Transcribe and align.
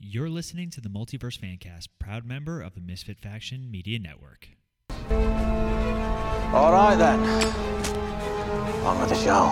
You're 0.00 0.30
listening 0.30 0.70
to 0.70 0.80
the 0.80 0.88
Multiverse 0.88 1.40
Fancast, 1.40 1.88
proud 1.98 2.24
member 2.24 2.62
of 2.62 2.76
the 2.76 2.80
Misfit 2.80 3.18
Faction 3.18 3.68
Media 3.68 3.98
Network. 3.98 4.50
All 6.54 6.72
right 6.72 6.94
then. 6.94 7.18
On 8.84 9.00
with 9.00 9.08
the 9.08 9.16
show. 9.16 9.48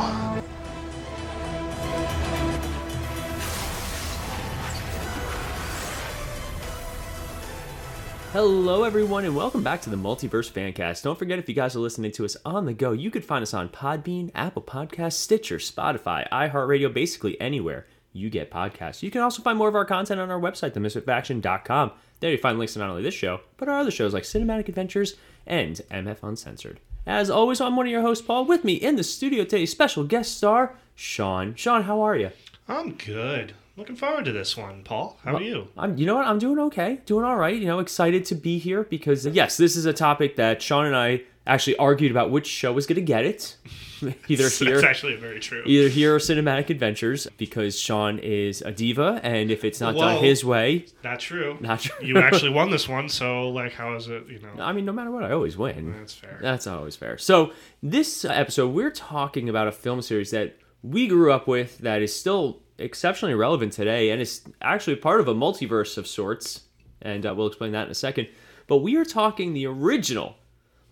Hello, 8.33 8.85
everyone, 8.85 9.25
and 9.25 9.35
welcome 9.35 9.65
back 9.65 9.81
to 9.81 9.91
the 9.91 9.97
Multiverse 9.97 10.53
Fancast. 10.53 11.03
Don't 11.03 11.19
forget, 11.19 11.41
if 11.41 11.49
you 11.49 11.57
guys 11.57 11.75
are 11.75 11.81
listening 11.81 12.13
to 12.13 12.25
us 12.25 12.37
on 12.45 12.67
the 12.67 12.73
go, 12.73 12.93
you 12.93 13.11
could 13.11 13.25
find 13.25 13.43
us 13.43 13.53
on 13.53 13.69
Podbean, 13.69 14.31
Apple 14.33 14.63
Podcasts, 14.63 15.15
Stitcher, 15.15 15.57
Spotify, 15.57 16.29
iHeartRadio, 16.31 16.95
basically 16.95 17.41
anywhere 17.41 17.89
you 18.17 18.31
get 18.31 18.51
podcasts. 18.51 19.03
You 19.03 19.11
can 19.11 19.21
also 19.21 19.43
find 19.43 19.59
more 19.59 19.69
of 19.69 19.75
our 19.75 19.85
content 19.85 20.21
on 20.21 20.31
our 20.31 20.41
website, 20.41 20.73
themisfitfaction.com. 20.73 21.93
There 22.21 22.31
you 22.31 22.39
find 22.39 22.59
links 22.59 22.73
to 22.73 22.79
not 22.79 22.91
only 22.91 23.03
this 23.03 23.15
show, 23.15 23.41
but 23.57 23.69
our 23.69 23.79
other 23.79 23.91
shows 23.91 24.15
like 24.15 24.23
Cinematic 24.25 24.69
Adventures 24.69 25.17
and 25.47 25.81
MF 25.91 26.23
Uncensored. 26.23 26.81
As 27.07 27.31
always, 27.31 27.61
I'm 27.61 27.77
one 27.77 27.87
of 27.87 27.93
your 27.93 28.03
hosts, 28.03 28.25
Paul. 28.27 28.47
With 28.47 28.65
me 28.65 28.75
in 28.75 28.97
the 28.97 29.05
studio 29.05 29.45
today, 29.45 29.67
special 29.67 30.05
guest 30.05 30.37
star, 30.37 30.75
Sean. 30.95 31.55
Sean, 31.55 31.85
how 31.85 32.01
are 32.01 32.17
you? 32.17 32.31
I'm 32.69 32.95
good. 32.95 33.55
Looking 33.77 33.95
forward 33.95 34.25
to 34.25 34.33
this 34.33 34.57
one, 34.57 34.83
Paul. 34.83 35.19
How 35.23 35.37
are 35.37 35.43
you? 35.43 35.69
I'm, 35.77 35.99
you 35.99 36.07
know 36.07 36.15
what? 36.15 36.27
I'm 36.27 36.39
doing 36.39 36.59
okay, 36.59 37.01
doing 37.05 37.25
all 37.25 37.37
right. 37.37 37.55
You 37.55 37.67
know, 37.67 37.79
excited 37.79 38.25
to 38.27 38.35
be 38.35 38.59
here 38.59 38.85
because 38.85 39.27
yes, 39.27 39.59
this 39.59 39.77
is 39.77 39.85
a 39.85 39.93
topic 39.93 40.37
that 40.37 40.63
Sean 40.63 40.87
and 40.87 40.97
I 40.97 41.23
actually 41.47 41.77
argued 41.77 42.11
about 42.11 42.31
which 42.31 42.47
show 42.47 42.73
was 42.73 42.87
going 42.87 42.97
to 42.97 43.03
get 43.03 43.25
it. 43.25 43.57
either 44.29 44.49
here, 44.51 44.75
That's 44.75 44.85
actually 44.85 45.17
very 45.17 45.41
true. 45.41 45.63
either 45.65 45.89
here 45.89 46.15
or 46.15 46.19
Cinematic 46.19 46.69
Adventures, 46.69 47.27
because 47.39 47.79
Sean 47.79 48.19
is 48.19 48.61
a 48.61 48.71
diva, 48.71 49.21
and 49.23 49.51
if 49.51 49.65
it's 49.65 49.81
not 49.81 49.97
done 49.97 50.23
his 50.23 50.45
way, 50.45 50.85
Not 51.03 51.21
true. 51.21 51.57
not 51.61 51.81
true. 51.81 52.07
You 52.07 52.19
actually 52.19 52.51
won 52.61 52.71
this 52.71 52.87
one, 52.89 53.09
so 53.09 53.49
like, 53.49 53.73
how 53.73 53.95
is 53.95 54.09
it? 54.09 54.27
You 54.29 54.41
know, 54.41 54.63
I 54.63 54.73
mean, 54.73 54.85
no 54.85 54.93
matter 54.93 55.11
what, 55.11 55.25
I 55.25 55.33
always 55.33 55.57
win. 55.57 55.95
that's 55.97 56.15
fair. 56.15 56.39
That's 56.43 56.67
always 56.67 56.95
fair. 56.97 57.17
So, 57.17 57.53
this 57.83 58.25
episode, 58.25 58.75
we're 58.75 58.91
talking 58.91 59.49
about 59.49 59.67
a 59.67 59.73
film 59.73 60.03
series 60.03 60.31
that 60.33 60.59
we 60.83 61.07
grew 61.07 61.33
up 61.33 61.49
with 61.49 61.79
that 61.79 62.03
is 62.03 62.15
still 62.15 62.63
exceptionally 62.79 63.35
relevant 63.35 63.73
today 63.73 64.11
and 64.11 64.21
is 64.21 64.43
actually 64.61 64.97
part 64.97 65.21
of 65.21 65.29
a 65.29 65.35
multiverse 65.35 65.97
of 65.97 66.07
sorts. 66.07 66.63
And 67.01 67.25
uh, 67.25 67.35
we'll 67.35 67.47
explain 67.47 67.73
that 67.73 67.87
in 67.87 67.91
a 67.91 67.95
second. 67.95 68.29
But 68.67 68.79
we 68.79 68.97
are 68.97 69.05
talking 69.05 69.55
the 69.55 69.67
original 69.67 70.37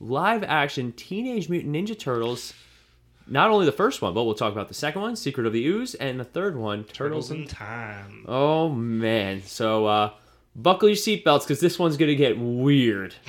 live 0.01 0.43
action 0.43 0.93
Teenage 0.93 1.49
Mutant 1.49 1.75
Ninja 1.75 1.99
Turtles. 1.99 2.55
Not 3.27 3.51
only 3.51 3.65
the 3.65 3.73
first 3.73 4.03
one, 4.03 4.13
but 4.13 4.25
we'll 4.25 4.35
talk 4.35 4.53
about 4.53 4.69
the 4.69 4.75
second 4.75 5.01
one, 5.01 5.17
Secret 5.17 5.47
of 5.47 5.53
the 5.53 5.65
Ooze, 5.65 5.95
and 5.95 6.21
the 6.21 6.25
third 6.25 6.57
one, 6.57 6.85
Turtles 6.85 7.29
Turtles 7.29 7.31
in 7.31 7.47
time. 7.47 8.25
Oh 8.29 8.69
man. 8.69 9.43
So 9.43 9.87
uh 9.87 10.11
buckle 10.55 10.89
your 10.89 10.97
seatbelts 10.97 11.41
because 11.43 11.61
this 11.61 11.79
one's 11.79 11.97
gonna 11.97 12.15
get 12.15 12.39
weird. 12.39 13.15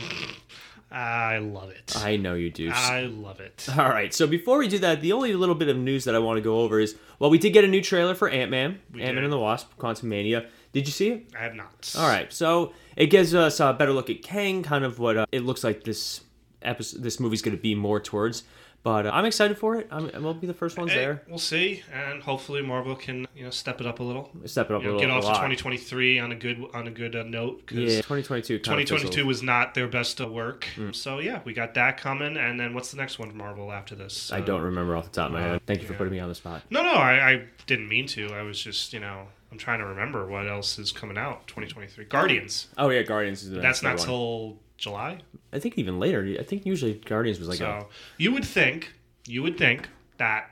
I 0.92 1.40
love 1.40 1.72
it. 1.72 1.94
I 1.98 2.16
know 2.16 2.36
you 2.36 2.50
do. 2.50 2.72
I 2.74 3.02
love 3.02 3.42
it. 3.42 3.68
All 3.78 3.90
right. 3.90 4.14
So 4.14 4.28
before 4.28 4.58
we 4.60 4.70
do 4.70 4.80
that, 4.80 5.02
the 5.02 5.12
only 5.12 5.34
little 5.34 5.56
bit 5.56 5.68
of 5.68 5.76
news 5.76 6.06
that 6.06 6.16
I 6.16 6.20
want 6.20 6.38
to 6.38 6.42
go 6.42 6.60
over 6.60 6.80
is 6.80 6.96
well, 7.20 7.30
we 7.30 7.38
did 7.38 7.52
get 7.52 7.64
a 7.64 7.68
new 7.68 7.82
trailer 7.82 8.16
for 8.16 8.30
Ant 8.30 8.50
Man, 8.52 8.80
Ant 8.94 9.16
Man 9.16 9.24
and 9.24 9.34
the 9.34 9.40
Wasp: 9.40 9.78
Quantumania. 9.78 10.48
Did 10.72 10.88
you 10.88 10.94
see 10.94 11.10
it? 11.10 11.28
I 11.38 11.44
have 11.44 11.56
not. 11.56 11.94
All 11.98 12.08
right. 12.08 12.32
So 12.32 12.74
it 12.96 13.08
gives 13.08 13.34
us 13.36 13.60
a 13.60 13.74
better 13.74 13.92
look 13.94 14.10
at 14.10 14.24
Kang, 14.24 14.64
kind 14.64 14.84
of 14.86 15.00
what 15.00 15.18
uh, 15.18 15.26
it 15.32 15.42
looks 15.42 15.64
like 15.64 15.84
this 15.84 16.22
episode, 16.66 17.04
this 17.04 17.20
movie's 17.20 17.42
going 17.42 17.56
to 17.56 17.62
be 17.62 17.76
more 17.76 18.00
towards. 18.00 18.44
But 18.84 19.08
uh, 19.08 19.12
I'm 19.16 19.26
excited 19.26 19.58
for 19.58 19.78
it. 19.78 19.88
I'm, 19.90 20.12
we'll 20.22 20.36
be 20.36 20.46
the 20.46 20.54
first 20.54 20.78
ones 20.78 20.92
Hey, 20.92 20.98
there. 21.00 21.24
we'll 21.28 21.40
see, 21.40 21.82
and 21.92 22.22
hopefully 22.22 22.62
Marvel 22.62 22.96
can 22.96 23.26
you 23.36 23.44
know 23.46 23.50
step 23.50 23.82
it 23.82 23.88
up 23.88 24.00
a 24.00 24.04
little. 24.04 24.30
Step 24.46 24.70
it 24.70 24.76
up 24.76 24.84
You 24.84 24.90
a 24.90 24.92
know, 24.92 24.98
little. 25.00 25.10
get 25.22 25.26
off 25.28 25.34
to 25.34 25.56
2023 25.56 26.20
on 26.20 26.32
a 26.32 26.36
good 26.36 26.64
on 26.72 26.86
a 26.88 26.92
good 26.92 27.16
uh, 27.16 27.24
note. 27.24 27.66
'cause 27.66 27.80
Yeah, 27.80 27.88
2022. 28.04 28.60
2022 28.60 29.26
was 29.26 29.42
not 29.42 29.74
their 29.74 29.88
best 29.88 30.22
uh, 30.22 30.28
work. 30.28 30.68
Mm. 30.76 30.94
So 30.96 31.18
yeah, 31.18 31.42
we 31.46 31.54
got 31.56 31.74
that 31.74 31.98
coming, 31.98 32.38
and 32.38 32.60
then 32.60 32.76
what's 32.76 32.92
the 32.92 32.98
next 32.98 33.18
one 33.18 33.36
Marvel 33.36 33.72
after 33.72 33.96
this? 33.96 34.32
I 34.32 34.38
Uh, 34.38 34.42
don't 34.42 34.62
remember 34.62 34.96
off 34.96 35.06
the 35.06 35.10
top 35.10 35.28
of 35.30 35.34
my 35.34 35.42
head. 35.42 35.62
Thank 35.66 35.82
you 35.82 35.88
for 35.88 35.96
putting 35.96 36.14
me 36.14 36.20
on 36.20 36.30
the 36.30 36.36
spot. 36.36 36.62
No, 36.70 36.84
no, 36.84 36.92
I, 36.94 37.32
I 37.32 37.44
didn't 37.66 37.90
mean 37.90 38.06
to. 38.10 38.28
I 38.36 38.44
was 38.44 38.62
just 38.62 38.94
you 38.94 39.00
know 39.00 39.28
I'm 39.52 39.58
trying 39.58 39.80
to 39.80 39.86
remember 39.86 40.28
what 40.28 40.48
else 40.48 40.78
is 40.78 40.92
coming 40.92 41.18
out 41.18 41.48
2023. 41.48 42.06
Guardians. 42.06 42.68
Oh 42.78 42.90
yeah, 42.92 43.02
Guardians 43.02 43.42
is 43.42 43.50
the 43.50 43.62
That's 43.62 43.82
not 43.82 43.98
till 43.98 44.58
July. 44.78 45.20
I 45.54 45.60
think 45.60 45.78
even 45.78 46.00
later. 46.00 46.36
I 46.40 46.44
think 46.44 46.66
usually 46.66 46.96
Guardians 46.96 47.40
was 47.40 47.48
like 47.48 47.60
a 47.60 47.82
So 47.82 47.88
you 48.18 48.32
would 48.32 48.46
think, 48.46 48.94
you 49.26 49.42
would 49.44 49.58
think 49.58 49.90
that 50.18 50.52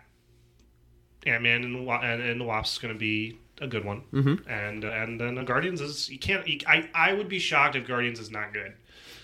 Ant 1.26 1.44
Man 1.44 1.64
and, 1.64 1.76
the 1.76 1.92
and, 1.92 2.22
and 2.22 2.42
the 2.42 2.46
Wasp 2.46 2.76
is 2.76 2.80
going 2.80 2.94
to 2.94 3.00
be 3.00 3.40
a 3.62 3.68
good 3.68 3.86
one, 3.86 4.04
mm-hmm. 4.12 4.50
and 4.50 4.84
and 4.84 5.20
then 5.20 5.44
Guardians 5.46 5.82
is 5.82 6.10
you 6.10 6.20
can't. 6.20 6.48
You, 6.48 6.60
I 6.68 6.90
I 6.94 7.14
would 7.14 7.30
be 7.30 7.40
shocked 7.40 7.76
if 7.76 7.88
Guardians 7.88 8.20
is 8.20 8.32
not 8.32 8.54
good 8.54 8.74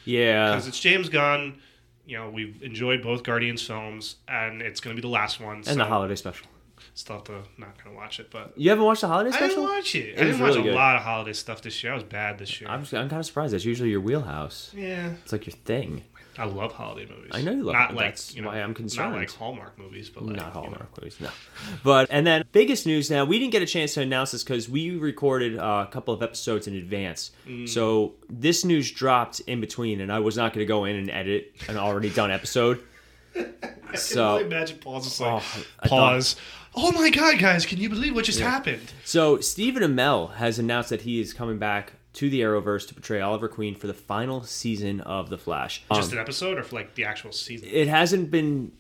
yeah. 0.06 0.52
because 0.52 0.68
it's 0.68 0.80
James 0.80 1.10
Gunn. 1.10 1.62
You 2.06 2.18
know 2.18 2.30
we've 2.30 2.62
enjoyed 2.64 3.02
both 3.02 3.24
Guardians 3.24 3.62
films, 3.62 4.16
and 4.28 4.62
it's 4.62 4.80
going 4.80 4.96
to 4.96 5.02
be 5.02 5.06
the 5.06 5.12
last 5.12 5.40
one. 5.40 5.64
And 5.68 5.80
the 5.80 5.86
holiday 5.86 6.16
special. 6.16 6.48
Still 6.94 7.16
have 7.18 7.24
to 7.26 7.44
not 7.58 7.78
to 7.80 7.92
watch 7.92 8.20
it, 8.20 8.30
but. 8.32 8.54
You 8.58 8.70
haven't 8.70 8.86
watched 8.86 9.02
the 9.02 9.08
holiday 9.08 9.32
special? 9.32 9.46
I 9.46 9.50
didn't 9.50 9.64
watch 9.76 9.96
it. 9.96 10.00
It 10.00 10.20
I 10.20 10.24
didn't 10.26 10.40
watch 10.42 10.48
really 10.56 10.60
a 10.62 10.64
good. 10.72 10.76
lot 10.76 10.96
of 10.96 11.02
holiday 11.04 11.34
stuff 11.34 11.62
this 11.62 11.84
year. 11.84 11.92
I 11.92 11.96
was 11.96 12.04
bad 12.04 12.38
this 12.40 12.60
year. 12.62 12.70
I'm, 12.70 12.82
I'm 12.82 12.86
kind 13.10 13.14
of 13.14 13.26
surprised. 13.26 13.54
That's 13.54 13.66
usually 13.66 13.90
your 13.90 14.02
wheelhouse. 14.02 14.72
yeah, 14.76 15.12
It's 15.24 15.32
like 15.32 15.46
your 15.46 15.56
thing. 15.56 16.04
I 16.38 16.46
love 16.46 16.72
holiday 16.72 17.06
movies. 17.14 17.32
I 17.34 17.42
know 17.42 17.52
you 17.52 17.64
love 17.64 17.74
not 17.76 17.92
it. 17.92 17.96
like 17.98 18.06
That's 18.12 18.34
you 18.34 18.42
know, 18.42 18.48
why 18.48 18.62
I'm 18.62 18.74
concerned. 18.74 19.12
Not 19.12 19.20
like 19.20 19.30
Hallmark 19.32 19.78
movies, 19.78 20.10
but 20.10 20.24
like, 20.24 20.38
Not 20.38 20.42
you 20.42 20.48
know. 20.48 20.52
Hallmark 20.62 20.98
movies, 20.98 21.18
no. 21.20 21.30
But 21.84 22.08
and 22.12 22.26
then 22.26 22.46
biggest 22.54 22.86
news 22.86 23.12
now. 23.12 23.26
We 23.26 23.40
didn't 23.40 23.52
get 23.52 23.62
a 23.62 23.66
chance 23.66 23.94
to 23.96 24.02
announce 24.02 24.32
this 24.32 24.44
because 24.46 24.70
we 24.70 24.92
recorded 24.96 25.58
uh, 25.58 25.86
a 25.86 25.92
couple 25.92 26.14
of 26.14 26.24
episodes 26.24 26.66
in 26.68 26.76
advance. 26.76 27.32
Mm. 27.46 27.68
So 27.68 28.14
this 28.30 28.64
news 28.64 28.90
dropped 28.90 29.42
in 29.42 29.60
between, 29.60 30.00
and 30.00 30.14
I 30.14 30.20
was 30.20 30.38
not 30.38 30.54
going 30.54 30.66
to 30.66 30.68
go 30.68 30.86
in 30.86 30.96
and 30.96 31.10
edit 31.10 31.54
an 31.68 31.76
already 31.76 32.10
done 32.10 32.32
episode. 32.32 32.82
I 33.36 33.42
can 33.42 33.98
So- 33.98 34.34
only 34.36 34.46
imagine 34.46 34.78
pause. 34.80 35.04
Just 35.06 35.20
like 35.20 35.44
Oh, 35.84 35.88
pause. 35.90 36.36
Oh 36.76 36.92
my 36.92 37.10
god, 37.10 37.40
guys! 37.40 37.66
Can 37.66 37.80
you 37.80 37.90
believe 37.90 38.16
what 38.16 38.26
just 38.26 38.40
happened? 38.40 38.94
So 39.04 39.40
Stephen 39.40 39.84
Amell 39.84 40.36
has 40.36 40.60
announced 40.60 40.90
that 40.90 41.02
he 41.02 41.20
is 41.20 41.34
coming 41.34 41.58
back 41.58 41.94
to 42.14 42.30
the 42.30 42.42
Arrowverse 42.42 42.88
to 42.88 42.94
portray 42.94 43.22
Oliver 43.22 43.48
Queen 43.48 43.76
for 43.76 43.88
the 43.88 43.94
final 43.94 44.44
season 44.44 45.02
of 45.02 45.30
The 45.30 45.38
Flash. 45.38 45.84
Just 45.94 46.12
Um, 46.12 46.18
an 46.18 46.22
episode, 46.22 46.58
or 46.58 46.64
for 46.64 46.76
like 46.76 46.96
the 46.96 47.06
actual 47.06 47.32
season? 47.32 47.70
it 47.72 47.88
hasn't 47.88 48.32
been 48.32 48.72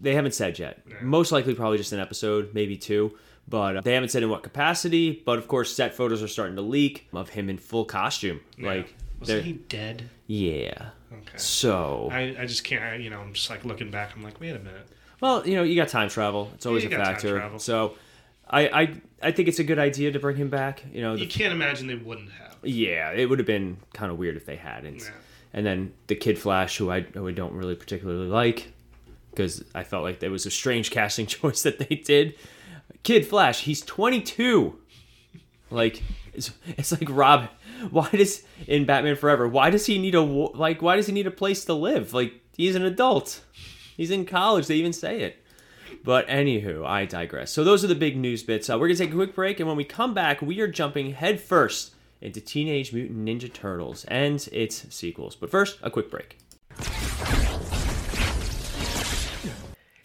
they 0.00 0.14
haven't 0.14 0.34
said 0.34 0.58
yet 0.58 0.80
most 1.02 1.30
likely 1.32 1.54
probably 1.54 1.78
just 1.78 1.92
an 1.92 2.00
episode 2.00 2.52
maybe 2.52 2.76
two 2.76 3.16
but 3.48 3.76
uh, 3.76 3.80
they 3.80 3.94
haven't 3.94 4.08
said 4.10 4.22
in 4.24 4.28
what 4.28 4.42
capacity 4.42 5.22
but 5.24 5.38
of 5.38 5.46
course 5.48 5.74
set 5.74 5.94
photos 5.94 6.20
are 6.22 6.28
starting 6.28 6.56
to 6.56 6.62
leak 6.62 7.06
of 7.14 7.28
him 7.30 7.48
in 7.48 7.56
full 7.56 7.84
costume 7.84 8.40
like 8.58 8.92
wasn't 9.20 9.44
he 9.44 9.52
dead? 9.52 10.10
yeah 10.26 10.90
Okay. 11.12 11.38
so 11.38 12.08
I, 12.10 12.36
I 12.40 12.46
just 12.46 12.64
can't. 12.64 12.82
I, 12.82 12.96
you 12.96 13.08
know, 13.08 13.20
I'm 13.20 13.32
just 13.32 13.48
like 13.48 13.64
looking 13.64 13.88
back. 13.90 14.14
I'm 14.16 14.22
like, 14.24 14.40
wait 14.40 14.50
a 14.56 14.58
minute. 14.58 14.88
Well 15.20 15.46
you 15.46 15.54
know 15.54 15.62
you 15.62 15.76
got 15.76 15.88
time 15.88 16.08
travel. 16.08 16.50
It's 16.54 16.66
always 16.66 16.84
a 16.84 16.90
factor. 16.90 17.50
so 17.58 17.94
I, 18.48 18.68
I 18.82 19.00
i 19.22 19.30
think 19.32 19.48
it's 19.48 19.58
a 19.58 19.64
good 19.64 19.78
idea 19.78 20.12
to 20.12 20.18
bring 20.18 20.36
him 20.36 20.50
back 20.50 20.84
you 20.92 21.00
know 21.00 21.14
You 21.14 21.26
can't 21.26 21.52
imagine 21.52 21.86
they 21.86 21.94
wouldn't 21.94 22.30
have. 22.32 22.56
yeah 22.62 23.10
it 23.12 23.28
would 23.28 23.38
have 23.38 23.46
been 23.46 23.78
kind 23.94 24.12
of 24.12 24.18
weird 24.18 24.36
if 24.36 24.44
they 24.44 24.56
hadn't. 24.56 25.00
Yeah. 25.00 25.10
and 25.54 25.64
then 25.64 25.94
the 26.08 26.14
kid 26.14 26.38
flash 26.38 26.76
who 26.76 26.90
i, 26.90 27.00
who 27.00 27.26
I 27.26 27.32
don't 27.32 27.54
really 27.54 27.74
particularly 27.74 28.28
like 28.28 28.70
because 29.30 29.64
i 29.74 29.82
felt 29.82 30.02
like 30.04 30.18
there 30.20 30.30
was 30.30 30.44
a 30.44 30.50
strange 30.50 30.90
casting 30.98 31.26
choice 31.26 31.62
that 31.62 31.78
they 31.78 31.96
did. 31.96 32.34
Kid 33.02 33.26
flash 33.26 33.60
he's 33.62 33.80
22 33.82 34.78
like 35.70 36.02
it's, 36.34 36.50
it's 36.66 36.92
like 36.92 37.08
rob 37.08 37.48
why 37.90 38.08
does 38.10 38.42
in 38.66 38.84
batman 38.84 39.16
forever 39.16 39.48
why 39.48 39.70
does 39.70 39.86
he 39.86 39.98
need 39.98 40.14
a 40.14 40.20
like 40.20 40.82
why 40.82 40.96
does 40.96 41.06
he 41.06 41.12
need 41.12 41.26
a 41.26 41.30
place 41.30 41.64
to 41.64 41.72
live? 41.74 42.12
Like 42.12 42.32
he's 42.56 42.74
an 42.76 42.84
adult 42.84 43.40
he's 43.96 44.10
in 44.10 44.24
college 44.24 44.66
they 44.66 44.76
even 44.76 44.92
say 44.92 45.20
it 45.20 45.36
but 46.02 46.26
anywho, 46.28 46.84
I 46.84 47.06
digress. 47.06 47.50
So 47.50 47.64
those 47.64 47.84
are 47.84 47.88
the 47.88 47.94
big 47.94 48.16
news 48.16 48.42
bits. 48.42 48.68
Uh, 48.68 48.78
we're 48.78 48.88
gonna 48.88 48.98
take 48.98 49.12
a 49.12 49.14
quick 49.14 49.34
break, 49.34 49.60
and 49.60 49.68
when 49.68 49.76
we 49.76 49.84
come 49.84 50.12
back, 50.12 50.42
we 50.42 50.60
are 50.60 50.68
jumping 50.68 51.12
headfirst 51.12 51.94
into 52.20 52.40
Teenage 52.40 52.92
Mutant 52.92 53.26
Ninja 53.26 53.52
Turtles 53.52 54.04
and 54.06 54.46
its 54.52 54.86
sequels. 54.94 55.36
But 55.36 55.50
first, 55.50 55.78
a 55.82 55.90
quick 55.90 56.10
break. 56.10 56.38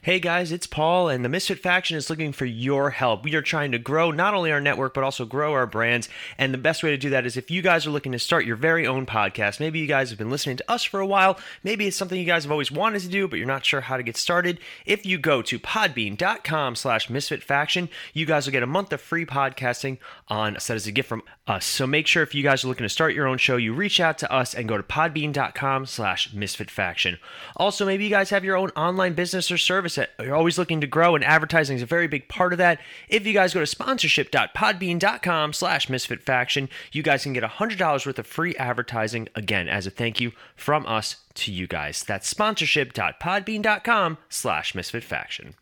Hey 0.01 0.21
guys, 0.21 0.53
it's 0.53 0.65
Paul, 0.65 1.09
and 1.09 1.25
the 1.25 1.29
Misfit 1.29 1.59
Faction 1.59 1.97
is 1.97 2.09
looking 2.09 2.31
for 2.31 2.45
your 2.45 2.91
help. 2.91 3.25
We 3.25 3.35
are 3.35 3.41
trying 3.41 3.73
to 3.73 3.77
grow 3.77 4.11
not 4.11 4.33
only 4.33 4.49
our 4.49 4.61
network, 4.61 4.93
but 4.93 5.03
also 5.03 5.25
grow 5.25 5.51
our 5.51 5.67
brands. 5.67 6.07
And 6.37 6.53
the 6.53 6.57
best 6.57 6.83
way 6.83 6.91
to 6.91 6.97
do 6.97 7.09
that 7.09 7.25
is 7.25 7.35
if 7.35 7.51
you 7.51 7.61
guys 7.61 7.85
are 7.85 7.89
looking 7.89 8.13
to 8.13 8.19
start 8.19 8.45
your 8.45 8.55
very 8.55 8.87
own 8.87 9.05
podcast. 9.05 9.59
Maybe 9.59 9.77
you 9.77 9.87
guys 9.87 10.09
have 10.09 10.17
been 10.17 10.29
listening 10.29 10.55
to 10.55 10.71
us 10.71 10.85
for 10.85 11.01
a 11.01 11.05
while. 11.05 11.37
Maybe 11.65 11.85
it's 11.85 11.97
something 11.97 12.17
you 12.17 12.25
guys 12.25 12.45
have 12.45 12.51
always 12.53 12.71
wanted 12.71 13.01
to 13.01 13.09
do, 13.09 13.27
but 13.27 13.39
you're 13.39 13.45
not 13.45 13.65
sure 13.65 13.81
how 13.81 13.97
to 13.97 14.03
get 14.03 14.15
started. 14.15 14.59
If 14.85 15.05
you 15.05 15.17
go 15.17 15.41
to 15.41 15.59
podbean.com 15.59 16.77
slash 16.77 17.09
misfitfaction, 17.09 17.89
you 18.13 18.25
guys 18.25 18.45
will 18.45 18.53
get 18.53 18.63
a 18.63 18.67
month 18.67 18.93
of 18.93 19.01
free 19.01 19.25
podcasting 19.25 19.97
on 20.29 20.55
a 20.55 20.61
set 20.61 20.77
as 20.77 20.87
a 20.87 20.93
gift 20.93 21.09
from 21.09 21.23
us. 21.49 21.65
So 21.65 21.87
make 21.87 22.07
sure 22.07 22.23
if 22.23 22.35
you 22.35 22.43
guys 22.43 22.63
are 22.63 22.67
looking 22.67 22.85
to 22.85 22.89
start 22.89 23.13
your 23.13 23.27
own 23.27 23.37
show, 23.37 23.57
you 23.57 23.73
reach 23.73 23.99
out 23.99 24.17
to 24.19 24.31
us 24.31 24.53
and 24.53 24.69
go 24.69 24.77
to 24.77 24.83
podbean.com 24.83 25.85
slash 25.85 26.31
misfitfaction. 26.31 27.17
Also, 27.57 27.85
maybe 27.85 28.03
you 28.03 28.09
guys 28.09 28.29
have 28.29 28.45
your 28.45 28.55
own 28.55 28.69
online 28.69 29.13
business 29.13 29.51
or 29.51 29.57
service 29.57 29.95
that 29.95 30.11
you're 30.19 30.35
always 30.35 30.57
looking 30.57 30.79
to 30.81 30.87
grow, 30.87 31.15
and 31.15 31.23
advertising 31.23 31.75
is 31.75 31.81
a 31.81 31.87
very 31.87 32.07
big 32.07 32.27
part 32.29 32.53
of 32.53 32.57
that. 32.59 32.79
If 33.07 33.25
you 33.25 33.33
guys 33.33 33.53
go 33.53 33.59
to 33.59 33.65
sponsorship.podbean.com 33.65 35.53
slash 35.53 35.87
misfitfaction, 35.87 36.69
you 36.91 37.03
guys 37.03 37.23
can 37.23 37.33
get 37.33 37.43
$100 37.43 38.05
worth 38.05 38.19
of 38.19 38.27
free 38.27 38.55
advertising, 38.55 39.27
again, 39.35 39.67
as 39.67 39.87
a 39.87 39.91
thank 39.91 40.19
you 40.19 40.31
from 40.55 40.85
us 40.85 41.17
to 41.35 41.51
you 41.51 41.67
guys. 41.67 42.03
That's 42.03 42.31
sponsorship.podbean.com 42.31 44.17
slash 44.29 44.73
misfitfaction. 44.73 45.53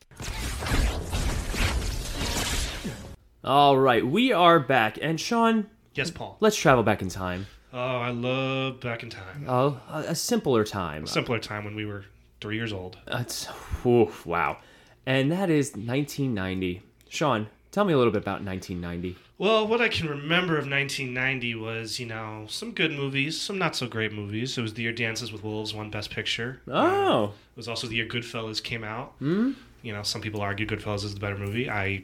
All 3.44 3.78
right, 3.78 4.06
we 4.06 4.34
are 4.34 4.60
back. 4.60 5.00
And 5.02 5.22
Sean, 5.22 5.68
Yes, 5.98 6.12
Paul. 6.12 6.38
let's 6.40 6.56
travel 6.56 6.84
back 6.84 7.02
in 7.02 7.10
time. 7.10 7.48
Oh, 7.74 7.78
I 7.98 8.12
love 8.12 8.80
back 8.80 9.04
in 9.04 9.10
time. 9.10 9.46
Oh, 9.48 9.80
a, 9.90 10.00
a 10.10 10.16
simpler 10.16 10.64
time. 10.64 11.06
Simpler 11.06 11.40
time 11.40 11.66
when 11.66 11.76
we 11.76 11.86
were 11.86 12.06
three 12.40 12.56
years 12.56 12.72
old. 12.72 12.98
That's 13.06 13.48
oof, 13.86 14.26
wow. 14.26 14.58
And 15.06 15.32
that 15.32 15.50
is 15.50 15.72
1990. 15.72 16.82
Sean, 17.10 17.48
tell 17.72 17.86
me 17.86 17.94
a 17.94 17.98
little 17.98 18.12
bit 18.12 18.22
about 18.22 18.44
1990. 18.44 19.18
Well, 19.40 19.68
what 19.68 19.82
I 19.82 19.88
can 19.90 20.08
remember 20.10 20.54
of 20.58 20.68
1990 20.68 21.56
was, 21.56 22.00
you 22.00 22.08
know, 22.08 22.46
some 22.50 22.72
good 22.72 22.92
movies, 22.92 23.40
some 23.40 23.58
not 23.58 23.76
so 23.76 23.88
great 23.88 24.12
movies. 24.12 24.58
It 24.58 24.62
was 24.62 24.74
the 24.74 24.84
year 24.84 24.92
Dances 24.92 25.32
with 25.32 25.44
Wolves 25.44 25.74
won 25.74 25.92
Best 25.92 26.10
Picture. 26.10 26.62
Oh, 26.68 27.26
It 27.26 27.58
was 27.58 27.68
also 27.68 27.88
the 27.88 27.96
year 27.96 28.08
Goodfellas 28.08 28.64
came 28.64 28.84
out. 28.84 29.20
Mm. 29.20 29.56
You 29.84 29.94
know, 29.94 30.04
some 30.04 30.22
people 30.22 30.42
argue 30.42 30.66
Goodfellas 30.66 31.04
is 31.04 31.14
the 31.14 31.20
better 31.20 31.38
movie. 31.38 31.70
I 31.70 32.04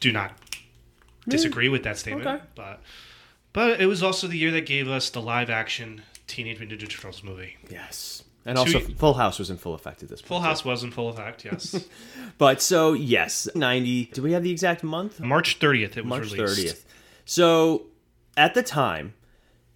do 0.00 0.12
not 0.12 0.32
disagree 1.28 1.68
with 1.68 1.82
that 1.84 1.98
statement, 1.98 2.26
Okay. 2.26 2.42
but 2.54 2.80
but 3.52 3.80
it 3.80 3.86
was 3.86 4.02
also 4.02 4.26
the 4.26 4.38
year 4.38 4.50
that 4.52 4.66
gave 4.66 4.88
us 4.88 5.10
the 5.10 5.20
live 5.20 5.50
action 5.50 6.02
Teenage 6.26 6.58
Mutant 6.58 6.80
Ninja 6.80 6.88
Turtles 6.88 7.22
movie. 7.22 7.56
yes. 7.70 8.22
And 8.44 8.58
also, 8.58 8.80
Two- 8.80 8.94
Full 8.94 9.14
House 9.14 9.38
was 9.38 9.50
in 9.50 9.56
full 9.56 9.72
effect 9.74 10.02
at 10.02 10.08
this 10.08 10.20
point. 10.20 10.26
Full 10.28 10.40
House 10.40 10.64
was 10.64 10.82
in 10.82 10.90
full 10.90 11.08
effect, 11.08 11.44
yes. 11.44 11.84
But 12.38 12.60
so, 12.60 12.92
yes, 12.92 13.46
90. 13.54 14.06
Do 14.06 14.20
we 14.22 14.32
have 14.32 14.42
the 14.42 14.50
exact 14.50 14.82
month? 14.82 15.20
March 15.20 15.60
30th 15.60 15.96
it 15.96 16.04
was 16.04 16.06
March 16.06 16.32
released. 16.32 16.58
30th. 16.78 16.84
So, 17.24 17.84
at 18.36 18.54
the 18.54 18.62
time, 18.64 19.14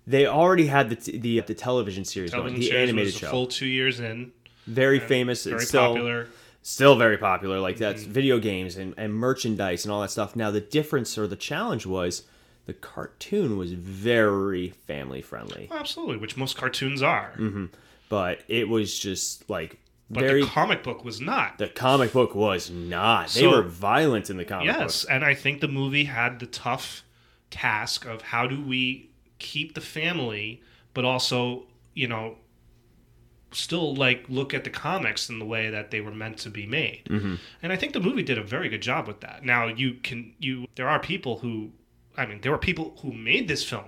they 0.04 0.26
already 0.26 0.66
had 0.66 0.88
the 0.90 0.96
t- 0.96 1.16
the, 1.16 1.40
the 1.42 1.54
television 1.54 2.04
series, 2.04 2.32
going, 2.32 2.54
the 2.54 2.62
series 2.66 2.88
animated 2.88 3.12
was 3.12 3.18
show. 3.20 3.30
full 3.30 3.46
two 3.46 3.66
years 3.66 4.00
in. 4.00 4.32
very 4.66 4.98
famous. 4.98 5.44
Very 5.44 5.62
it's 5.62 5.70
popular. 5.70 6.24
still 6.24 6.34
very 6.74 7.16
popular. 7.18 7.60
Like 7.60 7.76
that's 7.78 8.02
Mm-hmm. 8.02 8.12
video 8.12 8.38
games 8.38 8.76
and, 8.76 8.94
and 8.96 9.14
merchandise 9.14 9.84
and 9.84 9.92
all 9.92 10.00
that 10.02 10.10
stuff. 10.10 10.34
Now 10.36 10.50
the 10.50 10.60
difference 10.60 11.16
or 11.18 11.26
the 11.26 11.36
challenge 11.36 11.86
was 11.86 12.22
the 12.66 12.72
cartoon 12.74 13.56
was 13.56 13.72
very 13.72 14.70
family 14.70 15.22
friendly, 15.22 15.68
Absolutely, 15.70 16.16
which 16.16 16.36
most 16.36 16.56
cartoons 16.56 17.02
are. 17.02 17.34
but 18.08 18.40
it 18.48 18.68
was 18.68 18.98
just 18.98 19.48
like 19.48 19.78
But 20.10 20.20
very. 20.24 20.42
the 20.42 20.48
comic 20.48 20.82
book 20.82 21.04
was 21.04 21.20
not. 21.20 21.58
the 21.58 21.68
comic 21.68 22.12
book 22.12 22.34
was 22.34 22.70
not. 22.70 23.28
They 23.30 23.46
were 23.46 23.62
violent 23.62 24.30
in 24.30 24.36
the 24.36 24.44
comic 24.44 24.66
Yes, 24.66 25.02
book. 25.04 25.12
and 25.12 25.24
I 25.24 25.34
think 25.34 25.60
the 25.60 25.68
movie 25.68 26.04
had 26.04 26.40
the 26.40 26.46
tough 26.46 27.04
task 27.50 28.04
of 28.04 28.22
how 28.22 28.46
do 28.48 28.60
we 28.60 29.10
keep 29.38 29.74
the 29.74 29.80
family, 29.80 30.60
but 30.94 31.04
also, 31.04 31.66
you 31.94 32.08
know, 32.08 32.36
still 33.52 33.94
like 33.94 34.24
look 34.28 34.52
at 34.54 34.64
the 34.64 34.70
comics 34.70 35.28
in 35.28 35.38
the 35.38 35.44
way 35.44 35.70
that 35.70 35.90
they 35.90 36.00
were 36.00 36.10
meant 36.12 36.38
to 36.38 36.50
be 36.50 36.66
made. 36.66 37.02
Mm-hmm. 37.08 37.34
And 37.62 37.72
I 37.72 37.76
think 37.76 37.92
the 37.92 38.00
movie 38.00 38.22
did 38.22 38.38
a 38.38 38.42
very 38.42 38.68
good 38.68 38.82
job 38.82 39.06
with 39.06 39.20
that. 39.20 39.44
Now 39.44 39.66
you 39.66 39.94
can 40.02 40.34
you 40.38 40.66
there 40.74 40.88
are 40.88 40.98
people 40.98 41.38
who, 41.38 41.70
I 42.16 42.26
mean, 42.26 42.40
there 42.42 42.52
were 42.52 42.58
people 42.58 42.96
who 43.02 43.12
made 43.12 43.48
this 43.48 43.64
film 43.64 43.84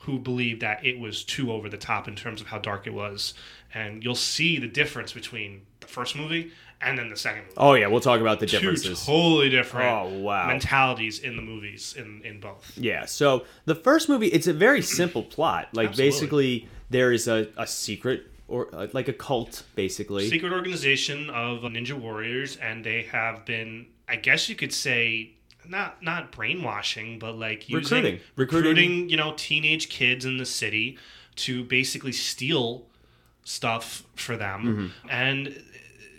who 0.00 0.18
believed 0.18 0.62
that 0.62 0.84
it 0.84 0.98
was 0.98 1.24
too 1.24 1.50
over 1.52 1.68
the 1.68 1.76
top 1.76 2.06
in 2.06 2.14
terms 2.14 2.40
of 2.40 2.46
how 2.46 2.58
dark 2.58 2.86
it 2.86 2.94
was, 2.94 3.34
and 3.74 4.04
you'll 4.04 4.14
see 4.14 4.58
the 4.58 4.68
difference 4.68 5.12
between 5.12 5.62
the 5.80 5.86
first 5.88 6.14
movie 6.14 6.52
and 6.80 6.96
then 6.96 7.10
the 7.10 7.16
second 7.16 7.42
movie 7.42 7.54
Oh 7.56 7.74
yeah, 7.74 7.88
we'll 7.88 8.00
talk 8.00 8.20
about 8.20 8.38
the 8.38 8.46
two 8.46 8.58
differences. 8.58 9.04
totally 9.04 9.50
different 9.50 9.88
Oh, 9.90 10.18
wow. 10.20 10.46
mentalities 10.46 11.18
in 11.18 11.34
the 11.34 11.42
movies 11.42 11.94
in 11.98 12.22
in 12.24 12.38
both. 12.40 12.76
Yeah. 12.78 13.06
So 13.06 13.44
the 13.64 13.74
first 13.74 14.08
movie, 14.08 14.28
it's 14.28 14.46
a 14.46 14.52
very 14.52 14.82
simple 14.82 15.22
plot. 15.24 15.68
Like 15.72 15.88
Absolutely. 15.88 16.10
basically, 16.10 16.68
there 16.90 17.10
is 17.12 17.26
a, 17.26 17.48
a 17.56 17.66
secret 17.66 18.26
or 18.48 18.74
uh, 18.74 18.86
like 18.92 19.06
a 19.08 19.12
cult, 19.12 19.62
basically. 19.74 20.28
Secret 20.28 20.52
organization 20.52 21.30
of 21.30 21.60
ninja 21.60 21.92
warriors, 21.92 22.56
and 22.56 22.84
they 22.84 23.02
have 23.02 23.44
been, 23.44 23.86
I 24.08 24.16
guess 24.16 24.48
you 24.48 24.56
could 24.56 24.72
say, 24.72 25.32
not 25.68 26.02
not 26.02 26.32
brainwashing, 26.32 27.18
but 27.18 27.36
like 27.36 27.68
using 27.68 27.82
Recruiting. 27.98 28.20
recruiting, 28.36 28.70
Recruiting. 28.70 29.08
you 29.10 29.16
know, 29.18 29.34
teenage 29.36 29.88
kids 29.90 30.24
in 30.24 30.38
the 30.38 30.46
city 30.46 30.98
to 31.36 31.62
basically 31.64 32.12
steal 32.12 32.86
stuff 33.44 34.02
for 34.16 34.36
them, 34.36 34.92
Mm-hmm. 35.02 35.10
and 35.10 35.62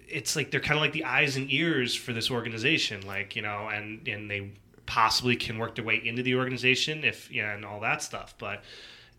it's 0.07 0.35
like 0.35 0.49
they're 0.51 0.59
kind 0.59 0.75
of 0.77 0.81
like 0.81 0.93
the 0.93 1.03
eyes 1.03 1.35
and 1.37 1.51
ears 1.51 1.93
for 1.93 2.13
this 2.13 2.31
organization, 2.31 3.05
like 3.05 3.35
you 3.35 3.41
know, 3.41 3.69
and 3.71 4.07
and 4.07 4.29
they 4.29 4.51
possibly 4.85 5.35
can 5.35 5.57
work 5.59 5.75
their 5.75 5.85
way 5.85 6.01
into 6.03 6.23
the 6.23 6.33
organization 6.35 7.03
if 7.03 7.31
yeah, 7.31 7.53
and 7.55 7.65
all 7.65 7.79
that 7.79 8.01
stuff, 8.03 8.35
but. 8.37 8.63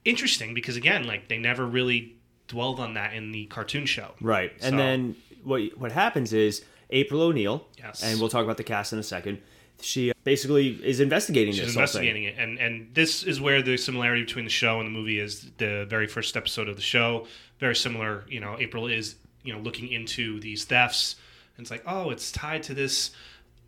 Interesting 0.02 0.54
because 0.54 0.76
again, 0.78 1.04
like 1.06 1.28
they 1.28 1.36
never 1.36 1.66
really 1.66 2.16
dwelled 2.50 2.80
on 2.80 2.94
that 2.94 3.14
in 3.14 3.30
the 3.30 3.46
cartoon 3.46 3.86
show. 3.86 4.12
Right. 4.20 4.52
And 4.60 4.72
So- 4.72 4.76
then 4.76 5.16
what 5.44 5.62
what 5.78 5.92
happens 5.92 6.32
is 6.32 6.62
April 6.90 7.22
O'Neil, 7.22 7.66
Yes. 7.78 8.02
and 8.02 8.18
we'll 8.20 8.28
talk 8.28 8.44
about 8.44 8.56
the 8.56 8.64
cast 8.64 8.92
in 8.92 8.98
a 8.98 9.02
second. 9.02 9.40
She 9.80 10.10
uh, 10.10 10.14
basically 10.24 10.78
is 10.84 11.00
investigating 11.00 11.54
She's 11.54 11.66
this 11.66 11.74
investigating 11.74 12.24
it, 12.24 12.34
and 12.36 12.58
and 12.58 12.92
this 12.92 13.22
is 13.22 13.40
where 13.40 13.62
the 13.62 13.78
similarity 13.78 14.22
between 14.24 14.44
the 14.44 14.50
show 14.50 14.78
and 14.78 14.86
the 14.86 14.90
movie 14.90 15.18
is. 15.18 15.50
The 15.56 15.86
very 15.88 16.06
first 16.06 16.36
episode 16.36 16.68
of 16.68 16.76
the 16.76 16.82
show, 16.82 17.26
very 17.60 17.74
similar. 17.74 18.24
You 18.28 18.40
know, 18.40 18.56
April 18.58 18.88
is 18.88 19.14
you 19.42 19.54
know 19.54 19.60
looking 19.60 19.88
into 19.88 20.38
these 20.40 20.66
thefts, 20.66 21.16
and 21.56 21.64
it's 21.64 21.70
like, 21.70 21.84
oh, 21.86 22.10
it's 22.10 22.30
tied 22.30 22.62
to 22.64 22.74
this, 22.74 23.12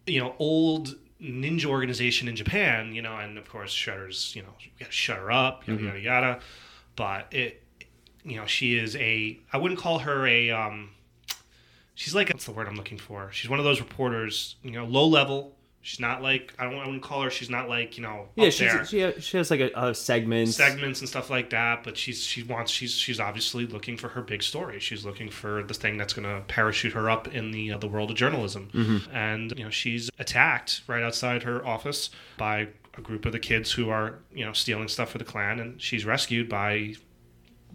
you 0.06 0.20
know, 0.20 0.34
old 0.38 0.96
ninja 1.22 1.64
organization 1.64 2.28
in 2.28 2.36
Japan. 2.36 2.94
You 2.94 3.00
know, 3.00 3.16
and 3.16 3.38
of 3.38 3.48
course, 3.48 3.72
Shredder's, 3.74 4.36
you 4.36 4.42
know, 4.42 4.54
you 4.60 5.14
her 5.14 5.32
up, 5.32 5.66
yada 5.66 5.78
mm-hmm. 5.78 5.86
yada 5.86 6.00
yada. 6.00 6.40
But 6.94 7.32
it, 7.32 7.62
you 8.24 8.36
know, 8.36 8.46
she 8.46 8.78
is 8.78 8.96
a. 8.96 9.38
I 9.52 9.56
wouldn't 9.58 9.80
call 9.80 10.00
her 10.00 10.26
a. 10.26 10.50
um 10.50 10.90
She's 11.94 12.14
like 12.14 12.28
what's 12.28 12.46
the 12.46 12.52
word 12.52 12.66
I'm 12.68 12.74
looking 12.76 12.98
for? 12.98 13.30
She's 13.32 13.50
one 13.50 13.58
of 13.58 13.64
those 13.64 13.78
reporters, 13.80 14.56
you 14.62 14.70
know, 14.72 14.84
low 14.86 15.06
level. 15.06 15.54
She's 15.84 16.00
not 16.00 16.22
like 16.22 16.54
I 16.58 16.64
don't. 16.64 16.74
I 16.76 16.84
wouldn't 16.86 17.02
call 17.02 17.22
her. 17.22 17.30
She's 17.30 17.50
not 17.50 17.68
like 17.68 17.96
you 17.96 18.02
know 18.04 18.28
Yeah, 18.36 18.50
she's, 18.50 18.58
there 18.72 18.84
she 18.84 19.20
she 19.20 19.36
has 19.36 19.50
like 19.50 19.60
a, 19.60 19.70
a 19.74 19.94
segment. 19.94 20.48
segments 20.50 21.00
and 21.00 21.08
stuff 21.08 21.28
like 21.28 21.50
that. 21.50 21.82
But 21.82 21.98
she's 21.98 22.22
she 22.22 22.44
wants 22.44 22.70
she's 22.70 22.92
she's 22.94 23.18
obviously 23.20 23.66
looking 23.66 23.96
for 23.96 24.08
her 24.08 24.22
big 24.22 24.42
story. 24.44 24.78
She's 24.78 25.04
looking 25.04 25.28
for 25.28 25.62
the 25.64 25.74
thing 25.74 25.96
that's 25.96 26.12
going 26.12 26.28
to 26.28 26.42
parachute 26.46 26.92
her 26.92 27.10
up 27.10 27.28
in 27.28 27.50
the 27.50 27.72
uh, 27.72 27.78
the 27.78 27.88
world 27.88 28.10
of 28.10 28.16
journalism. 28.16 28.70
Mm-hmm. 28.72 29.14
And 29.14 29.52
you 29.58 29.64
know 29.64 29.70
she's 29.70 30.08
attacked 30.20 30.82
right 30.86 31.02
outside 31.02 31.42
her 31.42 31.66
office 31.66 32.10
by 32.38 32.68
a 32.96 33.00
group 33.00 33.26
of 33.26 33.32
the 33.32 33.40
kids 33.40 33.72
who 33.72 33.90
are 33.90 34.20
you 34.32 34.44
know 34.44 34.52
stealing 34.52 34.86
stuff 34.88 35.10
for 35.10 35.18
the 35.18 35.24
clan, 35.24 35.58
and 35.58 35.82
she's 35.82 36.04
rescued 36.06 36.48
by 36.48 36.94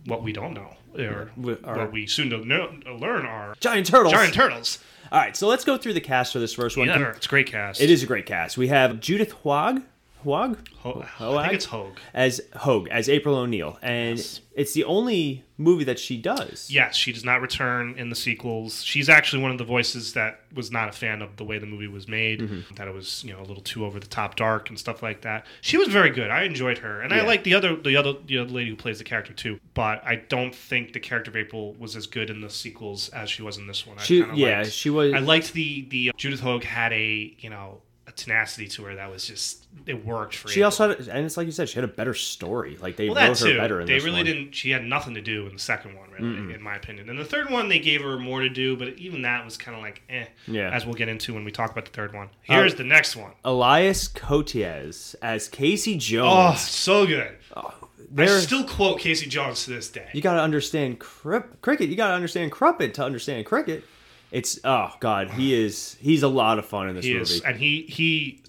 what 0.08 0.24
we 0.24 0.32
don't 0.34 0.54
know 0.54 0.74
or 0.98 1.32
We- 1.38 1.58
our- 1.64 1.78
what 1.78 1.92
we 1.92 2.08
soon 2.08 2.30
to 2.32 2.44
know, 2.46 2.74
learn 3.00 3.26
are 3.26 3.56
Giant 3.60 3.86
turtles. 3.88 4.14
giant 4.14 4.34
turtles. 4.34 4.80
All 5.12 5.20
right, 5.20 5.38
so 5.38 5.48
let's 5.48 5.64
go 5.64 5.78
through 5.78 5.94
the 5.94 6.02
cast 6.02 6.34
for 6.34 6.40
this 6.40 6.54
first 6.54 6.76
one. 6.78 6.88
Yeah, 6.88 7.12
it's 7.12 7.26
a 7.28 7.30
great 7.30 7.48
cast. 7.48 7.80
It 7.80 7.90
is 7.90 8.04
a 8.04 8.06
great 8.06 8.26
cast. 8.26 8.58
We 8.58 8.68
have 8.70 9.00
Judith 9.00 9.32
Hoag, 9.44 9.84
Hoag, 10.24 10.58
Ho- 10.80 11.02
Hoag? 11.18 11.38
I 11.38 11.42
think 11.44 11.54
it's 11.54 11.66
Hogue. 11.66 11.98
as 12.14 12.42
Hoag 12.58 12.88
as 12.90 13.08
April 13.08 13.36
O'Neil, 13.36 13.78
and 13.82 14.18
Yes. 14.18 14.42
it's 14.56 14.74
the 14.74 14.84
only 14.84 15.44
movie 15.58 15.84
that 15.86 15.98
she 16.00 16.18
does. 16.18 16.70
Yes, 16.72 16.96
she 16.96 17.12
does 17.12 17.24
not 17.24 17.42
return 17.42 17.96
in 17.98 18.10
the 18.10 18.16
sequels. 18.16 18.84
She's 18.84 19.10
actually 19.10 19.42
one 19.42 19.52
of 19.52 19.58
the 19.58 19.64
voices 19.64 20.14
that 20.14 20.42
was 20.54 20.72
not 20.72 20.90
a 20.90 20.92
fan 20.92 21.22
of 21.22 21.38
the 21.38 21.44
way 21.44 21.60
the 21.60 21.66
movie 21.66 21.88
was 21.88 22.08
made. 22.08 22.42
Mm-hmm. 22.42 22.76
That 22.76 22.88
it 22.88 22.94
was, 22.94 23.24
you 23.24 23.34
know, 23.34 23.40
a 23.40 23.46
little 23.46 23.64
too 23.64 23.86
over 23.86 24.00
the 24.00 24.08
top 24.08 24.36
dark 24.36 24.70
and 24.70 24.78
stuff 24.78 25.02
like 25.04 25.22
that. 25.22 25.46
She 25.62 25.78
was 25.78 25.88
very 25.88 26.10
good. 26.10 26.30
I 26.30 26.44
enjoyed 26.44 26.80
her, 26.80 27.02
and 27.02 27.14
I 27.14 27.22
like 27.22 27.44
the 27.44 27.54
other 27.54 27.76
the 27.76 27.96
other 27.96 28.14
the 28.26 28.40
other 28.40 28.50
lady 28.52 28.70
who 28.72 28.76
plays 28.76 28.98
the 28.98 29.04
character 29.04 29.34
too. 29.34 29.60
But 29.76 30.04
I 30.06 30.16
don't 30.18 30.54
think 30.54 30.94
the 30.94 31.00
character 31.00 31.30
of 31.32 31.36
April 31.38 31.74
was 31.76 31.96
as 31.96 32.08
good 32.08 32.30
in 32.30 32.42
the 32.42 32.50
sequels 32.50 33.10
as 33.10 33.30
she 33.30 33.42
was 33.44 33.58
in 33.58 33.68
this 33.68 33.86
one. 33.88 33.98
I 34.00 34.04
She, 34.04 34.24
yeah, 34.34 34.60
liked- 34.60 34.72
she 34.74 34.90
was. 34.90 35.14
I 35.14 35.20
liked 35.20 35.54
the 35.54 35.86
the 35.90 36.10
uh, 36.10 36.14
Judith 36.18 36.40
Hogue 36.42 36.64
had 36.64 36.92
a 36.94 37.36
you 37.40 37.50
know 37.50 37.82
a 38.08 38.12
tenacity 38.12 38.68
to 38.70 38.84
her 38.86 38.96
that 38.96 39.12
was 39.12 39.26
just 39.26 39.66
it 39.86 40.06
worked 40.06 40.36
for. 40.36 40.48
You. 40.48 40.54
She 40.54 40.60
April. 40.62 40.66
also 40.68 40.90
had, 40.90 41.08
and 41.10 41.26
it's 41.26 41.36
like 41.38 41.46
you 41.46 41.52
said, 41.52 41.68
she 41.70 41.76
had 41.76 41.84
a 41.84 41.88
better 41.90 42.14
story. 42.14 42.78
Like 42.78 42.96
they 42.96 43.10
Well, 43.10 43.28
wrote 43.28 43.38
too. 43.38 43.52
her 43.52 43.58
better 43.58 43.82
in 43.82 43.88
they 43.88 43.94
this 43.96 44.04
really 44.06 44.18
one. 44.18 44.26
didn't. 44.26 44.56
She 44.56 44.72
had 44.72 44.84
nothing 44.86 45.14
to 45.16 45.22
do 45.22 45.46
in 45.46 45.54
the 45.54 45.60
second 45.60 45.96
one, 45.96 46.10
really, 46.12 46.54
in 46.54 46.62
my 46.62 46.76
opinion. 46.76 47.10
And 47.10 47.20
the 47.20 47.26
third 47.26 47.50
one, 47.50 47.68
they 47.70 47.80
gave 47.80 48.02
her 48.02 48.18
more 48.18 48.42
to 48.42 48.50
do, 48.50 48.78
but 48.78 48.90
even 48.98 49.22
that 49.24 49.44
was 49.46 49.58
kind 49.58 49.76
of 49.76 49.84
like, 49.84 50.02
eh. 50.10 50.26
Yeah. 50.48 50.70
As 50.74 50.86
we'll 50.86 50.96
get 50.96 51.10
into 51.10 51.34
when 51.34 51.44
we 51.44 51.52
talk 51.52 51.72
about 51.72 51.86
the 51.86 51.92
third 51.92 52.14
one. 52.14 52.30
Here's 52.44 52.76
the 52.76 52.84
next 52.86 53.16
one. 53.16 53.32
Elias 53.44 54.08
Koteas 54.08 55.16
as 55.22 55.48
Casey 55.50 55.98
Jones. 55.98 56.32
Oh, 56.34 56.48
Jones. 56.52 56.62
so 56.62 57.06
good. 57.06 57.36
I 57.56 57.72
There- 58.10 58.40
still 58.40 58.64
quote 58.64 59.00
Casey 59.00 59.28
Jones 59.28 59.66
to 59.66 59.72
this 59.72 59.90
day. 59.90 60.08
you 60.14 60.22
got 60.22 60.36
to 60.36 60.42
understand 60.42 61.00
cri- 61.00 61.42
cricket. 61.62 61.90
You 61.90 61.98
got 61.98 62.08
to 62.08 62.14
understand 62.14 62.52
Crumpet 62.54 62.94
to 62.96 63.04
understand 63.04 63.46
cricket. 63.46 63.84
It's 64.32 64.60
oh 64.64 64.92
god, 65.00 65.32
he 65.32 65.54
is 65.54 65.96
he's 66.02 66.24
a 66.24 66.28
lot 66.28 66.60
of 66.60 66.66
fun 66.66 66.90
in 66.90 66.96
this 66.96 67.06
he 67.06 67.14
movie. 67.14 67.22
is, 67.36 67.42
and 67.42 67.58
he 67.58 67.84
he 67.84 68.42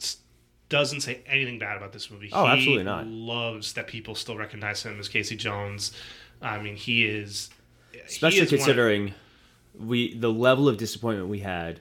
doesn't 0.69 1.01
say 1.01 1.21
anything 1.27 1.59
bad 1.59 1.77
about 1.77 1.93
this 1.93 2.11
movie. 2.11 2.29
Oh, 2.33 2.45
he 2.47 2.51
absolutely 2.53 2.85
not. 2.85 3.07
Loves 3.07 3.73
that 3.75 3.87
people 3.87 4.15
still 4.15 4.37
recognize 4.37 4.83
him 4.83 4.99
as 4.99 5.09
Casey 5.09 5.37
Jones. 5.37 5.93
I 6.43 6.59
mean, 6.59 6.77
he 6.77 7.05
is. 7.07 7.51
he 7.93 8.01
Especially 8.01 8.41
is 8.41 8.51
one- 8.53 8.59
considering 8.59 9.15
we 9.79 10.15
the 10.17 10.33
level 10.33 10.69
of 10.69 10.77
disappointment 10.79 11.29
we 11.29 11.39
had 11.41 11.79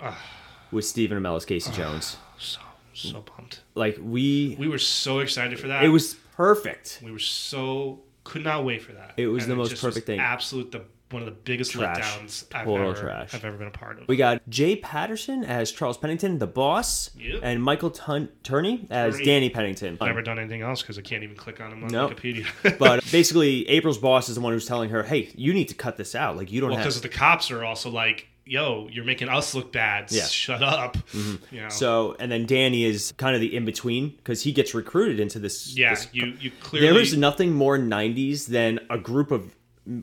with 0.72 0.86
Stephen 0.86 1.18
Amell 1.22 1.36
as 1.36 1.46
Casey 1.46 1.72
Jones. 1.72 2.18
so 2.38 2.60
so 2.94 3.22
pumped. 3.22 3.62
Like 3.76 3.98
we, 4.02 4.56
We 4.60 4.68
were 4.68 4.80
so 4.80 5.20
excited 5.20 5.60
for 5.60 5.68
that. 5.68 5.84
it 5.84 5.90
was 5.90 6.16
perfect. 6.36 7.00
We 7.04 7.12
were 7.12 7.20
so 7.20 8.02
could 8.24 8.44
not 8.44 8.64
wait 8.66 8.82
for 8.82 8.92
that. 8.94 9.14
It 9.18 9.28
was 9.28 9.48
the 9.48 9.56
most 9.56 9.70
just 9.72 9.82
perfect 9.82 10.06
thing. 10.06 10.20
Absolute 10.20 10.72
the 10.72 10.82
one 11.12 11.22
of 11.22 11.26
the 11.26 11.32
biggest 11.32 11.72
Trash. 11.72 11.98
letdowns 12.18 12.46
I've 12.54 12.66
Total 12.66 12.90
ever 12.92 13.00
trash. 13.00 13.34
I've 13.34 13.46
ever 13.46 13.58
been 13.58 13.68
a 13.68 13.72
part 13.72 14.02
of. 14.02 14.08
We 14.08 14.18
got 14.18 14.42
Jay 14.50 14.76
Patterson 14.76 15.44
as 15.44 15.72
Charles 15.72 15.98
Pennington, 15.98 16.38
the 16.40 16.48
boss, 16.48 17.10
Yep. 17.18 17.40
and 17.44 17.64
Michael 17.64 17.92
Tun- 17.92 18.30
Turney 18.44 18.86
as 18.90 19.14
Turney. 19.16 19.26
Danny 19.26 19.50
Pennington. 19.50 19.98
I've 20.02 20.08
never 20.08 20.22
done 20.22 20.38
anything 20.40 20.62
else 20.64 20.82
because 20.82 20.98
I 20.98 21.02
can't 21.02 21.24
even 21.24 21.36
click 21.36 21.62
on 21.62 21.72
him 21.72 21.84
on 21.84 21.90
Nope. 21.90 22.14
Wikipedia. 22.20 22.48
but 22.80 23.04
basically, 23.12 23.68
April's 23.70 23.98
boss 24.00 24.28
is 24.30 24.36
the 24.36 24.42
one 24.42 24.54
who's 24.54 24.66
telling 24.66 24.90
her, 24.90 25.04
"Hey, 25.04 25.32
you 25.36 25.54
need 25.54 25.70
to 25.70 25.76
cut 25.76 25.96
this 25.98 26.14
out. 26.16 26.36
Like 26.38 26.52
you 26.52 26.60
don't 26.62 26.72
well, 26.72 26.78
have." 26.80 26.86
because 26.86 27.02
the 27.02 27.10
cops 27.10 27.52
are 27.52 27.64
also 27.64 27.90
like, 27.90 28.28
"Yo, 28.46 28.90
you're 28.92 29.06
making 29.06 29.30
us 29.30 29.56
look 29.56 29.72
bad. 29.72 30.12
Yeah. 30.12 30.24
Mm-hmm. 30.24 30.28
Shut 30.30 30.62
up." 30.64 30.98
You 31.52 31.62
know. 31.62 31.70
So, 31.70 32.16
and 32.20 32.30
then 32.30 32.46
Danny 32.46 32.84
is 32.84 33.14
kind 33.18 33.34
of 33.34 33.40
the 33.42 33.56
in 33.56 33.64
between 33.64 34.10
because 34.10 34.42
he 34.44 34.52
gets 34.52 34.74
recruited 34.74 35.20
into 35.22 35.40
this. 35.40 35.76
yeah, 35.78 35.92
this- 35.96 36.08
you 36.12 36.34
you 36.40 36.52
clearly 36.60 36.88
there 36.90 37.00
is 37.02 37.16
nothing 37.16 37.54
more 37.54 37.78
'90s 37.78 38.48
than 38.48 38.80
a 38.90 38.98
group 38.98 39.32
of 39.32 39.56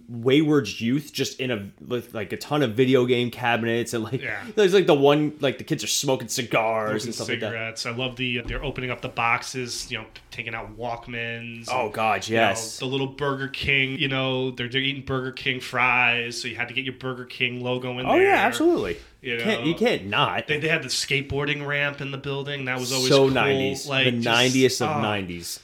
wayward 0.09 0.69
youth 0.81 1.12
just 1.12 1.41
in 1.41 1.50
a 1.50 1.71
with 1.87 2.14
like 2.14 2.33
a 2.33 2.37
ton 2.37 2.62
of 2.62 2.75
video 2.75 3.05
game 3.05 3.31
cabinets 3.31 3.93
and 3.93 4.05
like 4.05 4.23
Yeah. 4.23 4.43
there's 4.55 4.73
like 4.75 4.87
the 4.87 4.95
one 4.95 5.35
like 5.41 5.59
the 5.59 5.64
kids 5.64 5.85
are 5.85 5.88
smoking 5.88 6.29
cigars 6.29 7.03
smoking 7.03 7.07
and 7.09 7.14
stuff 7.14 7.29
like 7.29 7.41
that. 7.41 7.87
I 7.87 7.91
love 7.91 8.17
the 8.17 8.41
they're 8.47 8.64
opening 8.64 8.91
up 8.91 9.00
the 9.03 9.09
boxes. 9.09 9.91
You 9.91 9.99
know, 9.99 10.07
taking 10.31 10.55
out 10.55 10.76
Walkmans. 10.79 11.69
Oh 11.71 11.91
God, 11.91 12.26
you 12.26 12.37
know, 12.37 12.43
yes. 12.43 12.79
the 12.79 12.87
little 12.87 13.07
Burger 13.09 13.49
King, 13.49 13.99
you 13.99 14.09
know, 14.09 14.50
they're, 14.50 14.69
they're 14.69 14.81
eating 14.81 15.05
Burger 15.05 15.33
King 15.33 15.61
fries, 15.61 16.41
so 16.41 16.49
you 16.49 16.57
had 16.57 16.69
to 16.69 16.75
get 16.75 16.85
your 16.85 16.95
Burger 16.95 17.25
King 17.25 17.62
logo 17.62 17.99
in 17.99 18.07
oh 18.07 18.12
there. 18.12 18.21
Oh 18.21 18.25
yeah, 18.25 18.37
absolutely. 18.47 18.97
You 19.23 19.38
can't, 19.38 19.64
you 19.64 19.75
can't 19.75 20.07
not. 20.07 20.49
They, 20.49 20.59
they 20.61 20.69
had 20.69 20.83
the 20.83 20.88
skateboarding 20.88 21.67
ramp 21.67 22.03
in 22.03 22.11
the 22.11 22.19
building. 22.19 22.67
That 22.67 22.79
was 22.79 22.93
always 22.93 23.09
so 23.09 23.26
cool. 23.29 23.31
90s, 23.35 23.88
Like 23.88 24.05
the 24.07 24.21
just- 24.21 24.55
90s 24.55 24.81
of 24.83 24.88
ah. 24.88 25.00
oh. 25.00 25.03
90s. 25.03 25.61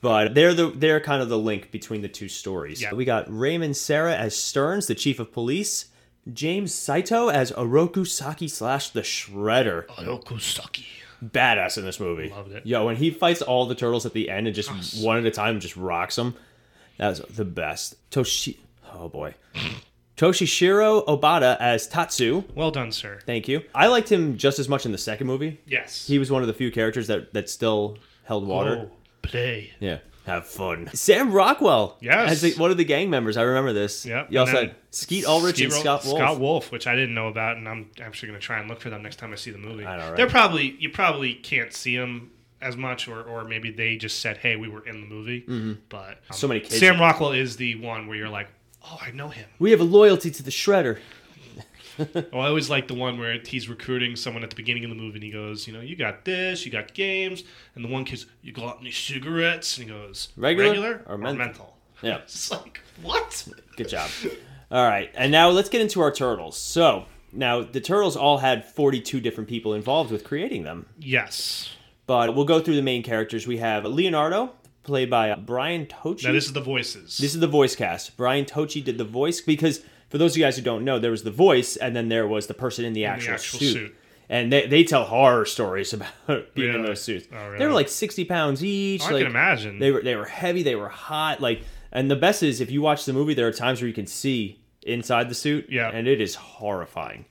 But 0.00 0.34
they're 0.34 0.54
the 0.54 0.70
they're 0.70 1.00
kind 1.00 1.22
of 1.22 1.28
the 1.28 1.38
link 1.38 1.70
between 1.70 2.02
the 2.02 2.08
two 2.08 2.28
stories. 2.28 2.80
Yeah. 2.80 2.94
We 2.94 3.04
got 3.04 3.26
Raymond 3.28 3.76
Serra 3.76 4.14
as 4.16 4.36
Sterns, 4.36 4.86
the 4.86 4.94
chief 4.94 5.18
of 5.18 5.32
police. 5.32 5.86
James 6.32 6.74
Saito 6.74 7.28
as 7.28 7.50
Oroku 7.52 8.06
Saki 8.06 8.48
slash 8.48 8.90
the 8.90 9.02
Shredder. 9.02 9.86
Orokusaki. 9.86 10.84
Badass 11.24 11.76
in 11.76 11.84
this 11.84 12.00
movie. 12.00 12.30
Loved 12.30 12.52
it. 12.52 12.66
Yo, 12.66 12.86
when 12.86 12.96
he 12.96 13.10
fights 13.10 13.42
all 13.42 13.66
the 13.66 13.74
turtles 13.74 14.06
at 14.06 14.14
the 14.14 14.30
end 14.30 14.46
and 14.46 14.56
just 14.56 15.04
one 15.04 15.18
at 15.18 15.26
a 15.26 15.30
time 15.30 15.60
just 15.60 15.76
rocks 15.76 16.16
them, 16.16 16.34
that 16.96 17.08
was 17.08 17.18
the 17.20 17.44
best. 17.44 17.96
Toshi, 18.10 18.56
oh 18.94 19.08
boy, 19.08 19.34
Toshishiro 20.16 21.04
Obata 21.06 21.58
as 21.60 21.86
Tatsu. 21.86 22.44
Well 22.54 22.70
done, 22.70 22.92
sir. 22.92 23.20
Thank 23.26 23.48
you. 23.48 23.62
I 23.74 23.88
liked 23.88 24.10
him 24.10 24.38
just 24.38 24.58
as 24.58 24.68
much 24.68 24.86
in 24.86 24.92
the 24.92 24.98
second 24.98 25.26
movie. 25.26 25.60
Yes. 25.66 26.06
He 26.06 26.18
was 26.18 26.30
one 26.30 26.42
of 26.42 26.48
the 26.48 26.54
few 26.54 26.70
characters 26.70 27.06
that 27.08 27.34
that 27.34 27.50
still 27.50 27.98
held 28.24 28.46
water. 28.46 28.88
Oh, 28.90 28.96
play. 29.22 29.72
Yeah. 29.80 29.98
Have 30.26 30.46
fun. 30.46 30.90
Sam 30.92 31.32
Rockwell. 31.32 31.96
Yes. 32.00 32.30
As 32.30 32.40
the, 32.42 32.52
one 32.54 32.70
of 32.70 32.76
the 32.76 32.84
gang 32.84 33.08
members. 33.10 33.36
I 33.36 33.42
remember 33.42 33.72
this. 33.72 34.04
Yep. 34.04 34.30
You 34.30 34.38
also 34.40 34.52
had 34.52 34.74
Skeet 34.90 35.24
Ulrich 35.26 35.60
and 35.60 35.72
Ro- 35.72 35.80
Scott 35.80 36.04
Wolf. 36.04 36.18
Scott 36.18 36.38
Wolf, 36.40 36.70
which 36.72 36.86
I 36.86 36.94
didn't 36.94 37.14
know 37.14 37.28
about, 37.28 37.56
and 37.56 37.66
I'm 37.68 37.90
actually 38.00 38.28
going 38.28 38.38
to 38.40 38.44
try 38.46 38.60
and 38.60 38.68
look 38.68 38.80
for 38.80 38.90
them 38.90 39.02
next 39.02 39.16
time 39.16 39.32
I 39.32 39.36
see 39.36 39.50
the 39.50 39.58
movie. 39.58 39.84
I 39.86 39.96
know, 39.96 40.08
right? 40.08 40.16
They're 40.16 40.28
probably 40.28 40.76
you 40.78 40.90
probably 40.90 41.34
can't 41.34 41.72
see 41.72 41.96
them 41.96 42.30
as 42.60 42.76
much, 42.76 43.08
or 43.08 43.22
or 43.22 43.44
maybe 43.44 43.70
they 43.70 43.96
just 43.96 44.20
said, 44.20 44.36
"Hey, 44.36 44.56
we 44.56 44.68
were 44.68 44.86
in 44.86 45.00
the 45.00 45.06
movie." 45.06 45.40
But 45.40 45.50
um, 45.52 46.14
Mm-hmm. 46.14 46.34
So 46.34 46.46
many 46.48 46.60
kids. 46.60 46.78
Sam 46.78 47.00
Rockwell 47.00 47.32
is 47.32 47.56
the 47.56 47.76
one 47.76 48.06
where 48.06 48.16
you're 48.16 48.28
like, 48.28 48.48
"Oh, 48.84 48.98
I 49.00 49.10
know 49.12 49.30
him." 49.30 49.46
We 49.58 49.70
have 49.70 49.80
a 49.80 49.84
loyalty 49.84 50.30
to 50.30 50.42
the 50.42 50.50
Shredder. 50.50 50.98
Oh, 52.32 52.38
I 52.40 52.48
always 52.48 52.70
like 52.70 52.88
the 52.88 52.94
one 52.94 53.18
where 53.18 53.38
he's 53.44 53.68
recruiting 53.68 54.16
someone 54.16 54.42
at 54.42 54.50
the 54.50 54.56
beginning 54.56 54.84
of 54.84 54.90
the 54.90 54.96
movie, 54.96 55.16
and 55.16 55.24
he 55.24 55.30
goes, 55.30 55.66
"You 55.66 55.72
know, 55.72 55.80
you 55.80 55.96
got 55.96 56.24
this, 56.24 56.64
you 56.64 56.72
got 56.72 56.94
games," 56.94 57.42
and 57.74 57.84
the 57.84 57.88
one 57.88 58.04
kid's, 58.04 58.26
"You 58.42 58.52
got 58.52 58.78
any 58.80 58.90
cigarettes?" 58.90 59.78
And 59.78 59.88
he 59.88 59.92
goes, 59.94 60.28
Regular 60.36 61.02
or 61.06 61.14
or, 61.14 61.18
menthol?" 61.18 61.46
menthol?" 61.46 61.76
Yeah. 62.02 62.18
It's 62.22 62.50
like 62.50 62.80
what? 63.02 63.46
Good 63.76 63.88
job. 63.88 64.10
all 64.70 64.86
right. 64.86 65.10
And 65.14 65.30
now 65.32 65.50
let's 65.50 65.68
get 65.68 65.80
into 65.80 66.00
our 66.00 66.12
turtles. 66.12 66.56
So 66.56 67.04
now 67.32 67.62
the 67.62 67.80
turtles 67.80 68.16
all 68.16 68.38
had 68.38 68.64
42 68.64 69.20
different 69.20 69.48
people 69.48 69.74
involved 69.74 70.10
with 70.10 70.24
creating 70.24 70.64
them. 70.64 70.86
Yes. 70.98 71.70
But 72.06 72.34
we'll 72.34 72.44
go 72.44 72.60
through 72.60 72.76
the 72.76 72.82
main 72.82 73.02
characters. 73.02 73.46
We 73.46 73.58
have 73.58 73.84
Leonardo, 73.84 74.52
played 74.82 75.10
by 75.10 75.34
Brian 75.34 75.86
Tochi. 75.86 76.24
Now 76.24 76.32
this 76.32 76.46
is 76.46 76.52
the 76.52 76.60
voices. 76.60 77.18
This 77.18 77.34
is 77.34 77.40
the 77.40 77.46
voice 77.46 77.76
cast. 77.76 78.16
Brian 78.16 78.44
Tochi 78.44 78.82
did 78.82 78.98
the 78.98 79.04
voice 79.04 79.40
because 79.40 79.82
for 80.10 80.18
those 80.18 80.32
of 80.32 80.36
you 80.36 80.44
guys 80.44 80.56
who 80.56 80.62
don't 80.62 80.84
know, 80.84 80.98
there 80.98 81.10
was 81.10 81.22
the 81.22 81.30
voice 81.30 81.76
and 81.76 81.96
then 81.96 82.08
there 82.10 82.28
was 82.28 82.46
the 82.46 82.54
person 82.54 82.84
in 82.84 82.92
the 82.92 83.06
actual, 83.06 83.34
actual 83.34 83.58
suit. 83.60 83.72
suit. 83.72 83.96
And 84.28 84.52
they, 84.52 84.66
they 84.66 84.84
tell 84.84 85.04
horror 85.04 85.44
stories 85.44 85.92
about 85.94 86.54
being 86.54 86.74
in 86.74 86.82
those 86.82 87.00
suits. 87.00 87.26
Oh, 87.32 87.56
They 87.56 87.66
were 87.66 87.72
like 87.72 87.88
sixty 87.88 88.24
pounds 88.24 88.62
each. 88.62 89.02
Oh, 89.02 89.06
I 89.06 89.10
like, 89.12 89.22
can 89.22 89.30
imagine. 89.30 89.78
They 89.78 89.90
were 89.90 90.02
they 90.02 90.14
were 90.16 90.26
heavy. 90.26 90.62
They 90.62 90.76
were 90.76 90.88
hot. 90.88 91.40
Like, 91.40 91.62
and 91.90 92.10
the 92.10 92.16
best 92.16 92.42
is 92.42 92.60
if 92.60 92.70
you 92.70 92.82
watch 92.82 93.06
the 93.06 93.12
movie, 93.12 93.34
there 93.34 93.48
are 93.48 93.52
times 93.52 93.80
where 93.80 93.88
you 93.88 93.94
can 93.94 94.06
see 94.06 94.60
inside 94.82 95.28
the 95.30 95.34
suit. 95.34 95.66
Yeah. 95.70 95.90
and 95.92 96.06
it 96.06 96.20
is 96.20 96.34
horrifying. 96.36 97.24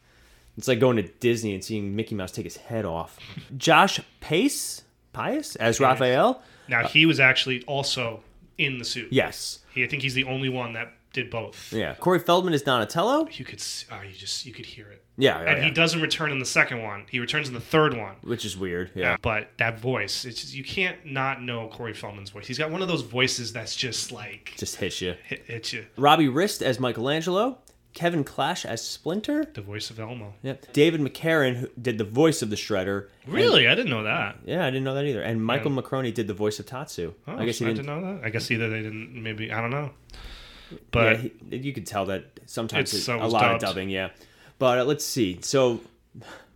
It's 0.58 0.68
like 0.68 0.82
going 0.82 0.98
to 0.98 1.04
Disney 1.04 1.54
and 1.54 1.64
seeing 1.64 1.96
Mickey 1.96 2.16
Mouse 2.16 2.32
take 2.34 2.44
his 2.44 2.58
head 2.58 2.84
off. 2.84 3.18
Josh 3.58 4.02
Pais, 4.20 4.82
Pius 5.14 5.56
as 5.56 5.80
Raphael. 5.80 6.42
now 6.68 6.86
he 6.86 7.06
was 7.06 7.20
actually 7.22 7.64
also 7.64 8.22
in 8.58 8.78
the 8.78 8.84
suit. 8.84 9.08
Yes. 9.14 9.60
He, 9.74 9.86
I 9.86 9.88
think 9.88 10.02
he's 10.02 10.16
the 10.16 10.26
only 10.26 10.50
one 10.50 10.74
that 10.74 10.92
did 11.14 11.30
both. 11.30 11.74
Yeah. 11.74 11.96
Corey 11.96 12.20
Feldman 12.20 12.54
is 12.54 12.62
Donatello. 12.62 13.28
You 13.32 13.46
could, 13.46 13.62
oh, 13.92 14.02
you 14.02 14.14
just 14.14 14.46
you 14.46 14.54
could 14.54 14.66
hear 14.66 14.88
it. 14.90 15.04
Yeah, 15.18 15.42
yeah, 15.42 15.50
and 15.50 15.58
yeah. 15.58 15.64
he 15.66 15.72
doesn't 15.72 16.02
return 16.02 16.32
in 16.32 16.40
the 16.40 16.46
second 16.46 16.82
one. 16.82 17.06
He 17.10 17.20
returns 17.20 17.50
in 17.50 17.54
the 17.54 17.60
third 17.60 17.94
one. 17.98 18.16
which 18.22 18.46
is 18.46 18.56
weird. 18.58 18.92
Yeah. 18.96 19.18
But 19.22 19.50
that 19.58 19.78
voice, 19.80 20.24
it's 20.24 20.40
just, 20.40 20.54
you 20.56 20.64
can't 20.64 21.06
not 21.06 21.42
know 21.42 21.68
Corey 21.68 21.94
Feldman's 21.94 22.30
voice. 22.30 22.48
He's 22.48 22.58
got 22.58 22.72
one 22.72 22.82
of 22.82 22.88
those 22.88 23.02
voices 23.02 23.52
that's 23.52 23.76
just 23.76 24.12
like 24.14 24.54
Just 24.58 24.78
hits 24.78 25.02
you. 25.02 25.16
hit, 25.26 25.44
hits 25.46 25.74
you. 25.74 25.86
Robbie 25.98 26.30
Rist 26.30 26.62
as 26.62 26.80
Michelangelo. 26.80 27.58
Kevin 27.96 28.24
Clash 28.24 28.66
as 28.66 28.82
Splinter. 28.88 29.46
The 29.52 29.62
voice 29.62 29.90
of 29.90 30.00
Elmo. 30.00 30.36
Yep. 30.44 30.74
David 30.74 31.02
McCharen 31.02 31.56
who 31.58 31.68
did 31.82 31.98
the 31.98 32.04
voice 32.04 32.42
of 32.44 32.52
the 32.52 32.56
Shredder. 32.56 33.08
Really, 33.28 33.68
I 33.68 33.74
didn't 33.74 33.90
know 33.90 34.04
that. 34.04 34.38
Yeah, 34.46 34.64
I 34.64 34.70
didn't 34.70 34.84
know 34.84 34.94
that 34.94 35.06
either. 35.06 35.24
And 35.24 35.44
Michael 35.44 35.72
McCroney 35.72 36.14
did 36.14 36.28
the 36.28 36.36
voice 36.36 36.60
of 36.60 36.68
Tatsu. 36.68 37.14
Oh, 37.28 37.36
I 37.36 37.46
guess 37.46 37.58
he 37.58 37.66
I 37.66 37.70
didn't. 37.70 37.88
didn't 37.88 38.02
know 38.02 38.14
that. 38.16 38.24
I 38.26 38.30
guess 38.30 38.50
either 38.52 38.70
they 38.70 38.84
didn't. 38.84 39.22
Maybe 39.22 39.52
I 39.52 39.60
don't 39.60 39.72
know. 39.72 39.90
Yeah, 40.72 40.78
But 40.92 41.18
he, 41.20 41.32
you 41.52 41.74
could 41.74 41.86
tell 41.88 42.06
that 42.08 42.26
sometimes 42.46 42.90
It's- 42.90 42.96
it's, 42.96 43.06
so 43.06 43.18
a 43.18 43.28
lot 43.28 43.42
dubbed. 43.42 43.64
of 43.64 43.70
dubbing. 43.70 43.90
Yeah, 43.90 44.10
but 44.58 44.80
uh, 44.80 44.86
let's 44.86 45.06
see. 45.06 45.40
So, 45.42 45.82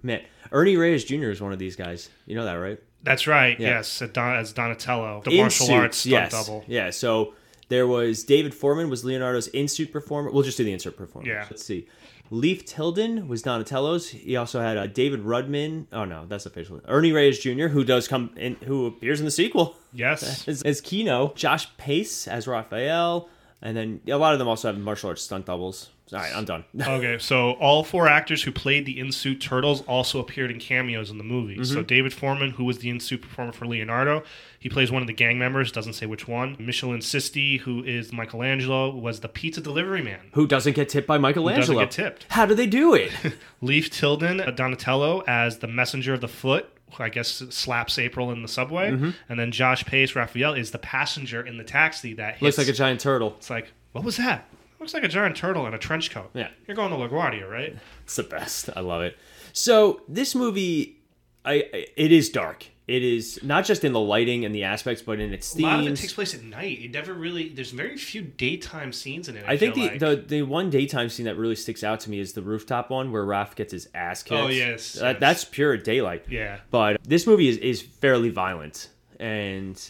man, 0.02 0.22
Ernie 0.52 0.78
Reyes 0.78 1.04
Jr. 1.04 1.30
is 1.30 1.42
one 1.42 1.54
of 1.54 1.60
these 1.60 1.76
guys. 1.76 2.10
You 2.26 2.36
know 2.36 2.46
that, 2.46 2.54
right? 2.56 2.80
that's 3.04 3.28
right. 3.28 3.60
Yeah. 3.60 3.70
Yes, 3.78 4.02
as 4.02 4.54
Donatello, 4.54 5.22
the 5.26 5.32
In 5.32 5.38
martial 5.38 5.66
suits, 5.66 5.76
arts 5.78 5.98
stunt 5.98 6.12
yes. 6.12 6.32
double. 6.32 6.64
Yeah. 6.68 6.90
So 6.90 7.34
there 7.68 7.86
was 7.86 8.24
David 8.24 8.54
Forman 8.54 8.90
was 8.90 9.04
Leonardo's 9.04 9.48
in 9.50 9.68
suit 9.68 9.92
performer. 9.92 10.32
We'll 10.32 10.44
just 10.44 10.58
do 10.58 10.64
the 10.64 10.72
insert 10.72 10.96
performer. 10.96 11.28
Yeah. 11.28 11.46
Let's 11.50 11.66
see. 11.66 11.88
Leaf 12.30 12.66
Tilden 12.66 13.28
was 13.28 13.42
Donatello's. 13.42 14.10
He 14.10 14.38
also 14.38 14.62
had 14.62 14.78
uh, 14.78 14.88
David 14.88 15.22
Rudman. 15.24 15.88
Oh 15.92 16.06
no, 16.06 16.26
that's 16.28 16.46
official. 16.46 16.80
Ernie 16.88 17.12
Reyes 17.12 17.40
Jr., 17.40 17.68
who 17.68 17.84
does 17.84 18.08
come 18.08 18.32
in, 18.38 18.56
who 18.64 18.86
appears 18.86 19.20
in 19.20 19.26
the 19.26 19.32
sequel 19.32 19.76
Yes. 19.92 20.48
as, 20.48 20.62
as 20.64 20.80
Keno. 20.80 21.34
Josh 21.36 21.68
Pais 21.78 22.26
as 22.28 22.48
Raphael, 22.48 23.28
and 23.64 23.76
then 23.76 24.02
a 24.08 24.18
lot 24.18 24.34
of 24.34 24.40
them 24.40 24.48
also 24.48 24.68
have 24.68 24.78
martial 24.78 25.10
arts 25.10 25.24
stunt 25.24 25.48
doubles. 25.48 25.90
All 26.12 26.20
right, 26.20 26.36
I'm 26.36 26.46
done. 26.46 26.64
Okay, 26.80 27.18
so 27.18 27.52
all 27.54 27.84
four 27.84 28.08
actors 28.08 28.44
who 28.44 28.52
played 28.52 28.86
the 28.86 29.00
in-suit 29.00 29.40
turtles 29.42 29.82
also 29.88 30.20
appeared 30.20 30.52
in 30.52 30.60
cameos 30.60 31.10
in 31.10 31.18
the 31.18 31.24
movie. 31.24 31.64
So 31.64 31.78
Mm-hmm. 31.78 31.84
David 31.88 32.14
Forman, 32.14 32.52
who 32.52 32.66
was 32.66 32.80
the 32.80 32.90
in-suit 32.90 33.22
performer 33.24 33.52
for 33.54 33.66
Leonardo, 33.66 34.22
he 34.60 34.70
plays 34.70 34.92
one 34.92 35.02
of 35.02 35.08
the 35.08 35.14
gang 35.14 35.40
members. 35.40 35.72
Doesn't 35.72 35.94
say 35.94 36.06
which 36.06 36.28
one. 36.28 36.56
Michelan 36.60 37.00
Sisti, 37.00 37.60
who 37.62 37.84
is 37.84 38.12
Michelangelo, 38.14 38.94
was 38.94 39.22
the 39.22 39.30
pizza 39.30 39.62
delivery 39.62 40.04
man. 40.04 40.20
who 40.34 40.46
doesn't 40.46 40.74
get 40.74 40.90
tipped 40.90 41.08
by 41.08 41.18
Michelangelo? 41.18 41.62
Doesn't 41.62 41.78
get 41.78 41.92
tipped. 41.92 42.26
How 42.30 42.46
do 42.46 42.54
they 42.54 42.68
do 42.68 42.94
it? 42.94 43.12
Leaf 43.62 43.90
Tilden, 43.90 44.54
Donatello, 44.56 45.24
as 45.26 45.60
the 45.60 45.68
messenger 45.68 46.14
of 46.14 46.22
the 46.22 46.28
foot. 46.28 46.70
I 47.00 47.10
guess 47.10 47.30
slaps 47.50 47.98
April 47.98 48.32
in 48.32 48.42
the 48.44 48.48
subway, 48.48 48.92
Mm-hmm. 48.92 49.10
and 49.30 49.40
then 49.40 49.52
Josh 49.52 49.84
Pais 49.86 50.16
Raphael 50.16 50.54
is 50.54 50.72
the 50.72 50.78
passenger 50.78 51.42
in 51.46 51.58
the 51.58 51.64
taxi 51.64 52.14
that 52.16 52.34
hits. 52.36 52.42
Looks 52.42 52.58
like 52.60 52.68
a 52.68 52.74
giant 52.74 53.00
turtle. 53.00 53.34
It's 53.38 53.50
like, 53.50 53.72
what 53.94 54.04
was 54.04 54.18
that? 54.18 54.46
Looks 54.80 54.94
like 54.94 55.04
a 55.04 55.08
giant 55.08 55.36
turtle 55.36 55.66
in 55.66 55.74
a 55.74 55.78
trench 55.80 56.12
coat. 56.12 56.30
Yeah. 56.34 56.50
You're 56.68 56.76
going 56.76 56.92
to 56.92 56.98
LaGuardia, 56.98 57.50
right? 57.50 57.76
It's 58.04 58.16
the 58.18 58.24
best. 58.24 58.70
I 58.76 58.82
love 58.82 59.02
it. 59.02 59.18
So 59.54 60.02
this 60.08 60.36
movie, 60.36 60.98
I, 61.46 61.54
I 61.74 61.86
it 61.96 62.12
is 62.12 62.30
dark. 62.30 62.66
It 62.86 63.02
is 63.02 63.40
not 63.42 63.64
just 63.64 63.86
in 63.86 63.94
the 63.94 64.00
lighting 64.00 64.44
and 64.44 64.54
the 64.54 64.66
aspects, 64.66 65.02
but 65.02 65.20
in 65.22 65.34
its 65.34 65.56
A 65.56 65.62
lot 65.62 65.80
of 65.80 65.88
it 65.88 65.96
takes 65.96 66.14
place 66.14 66.34
at 66.34 66.44
night. 66.44 66.80
It 66.82 66.92
never 66.92 67.14
really. 67.14 67.48
There's 67.48 67.72
very 67.72 67.96
few 67.96 68.22
daytime 68.22 68.92
scenes 68.92 69.30
in 69.30 69.38
it. 69.38 69.46
I, 69.48 69.54
I 69.54 69.58
think 69.58 69.76
the, 69.76 69.82
like. 69.88 70.00
the 70.00 70.16
the 70.28 70.42
one 70.42 70.70
daytime 70.70 71.08
scene 71.08 71.26
that 71.26 71.38
really 71.38 71.56
sticks 71.56 71.82
out 71.84 72.02
to 72.02 72.10
me 72.10 72.20
is 72.20 72.34
the 72.34 72.42
rooftop 72.42 72.90
one 72.90 73.14
where 73.14 73.24
Raph 73.24 73.56
gets 73.56 73.72
his 73.72 73.88
ass 73.96 74.22
kicked. 74.24 74.42
Oh, 74.42 74.48
yes, 74.48 74.94
That- 74.94 75.14
yes. 75.14 75.20
that's 75.22 75.46
pure 75.46 75.78
daylight. 75.78 76.26
Yeah. 76.30 76.60
But 76.72 77.02
this 77.04 77.26
movie 77.26 77.48
is, 77.48 77.58
is 77.58 77.82
fairly 77.82 78.30
violent 78.30 78.90
and 79.18 79.82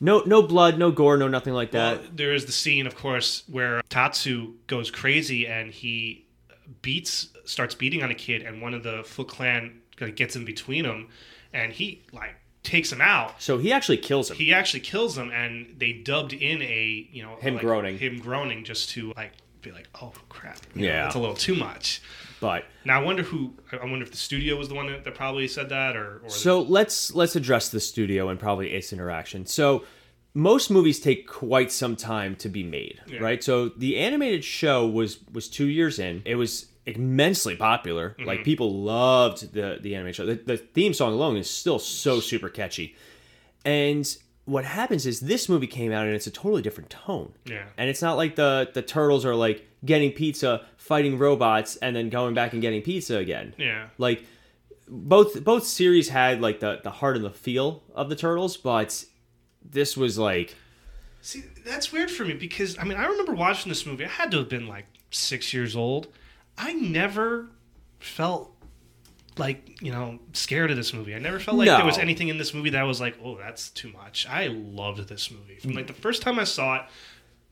no 0.00 0.22
no 0.24 0.40
blood, 0.40 0.78
no 0.78 0.90
gore, 0.90 1.18
no 1.18 1.28
nothing 1.28 1.52
like 1.52 1.72
that. 1.72 1.98
Well, 2.00 2.08
there 2.14 2.32
is 2.32 2.46
the 2.46 2.52
scene, 2.52 2.86
of 2.86 2.96
course, 2.96 3.42
where 3.48 3.82
Tatsu 3.90 4.54
goes 4.66 4.90
crazy 4.90 5.46
and 5.46 5.70
he 5.70 6.24
beats, 6.80 7.28
starts 7.44 7.74
beating 7.74 8.02
on 8.02 8.10
a 8.10 8.14
kid, 8.14 8.40
and 8.42 8.62
one 8.62 8.72
of 8.72 8.82
the 8.82 9.02
Foot 9.04 9.28
Clan 9.28 9.80
gets 10.14 10.36
in 10.36 10.46
between 10.46 10.84
them, 10.84 11.08
and 11.52 11.72
he 11.72 12.02
like 12.12 12.34
takes 12.62 12.92
him 12.92 13.00
out. 13.00 13.40
so 13.40 13.58
he 13.58 13.72
actually 13.72 13.96
kills 13.96 14.30
him. 14.30 14.36
He 14.36 14.52
actually 14.52 14.80
kills 14.80 15.16
him, 15.16 15.30
and 15.30 15.74
they 15.78 15.92
dubbed 15.92 16.32
in 16.32 16.62
a 16.62 17.08
you 17.12 17.22
know 17.22 17.36
Him 17.36 17.54
like, 17.54 17.62
groaning. 17.62 17.98
him 17.98 18.18
groaning, 18.18 18.64
just 18.64 18.90
to 18.90 19.12
like 19.16 19.32
be 19.62 19.70
like, 19.72 19.88
oh 20.00 20.12
crap, 20.28 20.58
you 20.74 20.86
Yeah. 20.86 21.06
it's 21.06 21.14
a 21.14 21.18
little 21.18 21.34
too 21.34 21.54
much. 21.54 22.00
but 22.40 22.64
Now 22.84 23.00
I 23.00 23.04
wonder 23.04 23.22
who. 23.22 23.54
I 23.72 23.84
wonder 23.84 24.02
if 24.04 24.10
the 24.10 24.16
studio 24.16 24.56
was 24.56 24.68
the 24.68 24.74
one 24.74 24.86
that, 24.86 25.04
that 25.04 25.14
probably 25.14 25.48
said 25.48 25.68
that, 25.70 25.96
or, 25.96 26.20
or 26.24 26.30
So 26.30 26.60
let's 26.62 27.14
let's 27.14 27.36
address 27.36 27.68
the 27.68 27.80
studio 27.80 28.28
and 28.28 28.38
probably 28.40 28.72
Ace 28.72 28.92
interaction. 28.92 29.44
So 29.46 29.84
most 30.32 30.70
movies 30.70 31.00
take 31.00 31.26
quite 31.26 31.72
some 31.72 31.96
time 31.96 32.36
to 32.36 32.48
be 32.48 32.62
made, 32.62 33.00
Yeah. 33.06 33.18
right? 33.18 33.42
So 33.42 33.68
the 33.70 33.96
animated 33.98 34.44
show 34.44 34.86
was 34.86 35.18
was 35.32 35.48
two 35.48 35.66
years 35.66 35.98
in. 35.98 36.22
It 36.24 36.36
was 36.36 36.66
immensely 36.96 37.56
popular. 37.56 38.10
Mm-hmm. 38.10 38.24
Like 38.24 38.44
people 38.44 38.82
loved 38.82 39.52
the 39.52 39.78
the 39.80 39.94
anime 39.94 40.12
show. 40.12 40.26
The, 40.26 40.34
the 40.34 40.56
theme 40.56 40.94
song 40.94 41.12
alone 41.12 41.36
is 41.36 41.48
still 41.48 41.78
so 41.78 42.20
super 42.20 42.48
catchy. 42.48 42.96
And 43.64 44.06
what 44.44 44.64
happens 44.64 45.06
is 45.06 45.20
this 45.20 45.48
movie 45.48 45.66
came 45.66 45.92
out 45.92 46.06
and 46.06 46.14
it's 46.14 46.26
a 46.26 46.30
totally 46.30 46.62
different 46.62 46.90
tone. 46.90 47.32
Yeah. 47.44 47.64
And 47.76 47.88
it's 47.90 48.02
not 48.02 48.16
like 48.16 48.36
the 48.36 48.70
the 48.72 48.82
turtles 48.82 49.24
are 49.24 49.34
like 49.34 49.66
getting 49.84 50.12
pizza, 50.12 50.66
fighting 50.76 51.18
robots, 51.18 51.76
and 51.76 51.94
then 51.94 52.10
going 52.10 52.34
back 52.34 52.52
and 52.52 52.60
getting 52.60 52.82
pizza 52.82 53.16
again 53.16 53.54
yeah, 53.56 53.88
like 53.96 54.24
both 54.88 55.42
both 55.44 55.64
series 55.64 56.08
had 56.08 56.40
like 56.40 56.60
the 56.60 56.80
the 56.82 56.90
heart 56.90 57.16
and 57.16 57.24
the 57.24 57.30
feel 57.30 57.82
of 57.94 58.08
the 58.08 58.16
turtles 58.16 58.56
but 58.56 59.04
this 59.62 59.96
was 59.96 60.18
like 60.18 60.54
See, 61.22 61.44
that's 61.64 61.92
weird 61.92 62.10
for 62.10 62.24
me 62.24 62.34
because 62.34 62.78
I 62.78 62.84
mean 62.84 62.96
I 62.96 63.06
remember 63.06 63.32
watching 63.32 63.68
this 63.68 63.84
movie. 63.84 64.04
I 64.04 64.08
had 64.08 64.30
to 64.30 64.38
have 64.38 64.48
been 64.48 64.66
like 64.66 64.86
six 65.10 65.52
years 65.52 65.76
old. 65.76 66.08
I 66.58 66.72
never 66.72 67.48
felt 67.98 68.54
like 69.38 69.80
you 69.82 69.92
know 69.92 70.18
scared 70.32 70.70
of 70.70 70.76
this 70.76 70.92
movie. 70.92 71.14
I 71.14 71.18
never 71.18 71.38
felt 71.38 71.56
like 71.56 71.66
there 71.68 71.84
was 71.84 71.98
anything 71.98 72.28
in 72.28 72.38
this 72.38 72.52
movie 72.52 72.70
that 72.70 72.82
was 72.82 73.00
like, 73.00 73.16
oh, 73.24 73.36
that's 73.38 73.70
too 73.70 73.90
much. 73.92 74.26
I 74.28 74.48
loved 74.48 75.08
this 75.08 75.30
movie 75.30 75.56
from 75.56 75.72
like 75.72 75.86
the 75.86 75.92
first 75.92 76.22
time 76.22 76.38
I 76.38 76.44
saw 76.44 76.76
it. 76.76 76.82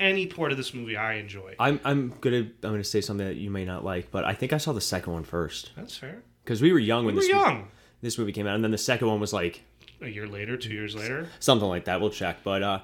Any 0.01 0.27
part 0.27 0.53
of 0.53 0.59
this 0.59 0.73
movie 0.75 0.97
I 0.97 1.15
enjoy. 1.15 1.57
i'm 1.59 1.81
i'm 1.85 2.15
gonna 2.21 2.37
i'm 2.37 2.51
gonna 2.63 2.85
say 2.85 3.01
something 3.01 3.27
that 3.27 3.35
you 3.35 3.51
may 3.51 3.65
not 3.65 3.85
like 3.85 4.13
but 4.13 4.25
i 4.25 4.33
think 4.33 4.53
i 4.53 4.57
saw 4.57 4.73
the 4.73 4.81
second 4.81 5.13
one 5.13 5.25
first 5.25 5.73
That's 5.77 5.97
fair. 5.97 6.23
because 6.45 6.63
we 6.63 6.73
were 6.73 6.79
young 6.79 7.05
when 7.05 7.17
We 7.17 7.23
when 7.27 7.37
were 7.37 7.43
this 7.45 7.47
young. 7.53 7.69
this 8.01 8.17
movie 8.17 8.31
came 8.31 8.47
out 8.47 8.55
and 8.55 8.63
then 8.63 8.71
the 8.71 8.79
second 8.79 9.09
one 9.09 9.19
was 9.19 9.33
like 9.33 9.65
A 10.01 10.07
year 10.09 10.29
later, 10.29 10.57
two 10.57 10.73
years 10.73 10.95
later. 10.95 11.27
something 11.41 11.69
like 11.69 11.87
that 11.87 12.01
we'll 12.01 12.11
check 12.11 12.45
but 12.45 12.63
uh 12.63 12.81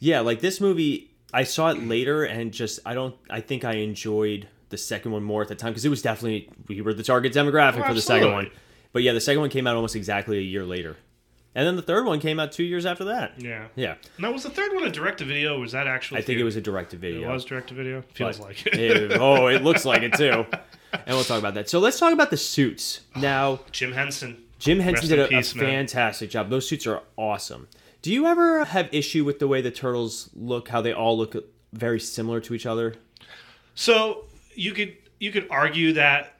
yeah 0.00 0.18
like 0.18 0.40
this 0.40 0.60
movie 0.60 1.12
i 1.32 1.44
saw 1.44 1.68
it 1.70 1.78
later 1.86 2.24
and 2.24 2.50
just 2.50 2.80
i 2.84 2.94
don't 2.94 3.14
i 3.30 3.40
think 3.40 3.64
i 3.64 3.74
enjoyed 3.74 4.48
the 4.70 4.78
second 4.78 5.12
one 5.12 5.22
more 5.22 5.42
at 5.42 5.48
the 5.48 5.54
time 5.54 5.70
because 5.72 5.84
it 5.84 5.88
was 5.90 6.02
definitely 6.02 6.48
we 6.68 6.80
were 6.80 6.92
the 6.94 7.02
target 7.02 7.32
demographic 7.32 7.82
Oh, 7.84 7.88
for 7.88 7.94
the 7.94 8.00
second 8.00 8.32
one 8.32 8.50
but 8.92 9.02
yeah 9.02 9.12
the 9.12 9.20
second 9.20 9.40
one 9.40 9.50
came 9.50 9.66
out 9.66 9.76
almost 9.76 9.94
exactly 9.96 10.38
a 10.38 10.42
year 10.42 10.64
later 10.64 10.96
and 11.54 11.66
then 11.66 11.76
the 11.76 11.82
third 11.82 12.04
one 12.04 12.20
came 12.20 12.38
out 12.38 12.52
two 12.52 12.64
years 12.64 12.84
after 12.84 13.04
that 13.04 13.32
Yeah. 13.38 13.68
yeah 13.76 13.94
Now 14.18 14.32
was 14.32 14.42
the 14.42 14.50
third 14.50 14.74
one 14.74 14.84
a 14.84 14.90
direct 14.90 15.18
to 15.18 15.24
video? 15.24 15.58
Was 15.58 15.72
that 15.72 15.86
actually? 15.86 16.20
I 16.20 16.22
think 16.22 16.38
it 16.38 16.44
was 16.44 16.56
a 16.56 16.60
direct 16.60 16.90
to 16.90 16.96
video. 16.98 17.30
It 17.30 17.32
was 17.32 17.44
direct 17.46 17.68
to 17.68 17.74
video. 17.74 18.02
Feels 18.12 18.38
but 18.38 18.46
like 18.48 18.66
it. 18.66 19.12
oh, 19.20 19.46
it 19.46 19.62
looks 19.62 19.86
like 19.86 20.02
it 20.02 20.12
too. 20.12 20.44
And 20.92 21.16
we'll 21.16 21.24
talk 21.24 21.38
about 21.38 21.54
that. 21.54 21.70
So 21.70 21.78
let's 21.78 21.98
talk 21.98 22.12
about 22.12 22.28
the 22.30 22.36
suits. 22.36 23.00
Now, 23.16 23.60
Jim 23.72 23.92
Henson. 23.92 24.42
Jim 24.58 24.80
Henson 24.80 25.08
did 25.08 25.18
a, 25.18 25.28
peace, 25.28 25.54
a 25.54 25.58
fantastic 25.58 26.28
job. 26.28 26.50
Those 26.50 26.68
suits 26.68 26.86
are 26.86 27.00
awesome. 27.16 27.68
Do 28.02 28.12
you 28.12 28.26
ever 28.26 28.64
have 28.66 28.92
issue 28.92 29.24
with 29.24 29.38
the 29.38 29.48
way 29.48 29.62
the 29.62 29.70
turtles 29.70 30.28
look? 30.34 30.68
How 30.68 30.82
they 30.82 30.92
all 30.92 31.16
look 31.16 31.34
very 31.72 32.00
similar 32.00 32.40
to 32.40 32.54
each 32.54 32.66
other? 32.66 32.94
So 33.74 34.24
you 34.56 34.72
could 34.72 34.96
you 35.20 35.30
could 35.30 35.46
argue 35.50 35.92
that 35.94 36.34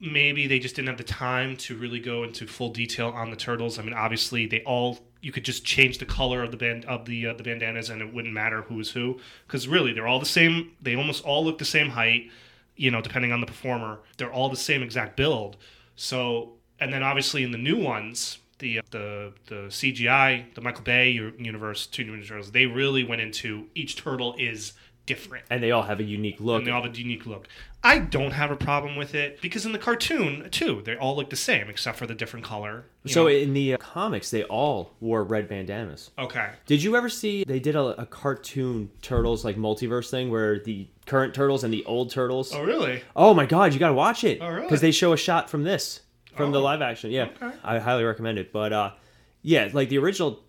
maybe 0.00 0.46
they 0.46 0.58
just 0.58 0.76
didn't 0.76 0.88
have 0.88 0.98
the 0.98 1.04
time 1.04 1.56
to 1.56 1.76
really 1.76 2.00
go 2.00 2.22
into 2.22 2.46
full 2.46 2.70
detail 2.70 3.08
on 3.08 3.30
the 3.30 3.36
turtles. 3.36 3.78
I 3.78 3.82
mean, 3.82 3.94
obviously 3.94 4.46
they 4.46 4.62
all 4.62 4.98
you 5.22 5.32
could 5.32 5.44
just 5.44 5.64
change 5.64 5.98
the 5.98 6.04
color 6.04 6.42
of 6.42 6.50
the 6.50 6.56
band 6.56 6.84
of 6.84 7.06
the 7.06 7.26
uh, 7.26 7.34
the 7.34 7.42
bandanas 7.42 7.90
and 7.90 8.02
it 8.02 8.12
wouldn't 8.12 8.34
matter 8.34 8.62
who 8.62 8.76
was 8.76 8.90
who 8.90 9.18
because 9.46 9.66
really 9.66 9.92
they're 9.92 10.06
all 10.06 10.20
the 10.20 10.26
same. 10.26 10.72
They 10.80 10.94
almost 10.94 11.24
all 11.24 11.44
look 11.44 11.58
the 11.58 11.64
same 11.64 11.90
height. 11.90 12.30
You 12.76 12.90
know, 12.90 13.00
depending 13.00 13.32
on 13.32 13.40
the 13.40 13.46
performer, 13.46 14.00
they're 14.18 14.32
all 14.32 14.50
the 14.50 14.56
same 14.56 14.82
exact 14.82 15.16
build. 15.16 15.56
So 15.96 16.52
and 16.78 16.92
then 16.92 17.02
obviously 17.02 17.42
in 17.42 17.50
the 17.50 17.58
new 17.58 17.78
ones. 17.78 18.38
The, 18.58 18.80
the 18.90 19.34
the 19.48 19.66
CGI 19.68 20.54
the 20.54 20.62
Michael 20.62 20.82
Bay 20.82 21.10
universe 21.10 21.86
Two 21.86 22.04
new 22.04 22.24
Turtles 22.24 22.52
they 22.52 22.64
really 22.64 23.04
went 23.04 23.20
into 23.20 23.66
each 23.74 23.96
turtle 23.96 24.34
is 24.38 24.72
different 25.06 25.44
And 25.50 25.62
they 25.62 25.70
all 25.70 25.82
have 25.84 26.00
a 26.00 26.04
unique 26.04 26.40
look. 26.40 26.58
and 26.58 26.66
they 26.66 26.70
all 26.72 26.82
have 26.82 26.92
a 26.94 26.98
unique 26.98 27.24
look. 27.26 27.48
I 27.84 28.00
don't 28.00 28.32
have 28.32 28.50
a 28.50 28.56
problem 28.56 28.96
with 28.96 29.14
it 29.14 29.40
because 29.40 29.64
in 29.64 29.70
the 29.72 29.78
cartoon 29.78 30.48
too, 30.50 30.82
they 30.84 30.96
all 30.96 31.14
look 31.16 31.30
the 31.30 31.36
same 31.36 31.68
except 31.70 31.96
for 31.98 32.06
the 32.06 32.14
different 32.14 32.44
color. 32.44 32.86
so 33.06 33.22
know. 33.22 33.28
in 33.28 33.54
the 33.54 33.74
uh, 33.74 33.76
comics, 33.78 34.30
they 34.30 34.42
all 34.44 34.90
wore 35.00 35.22
red 35.22 35.48
bandanas. 35.48 36.10
okay, 36.18 36.50
Did 36.66 36.82
you 36.82 36.96
ever 36.96 37.08
see 37.08 37.44
they 37.44 37.60
did 37.60 37.76
a, 37.76 38.00
a 38.02 38.06
cartoon 38.06 38.90
turtles 39.02 39.44
like 39.44 39.56
multiverse 39.56 40.10
thing 40.10 40.30
where 40.30 40.58
the 40.58 40.88
current 41.06 41.32
turtles 41.34 41.62
and 41.62 41.72
the 41.72 41.84
old 41.84 42.10
turtles? 42.10 42.52
oh 42.52 42.62
really? 42.64 43.02
Oh 43.14 43.32
my 43.34 43.46
god, 43.46 43.72
you 43.72 43.78
gotta 43.78 43.94
watch 43.94 44.24
it. 44.24 44.38
Oh, 44.40 44.48
really? 44.48 44.62
Because 44.62 44.80
they 44.80 44.90
show 44.90 45.12
a 45.12 45.16
shot 45.16 45.48
from 45.48 45.62
this, 45.62 46.00
from 46.34 46.50
the 46.50 46.58
Oh. 46.60 46.64
live 46.64 46.82
action. 46.82 47.12
Yeah, 47.12 47.28
Okay. 47.40 47.56
I 47.62 47.78
highly 47.78 48.02
recommend 48.02 48.38
it. 48.38 48.52
But 48.52 48.72
uh, 48.72 48.90
yeah, 49.42 49.68
like 49.72 49.88
the 49.90 49.98
original, 49.98 50.42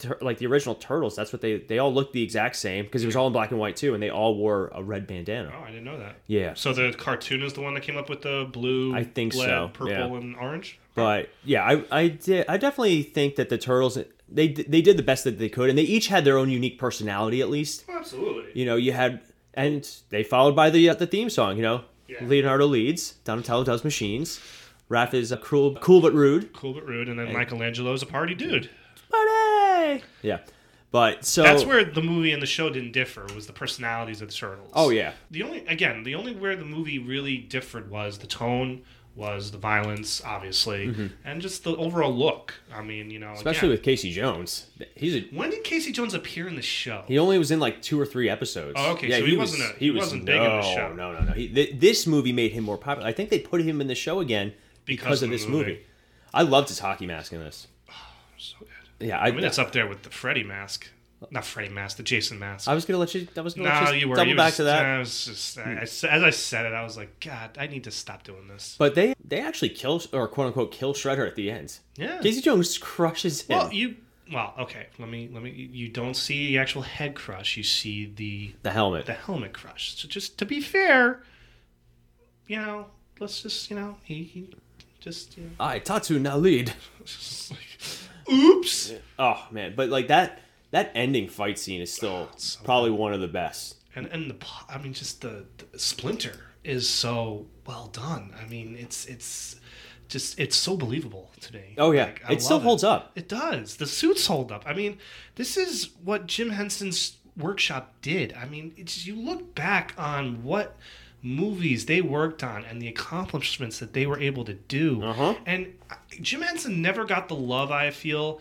tur- 0.00 0.18
like 0.20 0.38
the 0.38 0.46
original 0.46 0.74
turtles. 0.74 1.14
That's 1.16 1.32
what 1.32 1.40
they 1.42 1.58
they 1.58 1.78
all 1.78 1.92
looked 1.92 2.12
the 2.12 2.22
exact 2.22 2.56
same 2.56 2.84
because 2.84 3.02
it 3.02 3.06
was 3.06 3.16
all 3.16 3.26
in 3.28 3.32
black 3.32 3.50
and 3.50 3.60
white 3.60 3.76
too, 3.76 3.94
and 3.94 4.02
they 4.02 4.10
all 4.10 4.34
wore 4.36 4.70
a 4.74 4.82
red 4.82 5.06
bandana. 5.06 5.52
Oh, 5.56 5.62
I 5.62 5.68
didn't 5.68 5.84
know 5.84 5.98
that. 5.98 6.16
Yeah, 6.26 6.54
So 6.54 6.72
the 6.72 6.92
cartoon 6.92 7.42
is 7.42 7.52
the 7.52 7.60
one 7.60 7.74
that 7.74 7.82
came 7.82 7.96
up 7.96 8.08
with 8.10 8.22
the 8.22 8.48
blue, 8.52 8.94
I 8.94 9.04
think 9.04 9.32
so, 9.32 9.70
purple, 9.72 9.92
yeah. 9.92 10.04
and 10.06 10.36
orange. 10.36 10.78
but 10.94 11.28
yeah, 11.44 11.64
I 11.64 11.84
I 12.02 12.08
did 12.08 12.46
I 12.48 12.56
definitely 12.56 13.02
think 13.02 13.36
that 13.36 13.48
the 13.48 13.58
turtles 13.58 13.96
they 14.28 14.48
they 14.48 14.82
did 14.82 14.96
the 14.96 15.02
best 15.02 15.24
that 15.24 15.38
they 15.38 15.48
could, 15.48 15.68
and 15.70 15.78
they 15.78 15.82
each 15.82 16.08
had 16.08 16.24
their 16.24 16.38
own 16.38 16.50
unique 16.50 16.78
personality 16.78 17.40
at 17.40 17.50
least. 17.50 17.84
Oh, 17.88 17.96
absolutely. 17.98 18.50
You 18.54 18.66
know, 18.66 18.76
you 18.76 18.92
had 18.92 19.20
and 19.54 19.88
they 20.10 20.22
followed 20.22 20.54
by 20.56 20.70
the 20.70 20.88
uh, 20.90 20.94
the 20.94 21.06
theme 21.06 21.28
song. 21.30 21.56
You 21.56 21.62
know, 21.62 21.84
Yeah. 22.06 22.24
Leonardo 22.24 22.66
leads, 22.66 23.12
Donatello 23.24 23.64
does 23.64 23.82
machines. 23.84 24.40
Raph 24.88 25.14
is 25.14 25.30
a 25.30 25.36
cruel, 25.36 25.76
cool 25.76 26.00
but 26.00 26.12
rude. 26.14 26.52
Cool 26.52 26.74
but 26.74 26.84
rude, 26.84 27.08
and 27.08 27.16
then 27.18 27.32
Michelangelo's 27.32 28.02
a 28.02 28.06
party 28.06 28.34
dude. 28.34 28.68
Party! 29.10 29.30
Yeah. 30.22 30.38
But 30.92 31.24
so 31.24 31.42
That's 31.44 31.64
where 31.64 31.84
the 31.84 32.02
movie 32.02 32.32
and 32.32 32.42
the 32.42 32.46
show 32.46 32.68
didn't 32.68 32.92
differ. 32.92 33.24
Was 33.34 33.46
the 33.46 33.52
personalities 33.52 34.20
of 34.22 34.28
the 34.28 34.34
turtles. 34.34 34.70
Oh 34.74 34.90
yeah. 34.90 35.12
The 35.30 35.42
only 35.44 35.64
again, 35.66 36.02
the 36.02 36.14
only 36.16 36.34
where 36.34 36.56
the 36.56 36.64
movie 36.64 36.98
really 36.98 37.36
differed 37.38 37.88
was 37.90 38.18
the 38.18 38.26
tone, 38.26 38.82
was 39.14 39.52
the 39.52 39.58
violence, 39.58 40.20
obviously, 40.24 41.10
and 41.24 41.40
just 41.40 41.62
the 41.62 41.76
overall 41.76 42.12
look. 42.12 42.54
I 42.74 42.82
mean, 42.82 43.08
you 43.10 43.20
know, 43.20 43.26
Mm-hmm. 43.28 43.36
Especially 43.36 43.68
again, 43.68 43.70
with 43.70 43.82
Casey 43.84 44.10
Jones. 44.12 44.66
He's 44.96 45.14
a 45.14 45.20
when 45.32 45.50
did 45.50 45.62
Casey 45.62 45.92
Jones 45.92 46.12
appear 46.12 46.48
in 46.48 46.56
the 46.56 46.62
show? 46.62 47.04
he 47.06 47.18
only 47.20 47.38
was 47.38 47.52
in 47.52 47.60
like 47.60 47.82
two 47.82 48.00
or 48.00 48.04
three 48.06 48.28
episodes. 48.28 48.74
Oh, 48.76 48.92
okay, 48.94 49.10
so 49.12 49.24
he 49.24 49.36
wasn't 49.36 49.62
a- 49.62 49.78
he 49.78 49.92
wasn't 49.92 50.24
big 50.24 50.36
in 50.42 50.42
the 50.42 50.62
show. 50.62 50.92
No, 50.92 51.12
no, 51.12 51.20
no. 51.20 51.32
He, 51.34 51.46
th- 51.48 51.78
this 51.78 52.04
movie 52.08 52.32
made 52.32 52.50
him 52.50 52.64
more 52.64 52.78
popular. 52.78 53.08
I 53.08 53.12
think 53.12 53.30
they 53.30 53.38
put 53.38 53.60
him 53.62 53.80
in 53.80 53.86
the 53.86 53.94
show 53.94 54.18
again 54.18 54.54
because, 54.86 55.04
Because 55.04 55.22
of 55.22 55.28
of 55.28 55.32
this 55.38 55.46
movie. 55.46 55.70
movie. 55.70 55.80
I 56.34 56.42
loved 56.42 56.68
his 56.68 56.80
hockey 56.80 57.06
mask 57.06 57.32
in 57.32 57.38
this. 57.40 57.68
So 58.38 58.56
good. 58.60 58.68
Yeah, 59.00 59.18
I, 59.18 59.28
I 59.28 59.30
mean, 59.32 59.44
it's 59.44 59.58
up 59.58 59.72
there 59.72 59.86
with 59.86 60.02
the 60.02 60.10
Freddy 60.10 60.44
mask, 60.44 60.86
not 61.30 61.44
Freddy 61.44 61.70
mask, 61.70 61.96
the 61.96 62.02
Jason 62.02 62.38
mask. 62.38 62.68
I 62.68 62.74
was 62.74 62.84
gonna 62.84 62.98
let 62.98 63.14
you. 63.14 63.26
I 63.36 63.40
was 63.40 63.54
gonna 63.54 63.68
no, 63.68 63.80
let 63.86 63.94
you, 63.94 64.00
you 64.00 64.08
were 64.08 64.16
double 64.16 64.30
you 64.30 64.36
back 64.36 64.46
was- 64.50 64.56
to 64.56 64.64
that. 64.64 64.84
I 64.84 64.98
was 64.98 65.24
just, 65.26 65.58
I, 65.58 65.72
I- 65.72 65.82
as 65.82 66.04
I 66.04 66.30
said 66.30 66.66
it, 66.66 66.72
I 66.72 66.82
was 66.82 66.96
like, 66.96 67.18
God, 67.20 67.56
I 67.58 67.66
need 67.66 67.84
to 67.84 67.90
stop 67.90 68.22
doing 68.24 68.46
this. 68.48 68.76
But 68.78 68.94
they 68.94 69.14
they 69.24 69.40
actually 69.40 69.70
kill 69.70 70.02
or 70.12 70.28
quote 70.28 70.48
unquote 70.48 70.70
kill 70.72 70.92
Shredder 70.94 71.26
at 71.26 71.34
the 71.36 71.50
end. 71.50 71.78
Yeah. 71.96 72.20
Casey 72.20 72.40
Jones 72.40 72.76
crushes 72.78 73.42
him. 73.42 73.56
Well, 73.58 73.72
you. 73.72 73.96
Well, 74.32 74.54
okay. 74.60 74.86
Let 74.98 75.08
me. 75.08 75.28
Let 75.32 75.42
me. 75.42 75.50
You 75.50 75.88
don't 75.88 76.14
see 76.14 76.48
the 76.48 76.58
actual 76.58 76.82
head 76.82 77.14
crush. 77.16 77.56
You 77.56 77.62
see 77.64 78.06
the 78.14 78.52
the 78.62 78.70
helmet. 78.70 79.06
the 79.06 79.14
helmet 79.14 79.52
crush. 79.52 79.96
So 79.96 80.06
just 80.08 80.38
to 80.38 80.44
be 80.46 80.60
fair, 80.60 81.22
you 82.46 82.56
know, 82.56 82.86
let's 83.18 83.42
just 83.42 83.68
you 83.70 83.76
know 83.76 83.96
he, 84.04 84.22
he 84.22 84.50
just 85.00 85.36
you 85.36 85.44
know, 85.44 85.50
I 85.58 85.78
Tatsu 85.80 86.18
now 86.20 86.36
lead. 86.36 86.72
Oops. 88.30 88.92
Oh 89.18 89.46
man, 89.50 89.74
but 89.76 89.88
like 89.88 90.08
that 90.08 90.40
that 90.70 90.92
ending 90.94 91.28
fight 91.28 91.58
scene 91.58 91.80
is 91.80 91.92
still 91.92 92.28
oh, 92.30 92.34
so 92.36 92.60
probably 92.64 92.90
one 92.90 93.12
of 93.12 93.20
the 93.20 93.28
best. 93.28 93.76
And 93.94 94.06
and 94.06 94.30
the 94.30 94.36
I 94.68 94.78
mean, 94.78 94.92
just 94.92 95.20
the, 95.20 95.46
the 95.72 95.78
Splinter 95.78 96.50
is 96.62 96.88
so 96.88 97.46
well 97.66 97.88
done. 97.88 98.34
I 98.40 98.46
mean, 98.48 98.76
it's 98.78 99.06
it's 99.06 99.60
just 100.08 100.38
it's 100.38 100.56
so 100.56 100.76
believable 100.76 101.30
today. 101.40 101.74
Oh, 101.78 101.92
yeah. 101.92 102.06
Like, 102.06 102.22
It 102.28 102.42
still 102.42 102.60
holds 102.60 102.84
up. 102.84 103.12
It 103.14 103.28
does. 103.28 103.76
The 103.76 103.86
suits 103.86 104.26
hold 104.26 104.52
up. 104.52 104.64
I 104.66 104.74
mean, 104.74 104.98
this 105.36 105.56
is 105.56 105.90
what 106.04 106.26
Jim 106.26 106.50
Henson's 106.50 107.16
workshop 107.36 107.94
did. 108.02 108.34
I 108.34 108.44
mean, 108.44 108.74
it's 108.76 109.06
you 109.06 109.16
look 109.16 109.54
back 109.54 109.94
on 109.96 110.42
what 110.42 110.76
movies 111.22 111.86
they 111.86 112.00
worked 112.00 112.42
on 112.42 112.64
and 112.64 112.80
the 112.80 112.88
accomplishments 112.88 113.78
that 113.78 113.92
they 113.92 114.06
were 114.06 114.18
able 114.18 114.44
to 114.44 114.54
do. 114.54 115.02
Uh-huh. 115.02 115.34
And 115.46 115.74
Jim 116.20 116.42
Henson 116.42 116.80
never 116.80 117.04
got 117.04 117.28
the 117.28 117.34
love 117.34 117.70
I 117.70 117.90
feel 117.90 118.40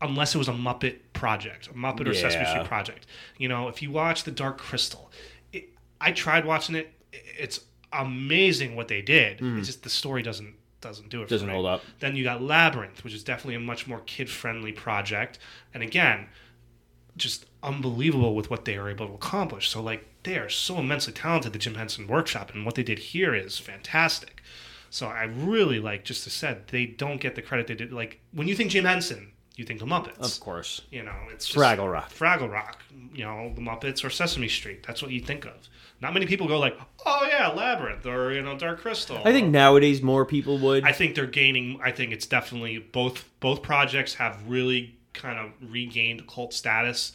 unless 0.00 0.34
it 0.34 0.38
was 0.38 0.48
a 0.48 0.52
Muppet 0.52 0.96
project, 1.12 1.68
a 1.68 1.72
Muppet 1.72 2.08
or 2.08 2.14
Sesame 2.14 2.46
Street 2.46 2.64
project. 2.64 3.06
You 3.38 3.48
know, 3.48 3.68
if 3.68 3.82
you 3.82 3.90
watch 3.90 4.24
The 4.24 4.30
Dark 4.30 4.58
Crystal, 4.58 5.10
it, 5.52 5.68
I 6.00 6.12
tried 6.12 6.44
watching 6.44 6.74
it. 6.74 6.92
It's 7.12 7.60
amazing 7.92 8.76
what 8.76 8.88
they 8.88 9.02
did. 9.02 9.40
It's 9.42 9.66
just 9.66 9.82
the 9.82 9.90
story 9.90 10.22
doesn't 10.22 10.54
doesn't 10.80 11.10
do 11.10 11.22
it. 11.22 11.28
Doesn't 11.28 11.48
hold 11.48 11.66
up. 11.66 11.82
Then 11.98 12.16
you 12.16 12.24
got 12.24 12.40
Labyrinth, 12.42 13.04
which 13.04 13.12
is 13.12 13.22
definitely 13.22 13.56
a 13.56 13.60
much 13.60 13.86
more 13.86 14.00
kid 14.06 14.30
friendly 14.30 14.72
project, 14.72 15.38
and 15.74 15.82
again, 15.82 16.28
just 17.16 17.46
unbelievable 17.62 18.34
with 18.34 18.50
what 18.50 18.64
they 18.64 18.78
were 18.78 18.90
able 18.90 19.08
to 19.08 19.14
accomplish. 19.14 19.68
So 19.68 19.82
like 19.82 20.06
they 20.22 20.36
are 20.38 20.48
so 20.48 20.78
immensely 20.78 21.12
talented, 21.12 21.52
the 21.52 21.58
Jim 21.58 21.74
Henson 21.74 22.06
Workshop, 22.06 22.52
and 22.54 22.64
what 22.64 22.74
they 22.74 22.82
did 22.82 22.98
here 22.98 23.34
is 23.34 23.58
fantastic. 23.58 24.42
So 24.90 25.06
I 25.06 25.24
really 25.24 25.78
like 25.78 26.04
just 26.04 26.24
to 26.24 26.30
said 26.30 26.68
they 26.68 26.86
don't 26.86 27.20
get 27.20 27.36
the 27.36 27.42
credit 27.42 27.66
they 27.68 27.74
did. 27.74 27.92
Like 27.92 28.20
when 28.32 28.48
you 28.48 28.54
think 28.54 28.70
Jim 28.70 28.84
Henson, 28.84 29.32
you 29.56 29.64
think 29.64 29.78
the 29.78 29.86
Muppets. 29.86 30.18
Of 30.18 30.40
course. 30.40 30.82
You 30.90 31.02
know, 31.02 31.14
it's 31.32 31.46
just 31.46 31.58
Fraggle 31.58 31.90
Rock. 31.90 32.10
Fraggle 32.12 32.50
Rock. 32.50 32.82
You 33.14 33.24
know, 33.24 33.52
the 33.54 33.60
Muppets 33.60 34.04
or 34.04 34.10
Sesame 34.10 34.48
Street. 34.48 34.84
That's 34.86 35.02
what 35.02 35.10
you 35.10 35.20
think 35.20 35.44
of. 35.44 35.68
Not 36.00 36.14
many 36.14 36.26
people 36.26 36.48
go 36.48 36.58
like, 36.58 36.78
"Oh 37.04 37.28
yeah, 37.30 37.48
Labyrinth" 37.48 38.06
or 38.06 38.32
you 38.32 38.40
know, 38.40 38.56
Dark 38.56 38.80
Crystal. 38.80 39.20
I 39.22 39.32
think 39.32 39.50
nowadays 39.50 40.00
more 40.02 40.24
people 40.24 40.58
would. 40.58 40.84
I 40.84 40.92
think 40.92 41.14
they're 41.14 41.26
gaining. 41.26 41.78
I 41.84 41.92
think 41.92 42.12
it's 42.12 42.26
definitely 42.26 42.78
both. 42.78 43.28
Both 43.40 43.62
projects 43.62 44.14
have 44.14 44.48
really 44.48 44.96
kind 45.12 45.38
of 45.38 45.50
regained 45.70 46.26
cult 46.26 46.52
status 46.54 47.12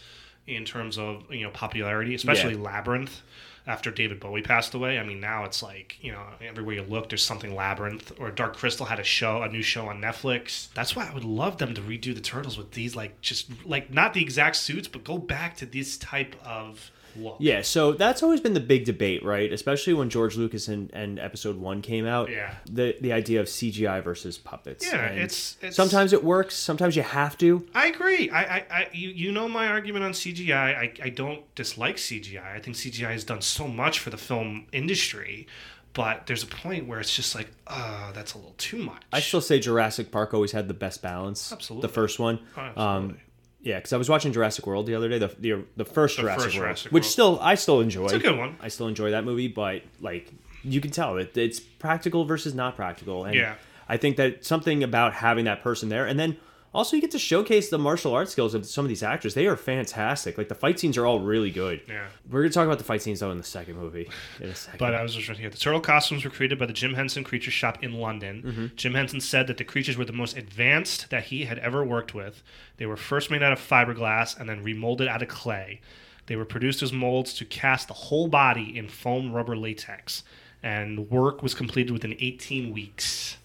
in 0.47 0.65
terms 0.65 0.97
of 0.97 1.23
you 1.33 1.43
know 1.43 1.49
popularity, 1.51 2.13
especially 2.15 2.53
Yeah. 2.55 2.61
Labyrinth. 2.61 3.21
After 3.67 3.89
David 3.89 4.19
Bowie 4.19 4.43
passed 4.43 4.75
away, 4.75 4.99
I 4.99 5.03
mean, 5.03 5.19
now 5.19 5.43
it's 5.43 5.63
like 5.63 5.97
you 5.99 6.11
know 6.11 6.21
everywhere 6.39 6.75
you 6.75 6.83
look, 6.83 7.09
there's 7.09 7.25
something 7.25 7.55
Labyrinth 7.55 8.11
or 8.19 8.29
Dark 8.29 8.55
Crystal 8.57 8.85
had 8.85 8.99
a 8.99 9.03
show, 9.03 9.41
a 9.41 9.49
new 9.49 9.63
show 9.63 9.87
on 9.87 9.99
Netflix. 9.99 10.71
That's 10.75 10.95
why 10.95 11.07
I 11.09 11.13
would 11.15 11.23
love 11.23 11.57
them 11.57 11.73
to 11.73 11.81
redo 11.81 12.13
the 12.13 12.21
Turtles 12.21 12.59
with 12.59 12.73
these 12.73 12.95
like 12.95 13.19
just 13.21 13.49
like 13.65 13.91
not 13.91 14.13
the 14.13 14.21
exact 14.21 14.57
suits, 14.57 14.87
but 14.87 15.03
go 15.03 15.17
back 15.17 15.57
to 15.57 15.65
this 15.65 15.97
type 15.97 16.35
of 16.45 16.91
look. 17.17 17.37
Yeah, 17.39 17.61
so 17.61 17.93
that's 17.93 18.21
always 18.23 18.41
been 18.41 18.53
the 18.53 18.59
big 18.59 18.85
debate, 18.85 19.23
right? 19.23 19.51
Especially 19.51 19.93
when 19.93 20.09
George 20.09 20.35
Lucas 20.37 20.67
and, 20.67 20.89
and 20.93 21.19
Episode 21.19 21.57
One 21.57 21.81
came 21.81 22.05
out. 22.05 22.29
Yeah. 22.29 22.55
The 22.69 22.95
the 23.01 23.11
idea 23.13 23.39
of 23.41 23.47
CGI 23.47 24.03
versus 24.03 24.37
puppets. 24.37 24.85
Yeah, 24.85 25.11
it's- 25.11 25.57
it's- 25.59 25.75
sometimes 25.75 26.13
it 26.13 26.23
works, 26.23 26.55
sometimes 26.55 26.95
you 26.95 27.01
have 27.03 27.37
to. 27.39 27.65
I 27.73 27.87
agree. 27.87 28.29
I, 28.29 28.43
I, 28.57 28.65
I 28.69 28.89
you, 28.93 29.09
you 29.09 29.31
know 29.31 29.47
my 29.47 29.67
argument 29.67 30.05
on 30.05 30.11
CGI. 30.11 30.53
I, 30.77 30.93
I 31.03 31.09
don't 31.09 31.43
dislike 31.55 31.97
CGI. 31.97 32.45
I 32.55 32.59
think 32.59 32.75
CGI 32.77 33.11
has 33.11 33.23
done 33.23 33.41
so 33.41 33.67
much 33.67 33.99
for 33.99 34.09
the 34.09 34.17
film 34.17 34.67
industry, 34.71 35.47
but 35.93 36.27
there's 36.27 36.43
a 36.43 36.47
point 36.47 36.87
where 36.87 36.99
it's 36.99 37.15
just 37.15 37.35
like, 37.35 37.49
uh, 37.67 38.11
that's 38.11 38.33
a 38.33 38.37
little 38.37 38.55
too 38.57 38.77
much. 38.77 39.01
I 39.13 39.19
still 39.21 39.41
say 39.41 39.59
Jurassic 39.59 40.11
Park 40.11 40.33
always 40.33 40.51
had 40.51 40.67
the 40.67 40.73
best 40.73 41.01
balance. 41.01 41.51
Absolutely. 41.51 41.87
The 41.87 41.93
first 41.93 42.19
one. 42.19 42.39
Oh, 42.57 42.61
Um, 42.61 42.71
absolutely. 42.75 43.21
Yeah, 43.65 43.75
because 43.77 43.91
I 43.91 43.97
was 43.97 44.07
watching 44.07 44.31
Jurassic 44.31 44.65
World 44.65 44.85
the 44.85 44.95
other 44.95 45.09
day, 45.09 45.17
the 45.17 45.27
the, 45.39 45.63
the 45.75 45.83
first 45.85 46.15
The 46.15 46.21
Jurassic 46.23 46.43
first 46.43 46.55
World, 46.55 46.65
Jurassic 46.67 46.91
which 46.93 47.03
World. 47.03 47.11
still 47.11 47.39
I 47.41 47.55
still 47.55 47.81
enjoy. 47.81 48.05
It's 48.05 48.13
a 48.13 48.19
good 48.19 48.37
one. 48.37 48.55
I 48.61 48.69
still 48.69 48.87
enjoy 48.87 49.11
that 49.11 49.25
movie, 49.25 49.49
but 49.49 49.81
like 49.99 50.31
you 50.63 50.79
can 50.79 50.91
tell 50.91 51.17
it 51.17 51.35
it's 51.35 51.59
practical 51.59 52.23
versus 52.23 52.53
not 52.55 52.75
practical, 52.77 53.25
and 53.25 53.35
Yeah. 53.35 53.55
I 53.89 53.97
think 53.97 54.17
that 54.17 54.45
something 54.45 54.81
about 54.83 55.13
having 55.13 55.45
that 55.45 55.61
person 55.61 55.89
there, 55.89 56.05
and 56.07 56.17
then 56.19 56.37
also 56.75 56.95
you 56.95 57.01
get 57.01 57.11
to 57.11 57.19
showcase 57.19 57.69
the 57.69 57.79
martial 57.79 58.13
arts 58.13 58.31
skills 58.31 58.53
of 58.53 58.65
some 58.65 58.83
of 58.83 58.89
these 58.89 59.01
actors. 59.01 59.33
They 59.33 59.47
are 59.47 59.55
fantastic. 59.55 60.37
Like 60.37 60.49
the 60.49 60.55
fight 60.55 60.79
scenes 60.79 60.97
are 60.97 61.05
all 61.05 61.21
really 61.21 61.49
good. 61.49 61.81
Yeah. 61.87 62.07
We're 62.29 62.41
gonna 62.41 62.51
talk 62.53 62.65
about 62.65 62.77
the 62.77 62.83
fight 62.83 63.01
scenes 63.01 63.21
though 63.21 63.31
in 63.31 63.37
the 63.37 63.43
second 63.43 63.77
movie 63.77 64.09
in 64.39 64.49
a 64.49 64.55
second. 64.55 64.79
But 64.79 64.93
I 64.93 65.01
was 65.01 65.15
just 65.15 65.29
right 65.29 65.37
here. 65.37 65.49
The 65.49 65.57
turtle 65.57 65.79
costumes 65.79 66.25
were 66.25 66.29
created 66.29 66.59
by 66.59 66.65
the 66.65 66.73
Jim 66.73 66.93
Henson 66.93 67.23
Creature 67.23 67.51
Shop 67.51 67.81
in 67.81 67.93
London. 67.93 68.43
Mm-hmm. 68.45 68.65
Jim 68.75 68.93
Henson 68.93 69.21
said 69.21 69.47
that 69.47 69.57
the 69.57 69.63
creatures 69.63 69.97
were 69.97 70.05
the 70.05 70.13
most 70.13 70.37
advanced 70.37 71.09
that 71.09 71.25
he 71.25 71.45
had 71.45 71.57
ever 71.59 71.83
worked 71.83 72.13
with. 72.13 72.43
They 72.77 72.85
were 72.85 72.97
first 72.97 73.31
made 73.31 73.41
out 73.41 73.53
of 73.53 73.59
fiberglass 73.59 74.37
and 74.37 74.49
then 74.49 74.63
remolded 74.63 75.07
out 75.07 75.21
of 75.21 75.29
clay. 75.29 75.79
They 76.27 76.35
were 76.35 76.45
produced 76.45 76.83
as 76.83 76.91
molds 76.91 77.33
to 77.35 77.45
cast 77.45 77.87
the 77.87 77.93
whole 77.93 78.27
body 78.27 78.77
in 78.77 78.89
foam 78.89 79.31
rubber 79.31 79.55
latex. 79.55 80.23
And 80.61 81.09
work 81.11 81.43
was 81.43 81.53
completed 81.53 81.91
within 81.91 82.15
18 82.19 82.73
weeks. 82.73 83.37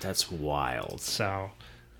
That's 0.00 0.30
wild. 0.30 1.00
So, 1.00 1.50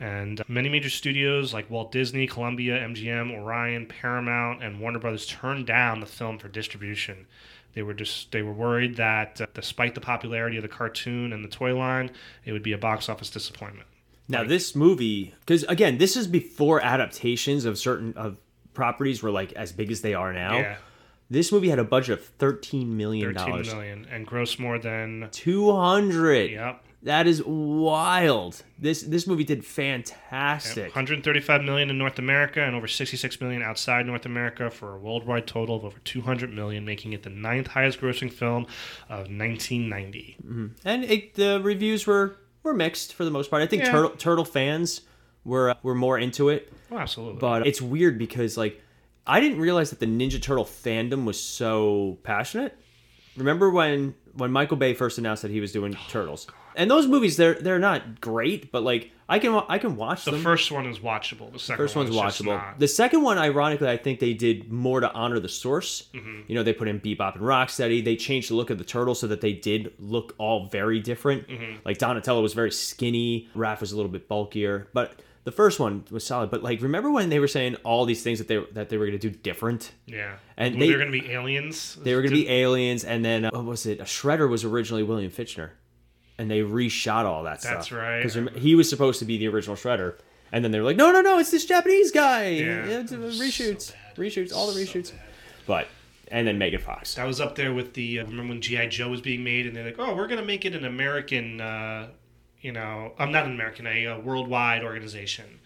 and 0.00 0.42
many 0.48 0.68
major 0.68 0.90
studios 0.90 1.54
like 1.54 1.70
Walt 1.70 1.90
Disney, 1.92 2.26
Columbia, 2.26 2.78
MGM, 2.78 3.32
Orion, 3.34 3.86
Paramount, 3.86 4.62
and 4.62 4.80
Warner 4.80 4.98
Brothers 4.98 5.26
turned 5.26 5.66
down 5.66 6.00
the 6.00 6.06
film 6.06 6.38
for 6.38 6.48
distribution. 6.48 7.26
They 7.74 7.82
were 7.82 7.94
just 7.94 8.32
they 8.32 8.42
were 8.42 8.52
worried 8.52 8.96
that 8.96 9.40
uh, 9.40 9.46
despite 9.54 9.94
the 9.94 10.00
popularity 10.00 10.56
of 10.56 10.62
the 10.62 10.68
cartoon 10.68 11.32
and 11.32 11.44
the 11.44 11.48
toy 11.48 11.76
line, 11.76 12.10
it 12.44 12.52
would 12.52 12.62
be 12.62 12.72
a 12.72 12.78
box 12.78 13.08
office 13.08 13.30
disappointment. 13.30 13.86
Now 14.28 14.44
this 14.44 14.74
movie, 14.74 15.34
because 15.40 15.62
again, 15.64 15.98
this 15.98 16.16
is 16.16 16.26
before 16.26 16.80
adaptations 16.82 17.64
of 17.64 17.78
certain 17.78 18.12
of 18.16 18.38
properties 18.74 19.22
were 19.22 19.30
like 19.30 19.52
as 19.52 19.72
big 19.72 19.90
as 19.90 20.00
they 20.00 20.14
are 20.14 20.32
now. 20.32 20.56
Yeah, 20.58 20.76
This 21.30 21.52
movie 21.52 21.68
had 21.68 21.78
a 21.78 21.84
budget 21.84 22.18
of 22.18 22.24
thirteen 22.24 22.96
million 22.96 23.34
dollars. 23.34 23.72
million 23.72 24.06
and 24.10 24.26
grossed 24.26 24.58
more 24.58 24.78
than 24.78 25.28
Two 25.30 25.70
hundred. 25.72 26.50
yep. 26.50 26.82
That 27.06 27.28
is 27.28 27.40
wild. 27.44 28.64
This 28.80 29.02
this 29.02 29.28
movie 29.28 29.44
did 29.44 29.64
fantastic. 29.64 30.86
135 30.86 31.62
million 31.62 31.88
in 31.88 31.98
North 31.98 32.18
America 32.18 32.60
and 32.60 32.74
over 32.74 32.88
66 32.88 33.40
million 33.40 33.62
outside 33.62 34.06
North 34.06 34.26
America 34.26 34.70
for 34.70 34.94
a 34.96 34.98
worldwide 34.98 35.46
total 35.46 35.76
of 35.76 35.84
over 35.84 35.98
200 36.00 36.52
million, 36.52 36.84
making 36.84 37.12
it 37.12 37.22
the 37.22 37.30
ninth 37.30 37.68
highest 37.68 38.00
grossing 38.00 38.32
film 38.32 38.64
of 39.08 39.28
1990. 39.30 40.36
Mm-hmm. 40.42 40.66
And 40.84 41.04
it, 41.04 41.34
the 41.34 41.60
reviews 41.62 42.08
were 42.08 42.38
were 42.64 42.74
mixed 42.74 43.14
for 43.14 43.24
the 43.24 43.30
most 43.30 43.50
part. 43.50 43.62
I 43.62 43.66
think 43.66 43.84
Yeah. 43.84 43.92
turtle 43.92 44.10
turtle 44.10 44.44
fans 44.44 45.02
were 45.44 45.76
were 45.84 45.94
more 45.94 46.18
into 46.18 46.48
it, 46.48 46.72
Oh, 46.90 46.98
absolutely. 46.98 47.38
but 47.38 47.68
it's 47.68 47.80
weird 47.80 48.18
because 48.18 48.56
like 48.56 48.82
I 49.28 49.38
didn't 49.38 49.60
realize 49.60 49.90
that 49.90 50.00
the 50.00 50.06
Ninja 50.06 50.42
Turtle 50.42 50.64
fandom 50.64 51.24
was 51.24 51.40
so 51.40 52.18
passionate. 52.24 52.76
Remember 53.36 53.70
when 53.70 54.16
when 54.34 54.50
Michael 54.50 54.76
Bay 54.76 54.92
first 54.92 55.18
announced 55.18 55.42
that 55.42 55.52
he 55.52 55.60
was 55.60 55.70
doing 55.70 55.94
oh, 55.96 56.06
Turtles? 56.08 56.48
And 56.76 56.90
those 56.90 57.06
movies 57.06 57.36
they're 57.36 57.54
they're 57.54 57.78
not 57.78 58.20
great, 58.20 58.70
but 58.70 58.82
like 58.82 59.10
I 59.28 59.38
can 59.40 59.60
I 59.68 59.78
can 59.78 59.96
watch 59.96 60.24
the 60.24 60.30
them. 60.32 60.42
first 60.42 60.70
one 60.70 60.86
is 60.86 60.98
watchable. 61.00 61.52
The 61.52 61.58
second 61.58 61.78
First 61.82 61.96
one 61.96 62.04
one's 62.04 62.14
is 62.16 62.20
just 62.22 62.42
watchable. 62.42 62.56
not. 62.58 62.78
The 62.78 62.86
second 62.86 63.22
one, 63.22 63.38
ironically, 63.38 63.88
I 63.88 63.96
think 63.96 64.20
they 64.20 64.34
did 64.34 64.70
more 64.70 65.00
to 65.00 65.10
honor 65.12 65.40
the 65.40 65.48
source. 65.48 66.08
Mm-hmm. 66.14 66.40
You 66.46 66.54
know, 66.54 66.62
they 66.62 66.72
put 66.72 66.86
in 66.86 67.00
Bebop 67.00 67.34
and 67.34 67.42
Rocksteady. 67.42 68.04
They 68.04 68.14
changed 68.16 68.50
the 68.50 68.54
look 68.54 68.70
of 68.70 68.78
the 68.78 68.84
turtles 68.84 69.18
so 69.18 69.26
that 69.26 69.40
they 69.40 69.52
did 69.54 69.92
look 69.98 70.34
all 70.38 70.68
very 70.68 71.00
different. 71.00 71.48
Mm-hmm. 71.48 71.78
Like 71.84 71.98
Donatello 71.98 72.42
was 72.42 72.52
very 72.54 72.70
skinny. 72.70 73.48
Raph 73.56 73.80
was 73.80 73.90
a 73.92 73.96
little 73.96 74.12
bit 74.12 74.28
bulkier. 74.28 74.86
But 74.92 75.20
the 75.44 75.52
first 75.52 75.80
one 75.80 76.04
was 76.10 76.24
solid. 76.26 76.50
But 76.50 76.62
like, 76.62 76.80
remember 76.82 77.10
when 77.10 77.28
they 77.30 77.38
were 77.40 77.48
saying 77.48 77.76
all 77.84 78.04
these 78.04 78.22
things 78.22 78.38
that 78.38 78.48
they 78.48 78.62
that 78.72 78.90
they 78.90 78.96
were 78.96 79.06
going 79.06 79.18
to 79.18 79.30
do 79.30 79.36
different? 79.36 79.92
yeah, 80.06 80.36
and 80.56 80.74
Well, 80.74 80.80
they- 80.80 80.88
they're 80.88 80.98
going 80.98 81.10
to 81.12 81.20
be 81.20 81.30
aliens. 81.32 81.96
They 82.02 82.14
were 82.14 82.20
going 82.20 82.34
to 82.34 82.36
be 82.42 82.48
aliens, 82.48 83.02
and 83.04 83.24
then 83.24 83.44
uh, 83.46 83.50
what 83.52 83.64
was 83.64 83.86
it? 83.86 83.98
A 84.00 84.04
Shredder 84.04 84.48
was 84.48 84.62
originally 84.64 85.02
William 85.02 85.30
Fichtner, 85.32 85.70
and 86.38 86.50
they 86.50 86.60
reshot 86.60 87.24
all 87.24 87.44
that 87.44 87.60
stuff. 87.62 87.74
That's 87.74 87.92
right. 87.92 88.22
Because 88.22 88.52
he 88.56 88.74
was 88.74 88.88
supposed 88.88 89.18
to 89.20 89.24
be 89.24 89.38
the 89.38 89.48
original 89.48 89.76
Shredder, 89.76 90.14
and 90.52 90.64
then 90.64 90.70
they 90.72 90.78
were 90.78 90.84
like, 90.84 90.96
"No, 90.96 91.10
no, 91.12 91.20
no, 91.20 91.38
it's 91.38 91.50
this 91.50 91.64
Japanese 91.64 92.12
guy." 92.12 92.48
Yeah. 92.48 92.82
Uh, 92.84 93.02
reshoots, 93.04 93.82
So 93.82 93.94
reshoots, 94.16 94.54
all 94.54 94.70
the 94.72 94.78
reshoots. 94.80 95.12
bad. 95.12 95.20
But 95.66 95.88
and 96.28 96.46
then 96.46 96.58
Megan 96.58 96.80
Fox. 96.80 97.14
That 97.14 97.26
was 97.26 97.40
up 97.40 97.54
there 97.54 97.72
with 97.72 97.94
the. 97.94 98.20
Uh, 98.20 98.24
remember 98.26 98.52
when 98.54 98.60
GI 98.60 98.88
Joe 98.88 99.08
was 99.10 99.20
being 99.20 99.42
made, 99.44 99.66
and 99.66 99.74
they're 99.76 99.84
like, 99.84 99.98
"Oh, 99.98 100.14
we're 100.14 100.26
going 100.26 100.40
to 100.40 100.46
make 100.46 100.64
it 100.64 100.74
an 100.74 100.84
American." 100.84 101.60
Uh, 101.60 102.08
you 102.60 102.72
know, 102.72 103.12
I'm 103.18 103.30
not 103.30 103.44
an 103.46 103.52
American, 103.52 103.86
a, 103.86 104.06
uh 104.08 104.18
worldwide 104.18 104.82
organization. 104.82 105.60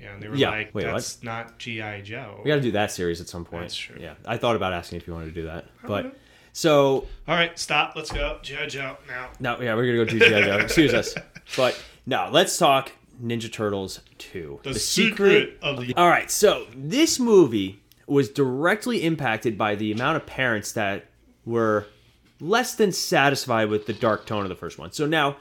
Yeah, 0.00 0.14
and 0.14 0.22
they 0.22 0.28
were 0.28 0.36
Yeah, 0.36 0.50
like, 0.50 0.74
wait, 0.74 0.86
what? 0.86 0.92
"That's 0.92 1.22
not 1.22 1.58
GI 1.58 2.02
Joe." 2.02 2.40
We 2.44 2.48
got 2.48 2.54
to 2.56 2.60
do 2.62 2.70
that 2.72 2.90
series 2.92 3.20
at 3.20 3.28
some 3.28 3.44
point. 3.44 3.62
That's 3.64 3.76
true. 3.76 3.96
Yeah, 4.00 4.14
I 4.24 4.36
thought 4.36 4.56
about 4.56 4.72
asking 4.72 5.00
if 5.00 5.06
you 5.06 5.12
wanted 5.12 5.26
to 5.26 5.32
do 5.40 5.44
that, 5.46 5.66
but. 5.86 6.14
So 6.58 7.06
All 7.28 7.36
right, 7.36 7.56
stop. 7.56 7.94
Let's 7.94 8.10
go. 8.10 8.40
GI 8.42 8.66
Joe 8.66 8.96
now. 9.06 9.28
no, 9.38 9.60
yeah, 9.60 9.76
we're 9.76 9.86
gonna 9.86 10.04
go 10.04 10.04
do 10.04 10.18
GI 10.18 10.28
Joe. 10.28 10.58
Excuse 10.60 10.92
us, 10.92 11.14
but 11.56 11.80
no, 12.04 12.28
let's 12.32 12.58
talk 12.58 12.90
Ninja 13.22 13.50
Turtles 13.52 14.00
two: 14.18 14.58
The, 14.64 14.74
secret, 14.74 15.56
of 15.62 15.80
the. 15.80 15.94
All 15.94 16.08
right, 16.08 16.28
so 16.28 16.66
this 16.74 17.20
movie 17.20 17.80
was 18.08 18.28
directly 18.28 19.04
impacted 19.04 19.56
by 19.56 19.76
the 19.76 19.92
amount 19.92 20.16
of 20.16 20.26
parents 20.26 20.72
that 20.72 21.06
were 21.44 21.86
less 22.40 22.74
than 22.74 22.90
satisfied 22.90 23.68
with 23.68 23.86
the 23.86 23.92
dark 23.92 24.26
tone 24.26 24.42
of 24.42 24.48
the 24.48 24.56
first 24.56 24.78
one. 24.78 24.90
So 24.90 25.06
now, 25.06 25.36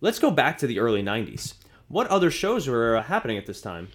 let's 0.00 0.18
go 0.18 0.32
back 0.32 0.58
to 0.58 0.66
the 0.66 0.80
early 0.80 1.04
90s. 1.04 1.54
What 1.86 2.08
other 2.08 2.32
shows 2.32 2.66
were 2.66 3.00
happening 3.02 3.38
at 3.38 3.46
this 3.46 3.60
time? 3.60 3.88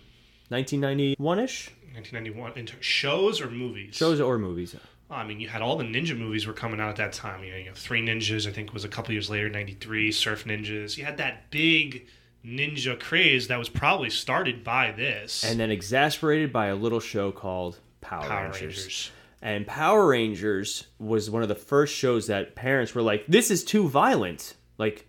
1991 0.47 1.39
ish? 1.39 1.71
1991 1.93 2.58
into 2.58 2.76
shows 2.82 3.41
or 3.41 3.49
movies. 3.49 3.95
Shows 3.95 4.21
or 4.21 4.38
movies? 4.38 4.76
I 5.13 5.26
mean, 5.26 5.39
you 5.39 5.47
had 5.47 5.62
all 5.62 5.76
the 5.76 5.84
ninja 5.84 6.17
movies 6.17 6.45
were 6.47 6.54
coming 6.54 6.80
out 6.80 6.89
at 6.89 6.95
that 6.97 7.13
time. 7.13 7.43
You 7.43 7.52
know, 7.52 7.58
you 7.58 7.65
have 7.65 7.78
Three 7.78 8.06
Ninjas, 8.06 8.47
I 8.47 8.52
think 8.52 8.73
was 8.73 8.84
a 8.86 8.89
couple 8.89 9.13
years 9.13 9.30
later, 9.30 9.49
93, 9.49 10.12
Surf 10.12 10.45
Ninjas. 10.45 10.97
You 10.97 11.06
had 11.06 11.17
that 11.17 11.49
big 11.52 12.08
ninja 12.45 12.99
craze 12.99 13.47
that 13.47 13.58
was 13.58 13.69
probably 13.69 14.10
started 14.10 14.63
by 14.63 14.91
this. 14.91 15.43
and 15.45 15.60
then 15.60 15.71
exasperated 15.71 16.52
by 16.52 16.67
a 16.67 16.76
little 16.76 16.99
show 16.99 17.32
called 17.32 17.80
Power, 18.02 18.28
Power 18.28 18.43
Rangers. 18.43 18.62
Rangers. 18.62 19.12
And 19.41 19.67
Power 19.67 20.08
Rangers 20.08 20.88
was 20.99 21.30
one 21.30 21.41
of 21.41 21.49
the 21.49 21.56
first 21.56 21.93
shows 21.95 22.28
that 22.28 22.56
parents 22.56 22.95
were 22.95 23.02
like, 23.02 23.26
"This 23.28 23.52
is 23.52 23.63
too 23.63 23.88
violent." 23.89 24.56
Like, 24.78 25.06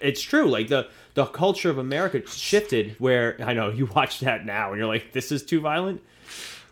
it's 0.00 0.22
true. 0.22 0.48
Like 0.48 0.68
the 0.68 0.88
the 1.14 1.26
culture 1.26 1.68
of 1.68 1.76
America 1.76 2.26
shifted. 2.26 2.96
Where 2.98 3.36
I 3.42 3.52
know 3.52 3.70
you 3.70 3.86
watch 3.86 4.20
that 4.20 4.46
now 4.46 4.70
and 4.70 4.78
you're 4.78 4.88
like, 4.88 5.12
"This 5.12 5.30
is 5.30 5.42
too 5.42 5.60
violent." 5.60 6.02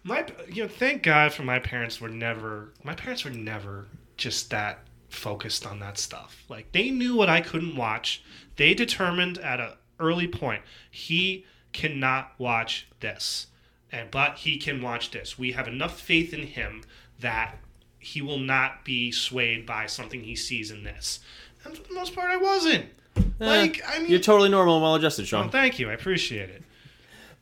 My, 0.03 0.25
you 0.51 0.63
know, 0.63 0.69
thank 0.69 1.03
God 1.03 1.33
for 1.33 1.43
my 1.43 1.59
parents 1.59 2.01
were 2.01 2.09
never. 2.09 2.73
My 2.83 2.95
parents 2.95 3.25
were 3.25 3.31
never 3.31 3.87
just 4.17 4.51
that 4.51 4.81
focused 5.09 5.67
on 5.67 5.81
that 5.81 5.99
stuff. 5.99 6.45
Like 6.49 6.73
they 6.73 6.91
knew 6.91 7.17
what 7.17 7.29
I 7.29 7.41
couldn't 7.41 7.77
watch. 7.77 8.23
They 8.57 8.75
determined 8.75 9.39
at 9.39 9.61
an 9.61 9.73
early 9.99 10.27
point 10.29 10.63
he 10.91 11.45
cannot 11.73 12.33
watch 12.39 12.89
this, 13.01 13.49
and 13.93 14.11
but 14.11 14.37
he 14.39 14.57
can 14.57 14.81
watch 14.81 15.11
this. 15.11 15.39
We 15.39 15.53
have 15.53 15.69
enough 15.69 16.01
faith 16.01 16.33
in 16.33 16.47
him 16.47 16.83
that 17.21 17.59
he 17.99 18.23
will 18.23 18.39
not 18.39 18.85
be 18.85 19.13
swayed 19.13 19.67
by 19.67 19.87
something 19.87 20.23
he 20.23 20.35
sees 20.35 20.71
in 20.71 20.85
this. 20.85 21.21
And 21.65 21.77
for 21.77 21.83
the 21.83 21.93
most 21.95 22.15
part, 22.15 22.31
I 22.31 22.39
wasn't. 22.39 22.87
Eh, 23.17 23.21
like 23.41 23.83
I 23.87 23.99
mean, 23.99 24.11
You're 24.11 24.21
totally 24.21 24.49
normal 24.49 24.77
and 24.77 24.83
well 24.83 24.95
adjusted, 24.95 25.27
Sean. 25.29 25.51
thank 25.51 25.79
you. 25.79 25.91
I 25.91 25.93
appreciate 25.93 26.49
it. 26.49 26.63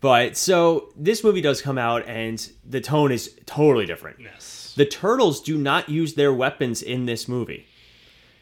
But 0.01 0.37
so 0.37 0.93
this 0.97 1.25
movie 1.25 1.41
does 1.41 1.61
come 1.61 1.79
out, 1.79 2.07
and 2.07 2.51
the 2.65 2.81
tone 2.81 3.11
is 3.11 3.35
totally 3.47 3.85
different. 3.87 4.21
Yes. 4.21 4.75
The 4.77 4.87
turtles 4.87 5.41
do 5.43 5.59
not 5.59 5.89
use 5.89 6.15
their 6.15 6.33
weapons 6.33 6.83
in 6.83 7.07
this 7.07 7.27
movie. 7.27 7.67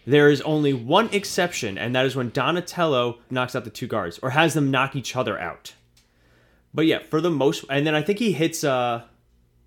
There 0.06 0.28
is 0.28 0.40
only 0.42 0.72
one 0.72 1.08
exception, 1.12 1.78
and 1.78 1.94
that 1.96 2.04
is 2.06 2.14
when 2.14 2.30
Donatello 2.30 3.18
knocks 3.30 3.56
out 3.56 3.64
the 3.64 3.70
two 3.70 3.86
guards 3.86 4.18
or 4.22 4.30
has 4.30 4.54
them 4.54 4.70
knock 4.70 4.94
each 4.94 5.16
other 5.16 5.38
out. 5.38 5.74
But 6.74 6.86
yeah, 6.86 6.98
for 6.98 7.20
the 7.20 7.30
most, 7.30 7.64
and 7.70 7.86
then 7.86 7.94
I 7.94 8.02
think 8.02 8.18
he 8.18 8.32
hits 8.32 8.62
uh 8.62 9.02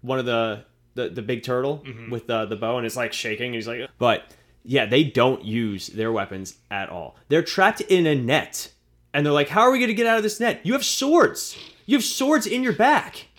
one 0.02 0.20
of 0.20 0.26
the 0.26 0.64
the, 0.94 1.10
the 1.10 1.22
big 1.22 1.44
turtle 1.44 1.84
with 2.10 2.28
the 2.28 2.46
the 2.46 2.56
bow, 2.56 2.78
and 2.78 2.86
it's 2.86 2.96
like 2.96 3.14
shaking. 3.14 3.48
And 3.48 3.56
he's 3.56 3.68
like, 3.68 3.90
but 3.98 4.32
yeah, 4.64 4.86
they 4.86 5.04
don't 5.04 5.44
use 5.44 5.88
their 5.88 6.12
weapons 6.12 6.58
at 6.70 6.90
all. 6.90 7.16
They're 7.30 7.42
trapped 7.44 7.82
in 7.82 8.06
a 8.06 8.16
net, 8.16 8.72
and 9.14 9.26
they're 9.26 9.34
like, 9.34 9.50
how 9.50 9.62
are 9.62 9.72
we 9.72 9.80
going 9.80 9.88
to 9.90 9.96
get 9.96 10.06
out 10.06 10.18
of 10.18 10.24
this 10.24 10.40
net? 10.40 10.62
You 10.64 10.74
have 10.74 10.86
swords. 10.86 11.58
You 11.90 11.98
have 11.98 12.06
swords 12.06 12.46
in 12.46 12.62
your 12.62 12.74
back. 12.74 13.30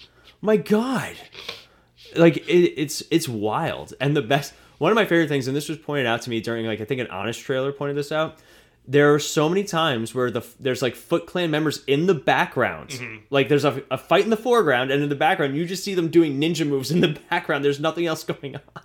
My 0.40 0.56
God. 0.56 1.14
Like 2.16 2.38
it, 2.48 2.74
it's 2.76 3.00
it's 3.08 3.28
wild. 3.28 3.94
And 4.00 4.16
the 4.16 4.22
best 4.22 4.54
one 4.78 4.90
of 4.90 4.96
my 4.96 5.04
favorite 5.04 5.28
things 5.28 5.46
and 5.46 5.56
this 5.56 5.68
was 5.68 5.78
pointed 5.78 6.06
out 6.06 6.22
to 6.22 6.30
me 6.30 6.40
during 6.40 6.66
like 6.66 6.80
i 6.80 6.84
think 6.84 7.00
an 7.02 7.06
honest 7.08 7.38
trailer 7.38 7.70
pointed 7.70 7.98
this 7.98 8.10
out 8.10 8.38
there 8.88 9.14
are 9.14 9.18
so 9.18 9.48
many 9.48 9.62
times 9.62 10.14
where 10.14 10.30
the 10.30 10.42
there's 10.58 10.82
like 10.82 10.96
foot 10.96 11.26
clan 11.26 11.50
members 11.50 11.84
in 11.86 12.06
the 12.06 12.14
background. 12.14 12.88
Mm-hmm. 12.90 13.16
Like 13.30 13.48
there's 13.48 13.64
a, 13.64 13.84
a 13.88 13.96
fight 13.98 14.24
in 14.24 14.30
the 14.30 14.36
foreground 14.36 14.90
and 14.90 15.00
in 15.00 15.08
the 15.08 15.14
background 15.14 15.56
you 15.56 15.64
just 15.64 15.84
see 15.84 15.94
them 15.94 16.08
doing 16.08 16.40
ninja 16.40 16.66
moves 16.66 16.90
in 16.90 17.00
the 17.00 17.20
background. 17.30 17.64
There's 17.64 17.78
nothing 17.78 18.06
else 18.06 18.24
going 18.24 18.56
on 18.56 18.82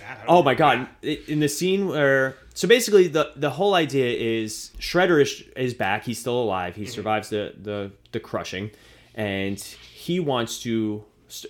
I 0.00 0.04
that. 0.04 0.24
Oh 0.28 0.42
my 0.42 0.54
god! 0.54 0.88
I- 1.02 1.20
In 1.28 1.40
the 1.40 1.48
scene 1.48 1.88
where, 1.88 2.36
so 2.54 2.68
basically, 2.68 3.08
the 3.08 3.32
the 3.36 3.50
whole 3.50 3.74
idea 3.74 4.06
is 4.42 4.72
Shredder 4.78 5.20
is, 5.22 5.42
is 5.56 5.74
back. 5.74 6.04
He's 6.04 6.18
still 6.18 6.40
alive. 6.42 6.76
He 6.76 6.82
mm-hmm. 6.82 6.90
survives 6.92 7.28
the 7.30 7.54
the 7.60 7.90
the 8.12 8.20
crushing, 8.20 8.70
and 9.14 9.58
he 9.58 10.20
wants 10.20 10.60
to. 10.62 11.04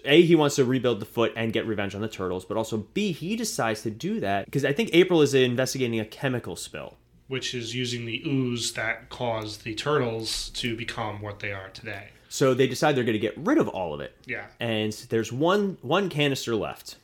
A, 0.04 0.22
he 0.22 0.34
wants 0.34 0.56
to 0.56 0.64
rebuild 0.64 0.98
the 0.98 1.06
foot 1.06 1.32
and 1.36 1.52
get 1.52 1.64
revenge 1.64 1.94
on 1.94 2.00
the 2.00 2.08
turtles, 2.08 2.44
but 2.44 2.56
also 2.56 2.78
B, 2.94 3.12
he 3.12 3.36
decides 3.36 3.82
to 3.82 3.90
do 3.92 4.18
that 4.18 4.46
because 4.46 4.64
I 4.64 4.72
think 4.72 4.90
April 4.92 5.22
is 5.22 5.34
investigating 5.34 6.00
a 6.00 6.04
chemical 6.04 6.56
spill. 6.56 6.96
which 7.28 7.54
is 7.54 7.76
using 7.76 8.04
the 8.04 8.20
ooze 8.26 8.72
that 8.72 9.08
caused 9.08 9.62
the 9.62 9.74
turtles 9.76 10.48
to 10.54 10.74
become 10.76 11.22
what 11.22 11.38
they 11.38 11.52
are 11.52 11.68
today. 11.68 12.08
So 12.28 12.54
they 12.54 12.66
decide 12.66 12.96
they're 12.96 13.04
going 13.04 13.12
to 13.12 13.20
get 13.20 13.38
rid 13.38 13.56
of 13.58 13.68
all 13.68 13.94
of 13.94 14.00
it. 14.00 14.16
Yeah. 14.26 14.46
and 14.58 14.92
there's 15.10 15.30
one 15.32 15.78
one 15.82 16.08
canister 16.08 16.56
left 16.56 16.96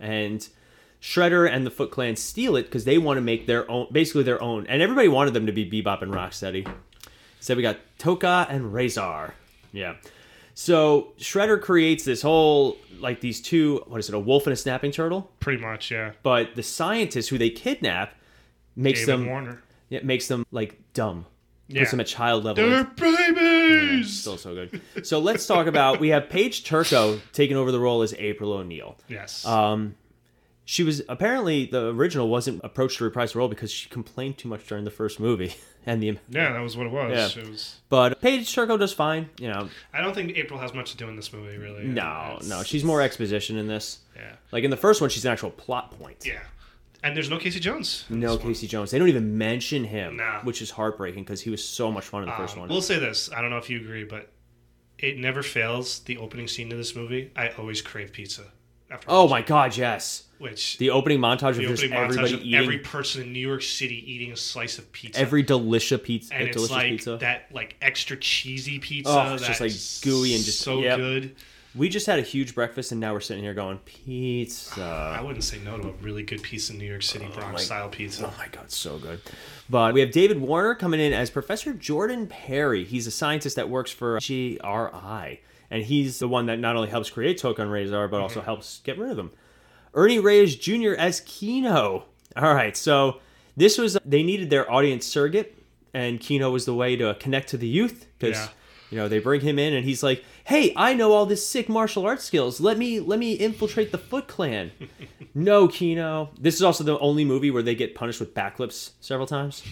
and 0.00 0.48
shredder 1.02 1.50
and 1.50 1.66
the 1.66 1.70
foot 1.70 1.90
clan 1.90 2.14
steal 2.16 2.54
it 2.56 2.62
because 2.62 2.84
they 2.84 2.96
want 2.96 3.16
to 3.18 3.20
make 3.20 3.46
their 3.46 3.68
own 3.70 3.86
basically 3.90 4.22
their 4.22 4.40
own 4.40 4.64
and 4.68 4.80
everybody 4.80 5.08
wanted 5.08 5.34
them 5.34 5.46
to 5.46 5.52
be 5.52 5.68
bebop 5.68 6.00
and 6.00 6.12
rocksteady 6.12 6.66
so 7.40 7.54
we 7.56 7.60
got 7.62 7.76
Tokka 7.98 8.46
and 8.48 8.72
Rahzar 8.72 9.32
yeah 9.72 9.96
so 10.54 11.12
shredder 11.18 11.60
creates 11.60 12.04
this 12.04 12.22
whole 12.22 12.76
like 13.00 13.20
these 13.20 13.40
two 13.40 13.82
what 13.88 13.98
is 13.98 14.08
it 14.08 14.14
a 14.14 14.18
wolf 14.18 14.46
and 14.46 14.52
a 14.52 14.56
snapping 14.56 14.92
turtle 14.92 15.28
Pretty 15.40 15.60
much, 15.60 15.90
yeah. 15.90 16.12
but 16.22 16.54
the 16.54 16.62
scientist 16.62 17.30
who 17.30 17.38
they 17.38 17.50
kidnap 17.50 18.14
makes 18.76 19.00
David 19.00 19.12
them 19.12 19.26
Warner. 19.26 19.62
it 19.90 20.04
makes 20.04 20.28
them 20.28 20.46
like 20.52 20.78
dumb 20.94 21.26
Yeah. 21.66 21.80
puts 21.80 21.90
them 21.90 21.98
at 22.00 22.06
child 22.06 22.44
level 22.44 22.68
They're 22.68 22.84
babies! 22.84 24.20
Still 24.20 24.36
so 24.36 24.54
good. 24.54 24.80
So 25.04 25.18
let's 25.18 25.46
talk 25.46 25.66
about 25.66 25.98
we 26.00 26.10
have 26.10 26.28
Paige 26.28 26.64
Turco 26.64 27.18
taking 27.32 27.56
over 27.56 27.72
the 27.72 27.80
role 27.80 28.02
as 28.02 28.14
April 28.14 28.52
O'Neil. 28.52 28.96
yes. 29.08 29.44
Um, 29.46 29.94
she 30.64 30.82
was 30.82 31.02
apparently 31.08 31.66
the 31.66 31.88
original 31.88 32.28
wasn't 32.28 32.60
approached 32.64 32.98
to 32.98 33.04
reprise 33.04 33.32
the 33.32 33.38
role 33.38 33.48
because 33.48 33.70
she 33.72 33.88
complained 33.88 34.38
too 34.38 34.48
much 34.48 34.66
during 34.66 34.84
the 34.84 34.90
first 34.90 35.18
movie 35.18 35.54
and 35.86 36.02
the 36.02 36.18
yeah, 36.28 36.52
that 36.52 36.60
was 36.60 36.76
what 36.76 36.86
it 36.86 36.92
was. 36.92 37.34
Yeah. 37.36 37.42
It 37.42 37.48
was. 37.48 37.76
but 37.88 38.20
Paige 38.20 38.52
Turco 38.54 38.76
does 38.76 38.92
fine. 38.92 39.28
You 39.38 39.48
know, 39.48 39.68
I 39.92 40.00
don't 40.00 40.14
think 40.14 40.36
April 40.36 40.58
has 40.60 40.72
much 40.72 40.92
to 40.92 40.96
do 40.96 41.08
in 41.08 41.16
this 41.16 41.32
movie, 41.32 41.56
really. 41.58 41.84
no, 41.84 42.34
It's- 42.36 42.48
no, 42.48 42.62
she's 42.62 42.84
more 42.84 43.00
exposition 43.02 43.56
in 43.56 43.66
this. 43.66 43.98
Yeah. 44.16 44.34
Like 44.52 44.62
in 44.64 44.70
the 44.70 44.76
first 44.76 45.00
one, 45.00 45.10
she's 45.10 45.24
an 45.24 45.32
actual 45.32 45.50
plot 45.50 45.90
point. 45.98 46.24
Yeah. 46.24 46.40
And 47.04 47.16
there's 47.16 47.28
no 47.28 47.38
Casey 47.38 47.58
Jones. 47.58 48.04
No 48.08 48.34
this 48.36 48.44
one. 48.44 48.52
Casey 48.52 48.68
Jones. 48.68 48.92
They 48.92 48.98
don't 49.00 49.08
even 49.08 49.36
mention 49.36 49.82
him, 49.82 50.18
Nah. 50.18 50.42
which 50.42 50.62
is 50.62 50.70
heartbreaking 50.70 51.24
because 51.24 51.40
he 51.40 51.50
was 51.50 51.64
so 51.64 51.90
much 51.90 52.04
fun 52.04 52.22
in 52.22 52.28
the 52.28 52.36
first 52.36 52.54
Um, 52.54 52.60
one. 52.60 52.68
We'll 52.68 52.80
say 52.80 53.00
this. 53.00 53.28
I 53.32 53.40
don't 53.40 53.50
know 53.50 53.58
if 53.58 53.68
you 53.68 53.80
agree, 53.80 54.04
but 54.04 54.30
it 55.00 55.18
never 55.18 55.42
fails. 55.42 55.98
The 56.00 56.16
opening 56.18 56.46
scene 56.46 56.70
of 56.70 56.78
this 56.78 56.94
movie, 56.94 57.32
I 57.34 57.48
always 57.58 57.82
crave 57.82 58.12
pizza. 58.12 58.42
After 58.88 59.06
oh 59.08 59.26
my 59.26 59.42
god, 59.42 59.76
yes. 59.76 60.24
Which 60.42 60.76
The 60.78 60.90
opening 60.90 61.20
montage 61.20 61.54
the 61.54 61.62
of 61.62 61.70
just 61.70 61.84
everybody 61.84 62.16
montage 62.16 62.34
of 62.34 62.40
eating 62.40 62.54
every 62.56 62.78
person 62.78 63.22
in 63.22 63.32
New 63.32 63.38
York 63.38 63.62
City 63.62 64.02
eating 64.12 64.32
a 64.32 64.36
slice 64.36 64.76
of 64.76 64.90
pizza. 64.90 65.20
Every 65.20 65.44
delicious 65.44 66.00
pizza, 66.02 66.34
and 66.34 66.48
it's 66.48 66.68
like 66.68 66.88
pizza. 66.88 67.18
that 67.18 67.46
like 67.52 67.76
extra 67.80 68.16
cheesy 68.16 68.80
pizza 68.80 69.12
Oh, 69.12 69.34
it's 69.34 69.46
just, 69.46 69.60
like, 69.60 69.72
gooey 70.02 70.34
and 70.34 70.44
just- 70.44 70.58
so 70.58 70.80
yep. 70.80 70.98
good. 70.98 71.36
We 71.76 71.88
just 71.88 72.06
had 72.06 72.18
a 72.18 72.22
huge 72.22 72.56
breakfast 72.56 72.90
and 72.90 73.00
now 73.00 73.12
we're 73.12 73.20
sitting 73.20 73.44
here 73.44 73.54
going 73.54 73.78
pizza. 73.84 74.82
I 74.82 75.22
wouldn't 75.22 75.44
say 75.44 75.60
no 75.60 75.78
to 75.78 75.90
a 75.90 75.92
really 76.02 76.24
good 76.24 76.42
piece 76.42 76.68
of 76.70 76.76
New 76.76 76.86
York 76.86 77.04
City 77.04 77.28
oh, 77.30 77.34
Bronx 77.34 77.52
my- 77.52 77.60
style 77.60 77.88
pizza. 77.88 78.26
Oh 78.26 78.34
my 78.36 78.48
god, 78.48 78.68
so 78.72 78.98
good. 78.98 79.20
But 79.70 79.94
we 79.94 80.00
have 80.00 80.10
David 80.10 80.40
Warner 80.40 80.74
coming 80.74 80.98
in 80.98 81.12
as 81.12 81.30
Professor 81.30 81.72
Jordan 81.72 82.26
Perry. 82.26 82.82
He's 82.82 83.06
a 83.06 83.12
scientist 83.12 83.54
that 83.54 83.68
works 83.68 83.92
for 83.92 84.18
GRI. 84.18 85.40
And 85.70 85.84
he's 85.84 86.18
the 86.18 86.26
one 86.26 86.46
that 86.46 86.58
not 86.58 86.74
only 86.74 86.88
helps 86.88 87.10
create 87.10 87.38
Token 87.38 87.68
Razor, 87.68 88.08
but 88.08 88.20
also 88.20 88.40
mm-hmm. 88.40 88.46
helps 88.46 88.80
get 88.80 88.98
rid 88.98 89.10
of 89.10 89.16
them. 89.16 89.30
Ernie 89.94 90.18
Reyes 90.18 90.56
Jr. 90.56 90.92
as 90.98 91.20
Keno. 91.20 92.04
All 92.36 92.54
right, 92.54 92.76
so 92.76 93.20
this 93.56 93.76
was, 93.78 93.98
they 94.04 94.22
needed 94.22 94.48
their 94.50 94.70
audience 94.70 95.06
surrogate, 95.06 95.58
and 95.92 96.18
Keno 96.20 96.50
was 96.50 96.64
the 96.64 96.74
way 96.74 96.96
to 96.96 97.14
connect 97.20 97.48
to 97.50 97.56
the 97.56 97.68
youth 97.68 98.06
because. 98.18 98.36
Yeah. 98.36 98.48
You 98.90 98.98
know, 98.98 99.08
they 99.08 99.20
bring 99.20 99.40
him 99.40 99.58
in 99.58 99.72
and 99.72 99.86
he's 99.86 100.02
like, 100.02 100.22
"Hey, 100.44 100.74
I 100.76 100.92
know 100.92 101.12
all 101.12 101.24
this 101.24 101.46
sick 101.46 101.66
martial 101.66 102.04
arts 102.04 102.24
skills. 102.24 102.60
Let 102.60 102.76
me 102.76 103.00
let 103.00 103.18
me 103.18 103.32
infiltrate 103.32 103.90
the 103.90 103.96
Foot 103.96 104.28
Clan." 104.28 104.70
no, 105.34 105.66
Keno. 105.66 106.28
This 106.38 106.56
is 106.56 106.62
also 106.62 106.84
the 106.84 106.98
only 106.98 107.24
movie 107.24 107.50
where 107.50 107.62
they 107.62 107.74
get 107.74 107.94
punished 107.94 108.20
with 108.20 108.34
backflips 108.34 108.90
several 109.00 109.26
times. 109.26 109.62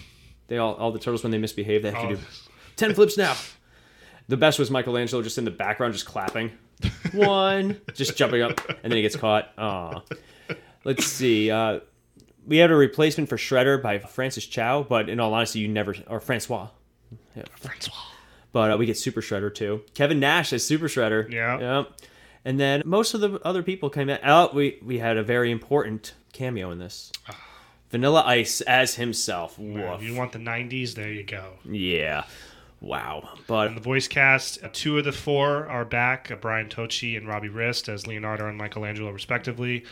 They 0.47 0.57
all 0.57 0.73
all 0.73 0.91
the 0.91 0.97
turtles 0.97 1.21
when 1.21 1.29
they 1.31 1.37
misbehave, 1.37 1.83
they 1.83 1.91
have 1.91 2.03
Oh. 2.03 2.09
to 2.09 2.15
do 2.15 2.21
ten 2.77 2.95
flips 2.95 3.15
now. 3.15 3.35
The 4.31 4.37
best 4.37 4.59
was 4.59 4.71
Michelangelo 4.71 5.21
just 5.21 5.37
in 5.37 5.43
the 5.43 5.51
background, 5.51 5.91
just 5.91 6.05
clapping. 6.05 6.51
One, 7.13 7.81
just 7.93 8.15
jumping 8.15 8.41
up, 8.41 8.61
and 8.69 8.89
then 8.89 8.93
he 8.93 9.01
gets 9.01 9.17
caught. 9.17 9.51
Aw. 9.57 10.01
Let's 10.85 11.05
see. 11.05 11.51
Uh, 11.51 11.81
we 12.47 12.55
had 12.55 12.71
a 12.71 12.75
replacement 12.75 13.27
for 13.27 13.35
Shredder 13.35 13.83
by 13.83 13.99
Francis 13.99 14.45
Chau, 14.45 14.83
but 14.83 15.09
in 15.09 15.19
all 15.19 15.33
honesty, 15.33 15.59
you 15.59 15.67
never 15.67 15.93
or 16.07 16.21
Francois. 16.21 16.69
Yeah, 17.35 17.43
Francois. 17.57 17.93
but 18.53 18.71
uh, 18.71 18.77
we 18.77 18.85
get 18.85 18.97
Super 18.97 19.19
Shredder 19.19 19.53
too. 19.53 19.81
Kevin 19.95 20.21
Nash 20.21 20.53
as 20.53 20.65
Super 20.65 20.87
Shredder. 20.87 21.29
Yeah. 21.29 21.59
Yeah. 21.59 21.83
And 22.45 22.57
then 22.57 22.83
most 22.85 23.13
of 23.13 23.19
the 23.19 23.37
other 23.43 23.63
people 23.63 23.89
came 23.89 24.09
in. 24.09 24.17
Oh, 24.25 24.49
we 24.53 24.79
we 24.81 24.99
had 24.99 25.17
a 25.17 25.23
very 25.23 25.51
important 25.51 26.13
cameo 26.31 26.71
in 26.71 26.79
this. 26.79 27.11
Vanilla 27.89 28.23
Ice 28.25 28.61
as 28.61 28.95
himself. 28.95 29.59
If 29.59 30.01
you 30.01 30.15
want 30.15 30.31
the 30.31 30.39
90s, 30.39 30.93
there 30.93 31.11
you 31.11 31.23
go. 31.23 31.55
Yeah. 31.69 32.23
Wow. 32.81 33.29
But 33.47 33.67
And 33.67 33.77
the 33.77 33.81
voice 33.81 34.07
cast, 34.07 34.59
two 34.73 34.97
of 34.97 35.05
the 35.05 35.11
four 35.11 35.67
are 35.67 35.85
back 35.85 36.31
uh, 36.31 36.35
Brian 36.35 36.67
Tochi 36.67 37.15
and 37.15 37.27
Robbie 37.27 37.47
Rist 37.49 37.87
as 37.87 38.07
Leonardo 38.07 38.47
and 38.49 38.57
Michelangelo, 38.57 39.11
respectively. 39.11 39.85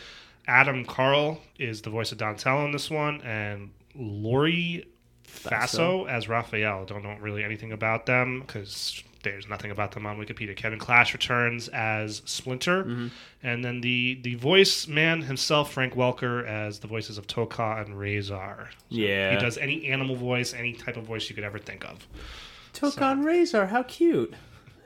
Adam 0.48 0.84
Carl 0.84 1.40
is 1.58 1.82
the 1.82 1.90
voice 1.90 2.10
of 2.12 2.18
Donatello 2.18 2.64
in 2.64 2.72
this 2.72 2.90
one, 2.90 3.20
and 3.22 3.70
Laurie 3.94 4.86
Faso 5.26 6.08
as 6.08 6.28
Raphael. 6.28 6.84
Don't 6.84 7.04
know 7.04 7.16
really 7.20 7.44
anything 7.44 7.70
about 7.72 8.06
them 8.06 8.40
because 8.40 9.02
There's 9.22 9.46
nothing 9.48 9.70
about 9.70 9.92
them 9.92 10.06
on 10.06 10.18
Wikipedia. 10.18 10.56
Kevin 10.56 10.78
Clash 10.78 11.12
returns 11.12 11.68
as 11.68 12.22
Splinter, 12.24 12.84
Mm-hmm. 12.84 13.08
and 13.42 13.62
then 13.64 13.82
the 13.82 14.18
the 14.22 14.34
voice 14.36 14.88
man 14.88 15.20
himself, 15.22 15.72
Frank 15.72 15.92
Welker, 15.94 16.44
as 16.46 16.78
the 16.80 16.88
voices 16.88 17.18
of 17.18 17.26
Tokka 17.26 17.84
and 17.84 17.94
Rahzar. 17.94 18.68
Yeah. 18.88 19.32
He 19.32 19.36
does 19.38 19.58
any 19.58 19.86
animal 19.88 20.16
voice, 20.16 20.54
any 20.54 20.72
type 20.72 20.96
of 20.96 21.04
voice 21.04 21.28
you 21.28 21.34
could 21.36 21.44
ever 21.44 21.58
think 21.58 21.84
of. 21.84 22.08
Took 22.72 23.00
on 23.02 23.22
Razor, 23.24 23.66
how 23.66 23.82
cute. 23.82 24.34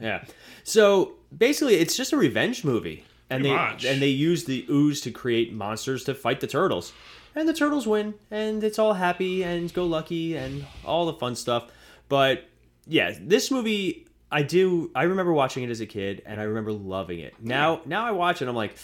Yeah. 0.00 0.24
So 0.64 1.14
basically, 1.36 1.76
it's 1.76 1.96
just 1.96 2.12
a 2.12 2.16
revenge 2.16 2.64
movie, 2.64 3.04
and 3.30 3.42
Pretty 3.42 3.48
they 3.50 3.54
much. 3.62 3.84
and 3.84 4.02
they 4.02 4.08
use 4.08 4.44
the 4.44 4.66
ooze 4.68 5.00
to 5.02 5.10
create 5.10 5.52
monsters 5.52 6.04
to 6.04 6.14
fight 6.14 6.40
the 6.40 6.46
turtles, 6.46 6.92
and 7.34 7.48
the 7.48 7.54
turtles 7.54 7.86
win, 7.86 8.14
and 8.30 8.62
it's 8.64 8.78
all 8.78 8.94
happy 8.94 9.42
and 9.44 9.72
go 9.72 9.84
lucky 9.86 10.36
and 10.36 10.64
all 10.84 11.06
the 11.06 11.14
fun 11.14 11.36
stuff. 11.36 11.70
But 12.08 12.44
yeah, 12.86 13.14
this 13.20 13.50
movie, 13.50 14.06
I 14.30 14.42
do. 14.42 14.90
I 14.94 15.04
remember 15.04 15.32
watching 15.32 15.62
it 15.64 15.70
as 15.70 15.80
a 15.80 15.86
kid, 15.86 16.22
and 16.26 16.40
I 16.40 16.44
remember 16.44 16.72
loving 16.72 17.20
it. 17.20 17.34
Now, 17.40 17.80
now 17.86 18.04
I 18.06 18.10
watch 18.12 18.42
it, 18.42 18.48
I'm 18.48 18.56
like, 18.56 18.76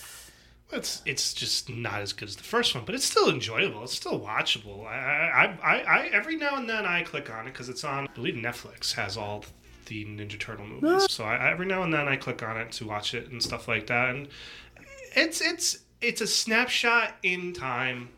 It's 0.73 1.03
it's 1.05 1.35
just 1.35 1.69
not 1.69 2.01
as 2.01 2.13
good 2.13 2.29
as 2.29 2.37
the 2.37 2.45
first 2.45 2.75
one, 2.75 2.85
but 2.85 2.95
it's 2.95 3.05
still 3.05 3.29
enjoyable. 3.29 3.83
It's 3.83 3.95
still 3.95 4.21
watchable. 4.21 4.87
I 4.87 5.57
I, 5.63 5.75
I, 5.75 5.83
I 5.83 6.07
every 6.13 6.37
now 6.37 6.57
and 6.57 6.69
then 6.69 6.87
I 6.87 7.03
click 7.03 7.31
on 7.31 7.47
it 7.47 7.53
because 7.53 7.69
it's 7.69 7.83
on. 7.83 8.07
I 8.09 8.13
believe 8.13 8.35
Netflix 8.35 8.93
has 8.95 9.17
all 9.17 9.45
the 9.87 10.05
Ninja 10.05 10.39
Turtle 10.39 10.67
movies, 10.67 11.11
so 11.11 11.25
I, 11.25 11.51
every 11.51 11.67
now 11.67 11.83
and 11.83 11.93
then 11.93 12.07
I 12.07 12.17
click 12.17 12.43
on 12.43 12.57
it 12.57 12.71
to 12.73 12.87
watch 12.87 13.15
it 13.15 13.31
and 13.31 13.43
stuff 13.43 13.67
like 13.67 13.89
that. 13.89 14.11
And 14.11 14.29
it's 15.17 15.41
it's 15.41 15.79
it's 16.01 16.21
a 16.21 16.27
snapshot 16.27 17.15
in 17.25 17.53
time, 17.53 18.09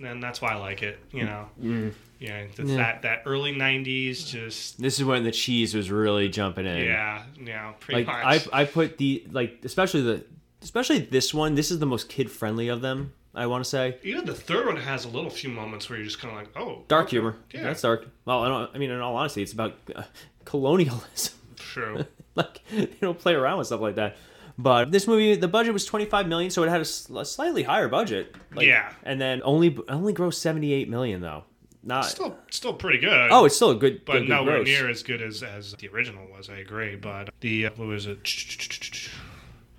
and 0.00 0.22
that's 0.22 0.42
why 0.42 0.52
I 0.52 0.56
like 0.56 0.82
it. 0.82 0.98
You 1.12 1.24
know, 1.24 1.48
mm. 1.62 1.94
yeah, 2.18 2.38
it's 2.38 2.56
that 2.56 3.02
that 3.02 3.22
early 3.26 3.54
'90s, 3.54 4.26
just 4.26 4.80
this 4.80 4.98
is 4.98 5.04
when 5.04 5.22
the 5.22 5.30
cheese 5.30 5.74
was 5.74 5.90
really 5.90 6.28
jumping 6.28 6.66
in. 6.66 6.84
yeah, 6.84 7.22
yeah, 7.40 7.72
pretty 7.78 8.04
like 8.04 8.24
much. 8.24 8.48
I 8.52 8.62
I 8.62 8.64
put 8.64 8.98
the 8.98 9.24
like 9.30 9.60
especially 9.64 10.02
the 10.02 10.24
especially 10.62 10.98
this 11.00 11.32
one. 11.34 11.54
This 11.54 11.70
is 11.70 11.78
the 11.78 11.86
most 11.86 12.08
kid 12.08 12.30
friendly 12.30 12.68
of 12.68 12.80
them. 12.80 13.12
I 13.32 13.46
want 13.46 13.62
to 13.62 13.70
say 13.70 13.96
Even 14.02 14.24
the 14.24 14.34
third 14.34 14.66
one 14.66 14.76
has 14.76 15.04
a 15.04 15.08
little 15.08 15.30
few 15.30 15.50
moments 15.50 15.88
where 15.88 15.96
you're 15.98 16.04
just 16.06 16.18
kind 16.20 16.34
of 16.34 16.40
like, 16.40 16.48
oh, 16.56 16.82
dark 16.88 17.04
okay. 17.06 17.10
humor. 17.16 17.36
Yeah, 17.54 17.62
That's 17.62 17.80
dark. 17.82 18.06
Well, 18.24 18.42
I, 18.42 18.48
don't, 18.48 18.70
I 18.74 18.78
mean, 18.78 18.90
in 18.90 19.00
all 19.00 19.14
honesty, 19.14 19.40
it's 19.40 19.52
about 19.52 19.76
uh, 19.94 20.02
colonialism. 20.44 21.34
true. 21.56 22.06
like 22.34 22.60
they 22.70 22.86
don't 23.00 23.18
play 23.18 23.34
around 23.34 23.58
with 23.58 23.68
stuff 23.68 23.80
like 23.80 23.94
that. 23.96 24.16
But 24.58 24.90
this 24.92 25.06
movie, 25.06 25.36
the 25.36 25.48
budget 25.48 25.72
was 25.72 25.86
twenty 25.86 26.04
five 26.06 26.26
million, 26.28 26.50
so 26.50 26.62
it 26.64 26.68
had 26.68 26.80
a 26.80 26.84
slightly 26.84 27.62
higher 27.62 27.88
budget. 27.88 28.34
Like, 28.54 28.66
Yeah. 28.66 28.92
and 29.04 29.20
then 29.20 29.40
only 29.44 29.78
only 29.88 30.12
grossed 30.12 30.34
seventy 30.34 30.72
eight 30.72 30.88
million 30.88 31.20
though. 31.20 31.44
Not 31.82 32.04
Still, 32.04 32.36
still 32.50 32.74
pretty 32.74 32.98
good. 32.98 33.30
oh, 33.30 33.46
it's 33.46 33.56
still 33.56 33.70
a 33.70 33.74
good, 33.74 34.04
but 34.04 34.12
good, 34.14 34.18
good 34.24 34.28
nowhere 34.28 34.56
gross. 34.56 34.66
near 34.66 34.90
as 34.90 35.02
good 35.02 35.22
as 35.22 35.42
as 35.42 35.72
the 35.74 35.88
original 35.88 36.26
was. 36.30 36.50
I 36.50 36.56
agree. 36.58 36.94
But 36.96 37.30
the 37.40 37.66
uh, 37.66 37.70
what 37.76 37.88
was 37.88 38.06
it? 38.06 39.08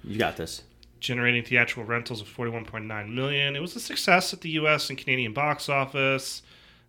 You 0.03 0.17
got 0.17 0.35
this. 0.37 0.63
Generating 1.01 1.43
theatrical 1.43 1.83
rentals 1.83 2.21
of 2.21 2.27
forty 2.29 2.51
one 2.51 2.63
point 2.63 2.85
nine 2.85 3.13
million. 3.13 3.55
It 3.57 3.61
was 3.61 3.75
a 3.75 3.79
success 3.81 4.33
at 4.33 4.41
the 4.41 4.49
U.S. 4.51 4.89
and 4.89 4.97
Canadian 4.97 5.33
box 5.33 5.67
office. 5.67 6.41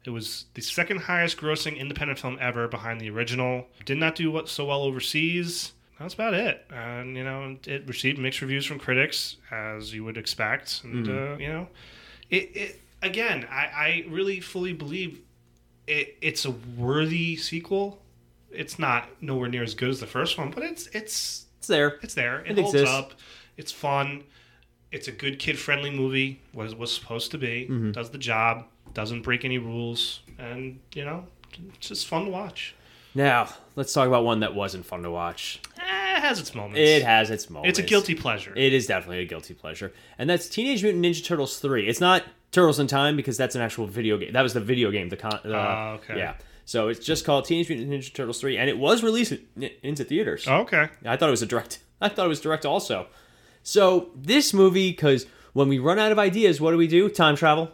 It 0.05 0.11
was 0.11 0.45
the 0.55 0.61
second 0.63 0.99
highest 1.01 1.37
grossing 1.39 1.79
independent 1.79 2.19
film 2.21 2.37
ever 2.41 2.69
behind 2.69 3.01
the 3.01 3.09
original. 3.11 3.67
Did 3.85 3.99
not 3.99 4.15
do 4.15 4.31
what 4.31 4.49
so 4.49 4.67
well 4.67 4.83
overseas. 4.83 5.73
That's 5.99 6.15
about 6.15 6.35
it. 6.35 6.65
And 6.71 7.17
you 7.17 7.25
know, 7.25 7.57
it 7.67 7.87
received 7.89 8.19
mixed 8.19 8.41
reviews 8.43 8.67
from 8.67 8.79
critics, 8.79 9.37
as 9.51 9.95
you 9.95 10.05
would 10.05 10.17
expect. 10.19 10.83
And 10.85 11.09
uh, 11.09 11.37
you 11.39 11.49
know, 11.49 11.69
it, 12.31 12.51
it 12.57 12.81
again. 13.03 13.47
I, 13.51 13.65
I 13.65 14.05
really 14.09 14.41
fully 14.41 14.73
believe 14.73 15.21
it, 15.87 16.17
it's 16.21 16.45
a 16.45 16.51
worthy 16.51 17.37
sequel. 17.37 18.03
It's 18.51 18.79
not 18.79 19.09
nowhere 19.23 19.49
near 19.49 19.63
as 19.63 19.75
good 19.75 19.89
as 19.89 20.01
the 20.01 20.07
first 20.07 20.37
one, 20.37 20.51
but 20.51 20.63
it's 20.65 20.87
it's 20.89 21.47
It's 21.59 21.69
there. 21.69 21.99
it's 22.03 22.15
there. 22.15 22.41
It, 22.41 22.59
It 22.59 22.63
holds 22.63 22.75
exists. 22.75 22.95
up. 22.95 23.13
It's 23.57 23.73
fun. 23.73 24.25
It's 24.91 25.09
a 25.09 25.13
good 25.13 25.39
kid 25.39 25.59
friendly 25.59 25.91
movie. 25.91 26.41
What 26.53 26.67
it 26.71 26.79
was 26.79 26.93
supposed 26.95 27.31
to 27.33 27.39
be. 27.39 27.67
Mm-hmm. 27.71 27.93
Does 27.93 28.11
the 28.11 28.19
job. 28.19 28.65
Doesn't 28.95 29.23
break 29.23 29.45
any 29.45 29.59
rules. 29.59 30.21
And 30.39 30.81
you 30.95 31.05
know, 31.05 31.27
it's 31.75 31.89
just 31.89 32.07
fun 32.07 32.27
to 32.27 32.31
watch. 32.31 32.75
Now 33.15 33.49
let's 33.77 33.93
talk 33.93 34.09
about 34.09 34.25
one 34.25 34.41
that 34.41 34.55
wasn't 34.55 34.87
fun 34.87 35.03
to 35.03 35.11
watch. 35.11 35.61
Eh, 35.79 36.17
it 36.17 36.21
has 36.21 36.39
its 36.41 36.55
moments. 36.55 36.79
It 36.79 37.03
has 37.03 37.31
its 37.31 37.49
moments. 37.51 37.79
It's 37.79 37.87
a 37.87 37.89
guilty 37.89 38.15
pleasure. 38.15 38.53
It 38.57 38.73
is 38.73 38.87
definitely 38.87 39.21
a 39.21 39.27
guilty 39.27 39.55
pleasure, 39.55 39.93
and 40.19 40.29
that's 40.31 40.49
Teenage 40.49 40.83
Mutant 40.83 41.05
Ninja 41.05 41.25
Turtles 41.25 41.59
three. 41.59 41.87
It's 41.89 42.01
not 42.01 42.25
Turtles 42.53 42.79
in 42.79 42.87
Time 42.87 43.17
because 43.17 43.37
that's 43.37 43.55
an 43.55 43.61
actual 43.63 43.87
video 43.87 44.17
game. 44.19 44.33
That 44.33 44.43
was 44.43 44.55
the 44.55 44.61
video 44.61 44.91
game. 44.91 45.09
The 45.11 45.17
con. 45.19 45.41
Uh, 45.45 45.53
Ah, 45.53 45.91
okay. 45.93 46.17
Yeah. 46.17 46.35
So 46.65 46.89
it's 46.89 47.05
just 47.05 47.25
called 47.27 47.45
Teenage 47.45 47.69
Mutant 47.69 47.91
Ninja 47.91 48.13
Turtles 48.15 48.41
three, 48.41 48.57
and 48.57 48.69
it 48.71 48.79
was 48.79 49.03
released 49.03 49.33
in, 49.33 49.71
into 49.83 50.05
theaters. 50.05 50.47
Oh, 50.49 50.59
okay. 50.61 50.89
I 51.05 51.17
thought 51.17 51.29
it 51.29 51.33
was 51.33 51.43
a 51.43 51.47
direct. 51.47 51.81
I 52.01 52.09
thought 52.09 52.27
it 52.27 52.31
was 52.31 52.41
direct 52.41 52.65
also. 52.65 53.09
So 53.63 54.11
this 54.17 54.53
movie, 54.53 54.91
because 54.91 55.27
when 55.53 55.69
we 55.69 55.79
run 55.79 55.99
out 55.99 56.13
of 56.13 56.19
ideas, 56.19 56.61
what 56.61 56.71
do 56.73 56.77
we 56.77 56.87
do? 56.89 57.09
Time 57.09 57.37
travel. 57.37 57.71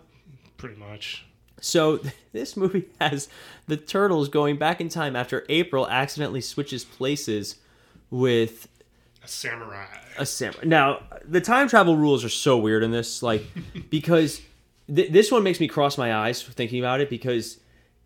Pretty 0.56 0.76
much. 0.76 1.24
So 1.60 2.00
this 2.32 2.56
movie 2.56 2.88
has 3.00 3.28
the 3.66 3.76
turtles 3.76 4.28
going 4.28 4.56
back 4.56 4.80
in 4.80 4.88
time 4.88 5.16
after 5.16 5.44
April 5.48 5.88
accidentally 5.88 6.40
switches 6.40 6.84
places 6.84 7.56
with 8.10 8.68
A 9.24 9.28
samurai. 9.28 9.86
a 10.18 10.26
samurai. 10.26 10.64
Now, 10.64 11.02
the 11.24 11.40
time 11.40 11.68
travel 11.68 11.96
rules 11.96 12.24
are 12.24 12.28
so 12.30 12.56
weird 12.58 12.82
in 12.82 12.90
this, 12.90 13.22
like, 13.22 13.44
because 13.90 14.40
th- 14.94 15.10
this 15.12 15.30
one 15.32 15.42
makes 15.42 15.60
me 15.60 15.68
cross 15.68 15.98
my 15.98 16.14
eyes 16.14 16.42
thinking 16.42 16.78
about 16.80 17.00
it. 17.00 17.10
Because, 17.10 17.58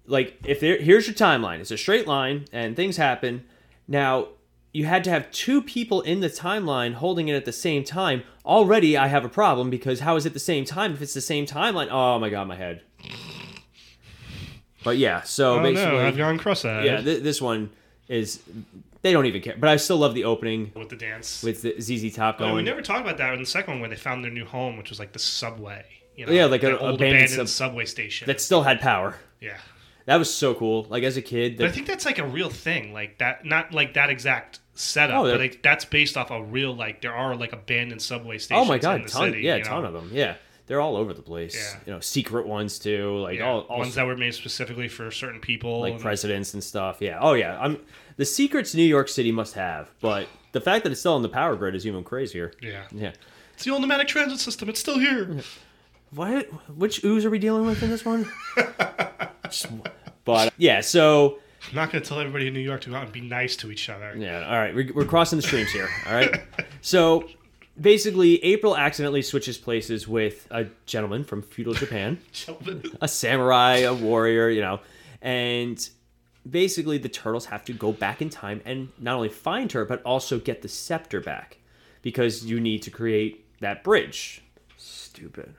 like, 0.06 0.38
if 0.44 0.60
there 0.60 0.78
here's 0.80 1.06
your 1.06 1.14
timeline, 1.14 1.60
it's 1.60 1.70
a 1.70 1.78
straight 1.78 2.06
line, 2.06 2.46
and 2.52 2.74
things 2.76 2.96
happen. 2.96 3.44
Now, 3.88 4.28
you 4.72 4.86
had 4.86 5.04
to 5.04 5.10
have 5.10 5.30
two 5.30 5.60
people 5.62 6.00
in 6.02 6.20
the 6.20 6.28
timeline 6.30 6.94
holding 6.94 7.28
it 7.28 7.34
at 7.34 7.44
the 7.44 7.52
same 7.52 7.84
time. 7.84 8.22
Already, 8.44 8.96
I 8.96 9.06
have 9.08 9.24
a 9.24 9.28
problem 9.28 9.68
because 9.70 10.00
how 10.00 10.16
is 10.16 10.24
it 10.26 10.32
the 10.32 10.38
same 10.40 10.64
time 10.64 10.92
if 10.94 11.02
it's 11.02 11.14
the 11.14 11.20
same 11.20 11.44
timeline? 11.46 11.88
Oh 11.90 12.18
my 12.18 12.30
god, 12.30 12.48
my 12.48 12.56
head. 12.56 12.82
But 14.84 14.98
yeah, 14.98 15.22
so 15.22 15.58
Oh 15.60 15.62
basically, 15.62 15.92
no, 15.98 16.06
I've 16.06 16.16
gone 16.16 16.38
cross-eyed. 16.38 16.84
yeah, 16.84 17.00
th- 17.00 17.22
this 17.22 17.40
one 17.40 17.70
is 18.08 18.42
they 19.02 19.12
don't 19.12 19.26
even 19.26 19.40
care. 19.40 19.54
But 19.58 19.68
I 19.70 19.76
still 19.76 19.96
love 19.98 20.14
the 20.14 20.24
opening 20.24 20.72
with 20.74 20.88
the 20.88 20.96
dance. 20.96 21.42
with 21.42 21.62
the 21.62 21.80
ZZ 21.80 22.14
Top 22.14 22.36
Oh, 22.38 22.44
going. 22.46 22.54
we 22.56 22.62
never 22.62 22.82
talked 22.82 23.02
about 23.02 23.18
that 23.18 23.32
in 23.34 23.40
the 23.40 23.46
second 23.46 23.74
one 23.74 23.80
where 23.80 23.90
they 23.90 23.96
found 23.96 24.24
their 24.24 24.32
new 24.32 24.44
home, 24.44 24.76
which 24.76 24.90
was 24.90 24.98
like 24.98 25.12
the 25.12 25.18
subway. 25.20 25.84
You 26.16 26.26
know, 26.26 26.32
Yeah, 26.32 26.46
like 26.46 26.62
that 26.62 26.72
a- 26.72 26.78
old 26.80 26.94
abandoned 26.96 27.24
abandoned, 27.26 27.48
sub- 27.48 27.68
subway 27.70 27.84
station. 27.84 28.26
that 28.26 28.40
still 28.40 28.62
had 28.62 28.80
power. 28.80 29.16
yeah. 29.40 29.58
That 30.06 30.16
was 30.16 30.34
so 30.34 30.52
cool. 30.54 30.84
Like 30.90 31.04
as 31.04 31.16
a 31.16 31.22
kid, 31.22 31.56
But 31.58 31.66
I 31.66 31.70
think 31.70 31.86
that's 31.86 32.04
like 32.04 32.18
a 32.18 32.26
real 32.26 32.50
thing, 32.50 32.92
like 32.92 33.18
that. 33.18 33.44
Not 33.44 33.72
like 33.72 33.94
that 33.94 34.10
exact 34.10 34.58
setup, 34.74 35.20
Oh, 35.20 35.30
but 35.30 35.38
like 35.40 35.62
that's 35.62 35.84
based 35.84 36.16
off 36.16 36.30
a 36.30 36.42
real 36.42 36.74
like 36.74 37.00
there 37.02 37.14
are 37.14 37.34
like 37.36 37.52
abandoned 37.52 38.00
subway 38.02 38.38
stations. 38.38 38.64
oh 38.66 38.68
my 38.68 38.76
in 38.76 38.80
god, 38.80 39.04
the 39.04 39.08
ton, 39.08 39.30
city, 39.32 39.42
yeah, 39.42 39.56
you 39.56 39.62
a 39.62 39.64
ton 39.64 39.84
of 39.84 39.92
them. 39.92 40.10
Yeah, 40.12 40.36
they're 40.66 40.80
all 40.80 40.96
over 40.96 41.12
the 41.12 41.22
place. 41.22 41.54
Yeah. 41.54 41.80
You 41.86 41.92
know, 41.94 42.00
secret 42.00 42.46
ones 42.46 42.78
too. 42.78 43.16
Like 43.18 43.38
Yeah, 43.38 43.48
all, 43.50 43.60
all 43.62 43.78
ones 43.80 43.94
that 43.96 44.06
were 44.06 44.16
made 44.16 44.34
specifically 44.34 44.88
for 44.88 45.10
certain 45.10 45.40
people. 45.40 45.80
like 45.80 45.94
and- 45.94 46.02
presidents 46.02 46.54
and 46.54 46.62
stuff. 46.64 46.98
Yeah. 47.00 47.18
Oh 47.20 47.34
yeah. 47.34 47.58
I'm 47.60 47.78
the 48.16 48.24
secrets 48.24 48.74
New 48.74 48.82
York 48.82 49.08
City 49.08 49.32
must 49.32 49.54
have, 49.54 49.90
but 50.00 50.26
the 50.52 50.60
fact 50.60 50.84
that 50.84 50.92
it's 50.92 51.00
still 51.00 51.14
on 51.14 51.22
the 51.22 51.28
power 51.28 51.56
grid 51.56 51.74
is 51.74 51.86
even 51.86 52.04
crazier. 52.04 52.52
yeah, 52.60 52.84
Yeah. 52.92 53.12
it's 53.54 53.64
the 53.64 53.70
old 53.70 53.80
pneumatic 53.80 54.06
transit 54.08 54.38
system. 54.38 54.68
It's 54.68 54.80
still 54.80 54.98
here. 54.98 55.38
What? 56.14 56.46
Which 56.76 57.02
ooze 57.04 57.24
are 57.24 57.30
we 57.30 57.38
dealing 57.38 57.64
with 57.64 57.82
in 57.82 57.88
this 57.90 58.04
one? 58.04 58.30
Just- 59.44 59.66
but 60.24 60.52
yeah, 60.56 60.80
so 60.82 61.38
I'm 61.68 61.74
not 61.74 61.90
going 61.90 62.02
to 62.02 62.08
tell 62.08 62.18
everybody 62.18 62.48
in 62.48 62.54
New 62.54 62.60
York 62.60 62.80
to 62.82 62.90
go 62.90 62.96
out 62.96 63.04
and 63.04 63.12
be 63.12 63.20
nice 63.20 63.56
to 63.56 63.70
each 63.70 63.88
other. 63.88 64.14
Yeah, 64.16 64.46
all 64.46 64.58
right. 64.58 64.74
We're, 64.74 64.92
we're 64.92 65.04
crossing 65.04 65.38
the 65.38 65.42
streams 65.42 65.70
here. 65.70 65.88
All 66.06 66.14
right. 66.14 66.42
so 66.80 67.28
basically, 67.80 68.42
April 68.44 68.76
accidentally 68.76 69.22
switches 69.22 69.58
places 69.58 70.06
with 70.08 70.46
a 70.50 70.66
gentleman 70.86 71.24
from 71.24 71.42
feudal 71.42 71.74
Japan, 71.74 72.18
a 73.00 73.08
samurai, 73.08 73.78
a 73.78 73.94
warrior, 73.94 74.48
you 74.48 74.60
know, 74.60 74.80
and 75.20 75.88
basically 76.48 76.98
the 76.98 77.08
turtles 77.08 77.46
have 77.46 77.64
to 77.64 77.72
go 77.72 77.92
back 77.92 78.20
in 78.20 78.28
time 78.28 78.60
and 78.64 78.88
not 78.98 79.14
only 79.14 79.28
find 79.28 79.70
her 79.72 79.84
but 79.84 80.02
also 80.02 80.38
get 80.40 80.62
the 80.62 80.68
scepter 80.68 81.20
back 81.20 81.58
because 82.02 82.44
you 82.44 82.58
need 82.60 82.82
to 82.82 82.90
create 82.90 83.46
that 83.60 83.84
bridge. 83.84 84.42
Stupid. 84.76 85.54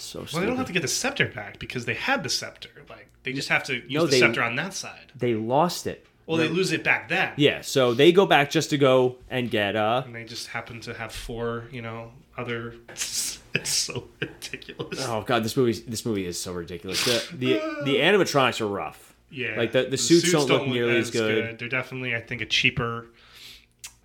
So 0.00 0.20
stupid. 0.20 0.32
Well, 0.32 0.40
they 0.42 0.46
don't 0.46 0.56
have 0.56 0.66
to 0.66 0.72
get 0.72 0.82
the 0.82 0.88
scepter 0.88 1.26
back 1.26 1.58
because 1.58 1.84
they 1.84 1.94
had 1.94 2.22
the 2.22 2.28
scepter. 2.28 2.70
Like 2.88 3.08
they 3.22 3.32
just 3.32 3.48
have 3.48 3.64
to 3.64 3.74
use 3.74 3.90
No, 3.90 4.04
the 4.06 4.12
they- 4.12 4.20
scepter 4.20 4.42
on 4.42 4.56
that 4.56 4.74
side. 4.74 5.12
They 5.16 5.34
lost 5.34 5.86
it. 5.86 6.06
Well, 6.26 6.36
they 6.36 6.48
lose 6.48 6.72
it 6.72 6.84
back 6.84 7.08
then. 7.08 7.32
Yeah, 7.36 7.62
so 7.62 7.94
they 7.94 8.12
go 8.12 8.26
back 8.26 8.50
just 8.50 8.68
to 8.70 8.76
go 8.78 9.16
and 9.30 9.50
get 9.50 9.76
uh 9.76 10.02
And 10.04 10.14
they 10.14 10.24
just 10.24 10.48
happen 10.48 10.78
to 10.82 10.92
have 10.92 11.10
four, 11.10 11.64
you 11.72 11.80
know, 11.80 12.12
other. 12.36 12.74
It's, 12.90 13.38
it's 13.54 13.70
so 13.70 14.08
ridiculous. 14.20 15.04
Oh 15.08 15.22
god, 15.22 15.42
this 15.42 15.56
movie 15.56 15.72
this 15.72 16.04
movie 16.04 16.26
is 16.26 16.38
so 16.38 16.52
ridiculous. 16.52 17.02
The 17.04 17.24
the 17.36 17.52
the 17.84 17.96
animatronics 17.96 18.60
are 18.60 18.66
rough. 18.66 19.14
Yeah, 19.30 19.56
Like, 19.58 19.72
the- 19.72 19.84
the 19.84 19.98
suits 19.98 20.32
don't 20.32 20.48
look 20.48 20.66
nearly 20.66 20.96
as 20.96 21.10
good. 21.10 21.58
They're 21.58 21.68
definitely, 21.68 22.14
I 22.16 22.20
think, 22.22 22.40
a 22.40 22.46
cheaper, 22.46 23.08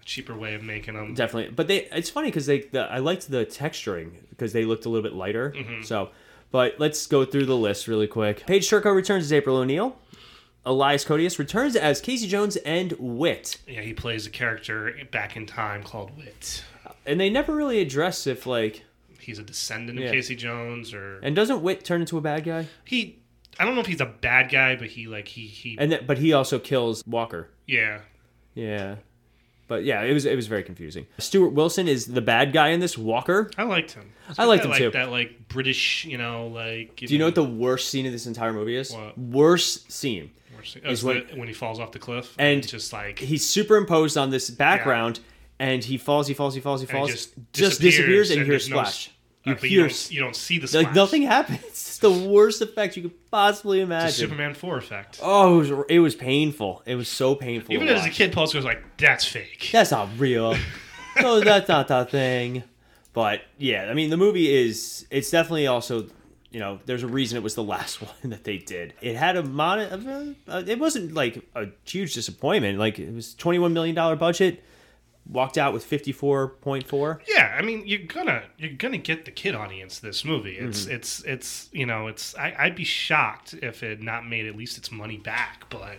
cheaper 0.06 0.36
way 0.36 0.54
of 0.54 0.64
making 0.64 0.96
them. 0.96 1.14
Definitely, 1.14 1.54
but 1.54 1.68
they 1.68 1.86
it's 1.92 2.10
funny 2.10 2.28
because 2.30 2.46
they 2.46 2.62
the, 2.62 2.82
I 2.82 3.00
liked 3.00 3.30
the 3.30 3.46
texturing 3.46 4.12
because 4.30 4.54
they 4.54 4.66
looked 4.66 4.86
a 4.86 4.90
little 4.90 5.04
bit 5.08 5.16
lighter. 5.16 5.54
Mm-hmm. 5.56 5.84
So, 5.84 6.10
but 6.52 6.76
let's 6.80 7.06
go 7.08 7.26
through 7.26 7.46
the 7.46 7.58
list 7.58 7.88
really 7.88 8.08
quick. 8.08 8.46
Paige 8.46 8.70
Turco 8.70 8.92
returns 8.92 9.26
as 9.26 9.34
April 9.34 9.58
O'Neil. 9.58 9.98
Elias 10.66 11.04
Koteas 11.04 11.38
returns 11.40 11.76
as 11.76 12.00
Casey 12.00 12.26
Jones 12.28 12.56
and 12.58 12.94
Whit. 12.94 13.58
Yeah, 13.68 13.82
he 13.82 13.94
plays 13.94 14.26
a 14.26 14.30
character 14.30 14.94
back 15.12 15.36
in 15.36 15.46
time 15.46 15.84
called 15.84 16.18
Whit. 16.18 16.64
And 17.06 17.20
they 17.20 17.30
never 17.30 17.54
really 17.54 17.82
address 17.82 18.26
if 18.28 18.46
like 18.46 18.86
He's 19.20 19.40
a 19.40 19.44
descendant 19.44 20.00
of 20.00 20.12
Casey 20.12 20.36
Jones, 20.36 20.94
or 20.94 21.20
and 21.20 21.36
doesn't 21.36 21.62
Whit 21.62 21.84
turn 21.84 22.02
into 22.02 22.18
a 22.18 22.22
bad 22.22 22.44
guy? 22.44 22.68
he. 22.86 23.20
I 23.60 23.66
don't 23.66 23.76
know 23.76 23.82
if 23.82 23.88
he's 23.88 24.02
a 24.02 24.06
bad 24.08 24.50
guy, 24.50 24.76
but 24.76 24.88
he 24.88 25.08
like 25.08 25.28
he 25.28 25.46
he. 25.48 25.78
And 25.80 25.92
then, 25.92 26.06
but 26.06 26.18
he 26.18 26.34
also 26.34 26.60
kills 26.60 27.06
Walker. 27.06 27.50
yeah, 27.68 28.02
Yeah. 28.56 28.96
But 29.74 29.86
yeah, 29.86 30.04
it 30.04 30.14
was 30.14 30.26
it 30.26 30.36
was 30.36 30.46
very 30.46 30.62
confusing. 30.62 31.08
Stuart 31.18 31.50
Wilson 31.50 31.88
is 31.88 32.06
the 32.06 32.22
bad 32.22 32.54
guy 32.54 32.68
in 32.68 32.80
this 32.80 32.96
Walker. 32.96 33.50
I 33.58 33.64
liked 33.64 33.94
him. 33.94 34.12
I 34.38 34.46
liked 34.46 34.64
him 34.64 34.70
like, 34.70 34.78
too. 34.78 34.92
That 34.92 35.10
like 35.10 35.48
British, 35.48 36.06
you 36.06 36.20
know, 36.20 36.46
like. 36.46 36.98
Do 36.98 37.08
you 37.08 37.18
know 37.18 37.26
what 37.26 37.34
the 37.34 37.44
worst 37.44 37.90
scene 37.90 38.06
of 38.06 38.12
this 38.12 38.28
entire 38.28 38.54
movie 38.54 38.76
is? 38.76 38.92
What? 38.94 39.18
Worst 39.18 39.92
scene. 39.92 40.30
is 40.62 40.78
oh, 40.86 40.90
is 40.92 41.04
when- 41.04 41.26
when, 41.26 41.40
when 41.40 41.48
he 41.48 41.56
falls 41.56 41.80
off 41.80 41.92
the 41.92 41.98
cliff 41.98 42.36
And 42.38 42.60
it's 42.60 42.68
just 42.68 42.94
like 42.94 43.18
He's 43.18 43.44
superimposed 43.50 44.16
on 44.16 44.30
this 44.30 44.52
background, 44.52 45.22
and 45.58 45.84
he 45.84 45.98
falls, 45.98 46.28
he 46.28 46.36
falls, 46.36 46.54
he 46.54 46.62
falls, 46.62 46.82
he 46.82 46.88
and 46.88 46.96
falls, 46.96 47.10
he 47.10 47.16
just 47.16 47.34
just 47.52 47.82
disappears, 47.82 48.30
and 48.30 48.42
you 48.42 48.46
hear 48.46 48.58
a 48.58 48.60
splash. 48.60 49.10
Uh, 49.46 49.50
you 49.52 49.56
but 49.56 49.64
hear 49.64 49.70
you 49.84 49.88
don't, 49.90 50.12
you 50.12 50.20
don't 50.22 50.36
see 50.36 50.58
the 50.58 50.68
splash. 50.68 50.86
like 50.86 50.96
nothing 50.96 51.24
happens. 51.24 51.60
It's 51.68 51.98
the 52.00 52.12
worst 52.12 52.62
effect 52.62 52.98
you 52.98 53.04
could 53.04 53.32
possibly 53.32 53.80
It's 53.80 53.84
a 53.84 53.94
imagine. 53.94 54.12
Superman 54.12 54.54
four 54.56 54.78
effect. 54.78 55.20
Oh, 55.22 55.56
it 55.56 55.58
was, 55.70 55.86
it 55.90 56.00
was 56.00 56.16
painful. 56.16 56.82
It 56.86 56.96
was 56.96 57.08
so 57.08 57.34
painful. 57.36 57.74
Even 57.74 57.88
as 57.88 58.02
a 58.02 58.04
watch. 58.08 58.14
kid, 58.14 58.34
Paul 58.34 58.44
was 58.54 58.66
like, 58.66 58.84
"That's 58.98 59.24
fake." 59.26 59.70
That's 59.72 59.92
not 59.92 60.10
real. 60.18 60.56
no, 61.22 61.40
that's 61.40 61.68
not 61.70 61.88
that 61.88 62.10
thing. 62.12 62.64
But 63.14 63.42
yeah, 63.58 63.88
I 63.90 63.94
mean, 63.94 64.10
the 64.10 64.18
movie 64.18 64.54
is. 64.54 65.06
It's 65.12 65.30
definitely 65.30 65.68
also. 65.68 66.08
You 66.52 66.60
know, 66.60 66.80
there's 66.86 67.02
a 67.04 67.08
reason 67.08 67.38
it 67.38 67.42
was 67.44 67.56
the 67.56 67.64
last 67.64 68.02
one 68.02 68.30
that 68.32 68.44
they 68.44 68.58
did. 68.58 68.94
It 69.02 69.16
had 69.16 69.38
a. 69.38 69.44
Uh, 70.48 70.64
it 70.68 70.80
wasn't 70.80 71.14
like 71.14 71.42
a 71.56 71.68
huge 71.86 72.14
disappointment. 72.14 72.78
Like 72.80 73.00
it 73.00 73.14
was 73.14 73.34
21 73.36 73.74
million 73.74 73.96
dollar 73.96 74.16
budget. 74.16 74.64
Walked 75.26 75.58
out 75.58 75.72
with 75.74 75.90
54.4. 75.90 77.22
Yeah, 77.30 77.56
I 77.58 77.62
mean, 77.62 77.84
you're 77.88 78.00
gonna 78.06 78.44
you're 78.58 78.74
gonna 78.74 78.98
get 78.98 79.24
the 79.26 79.32
kid 79.32 79.56
audience 79.56 80.00
this 80.00 80.26
movie. 80.26 80.58
It's 80.58 80.84
Mm-hmm. 80.86 80.96
it's 80.96 81.24
it's 81.24 81.70
you 81.72 81.86
know 81.86 82.08
it's 82.08 82.36
I, 82.36 82.54
I'd 82.60 82.76
be 82.76 82.84
shocked 82.84 83.54
if 83.54 83.84
it 83.84 84.02
not 84.02 84.28
made 84.28 84.46
at 84.46 84.56
least 84.58 84.78
its 84.78 84.92
money 84.92 85.18
back, 85.18 85.66
but 85.70 85.96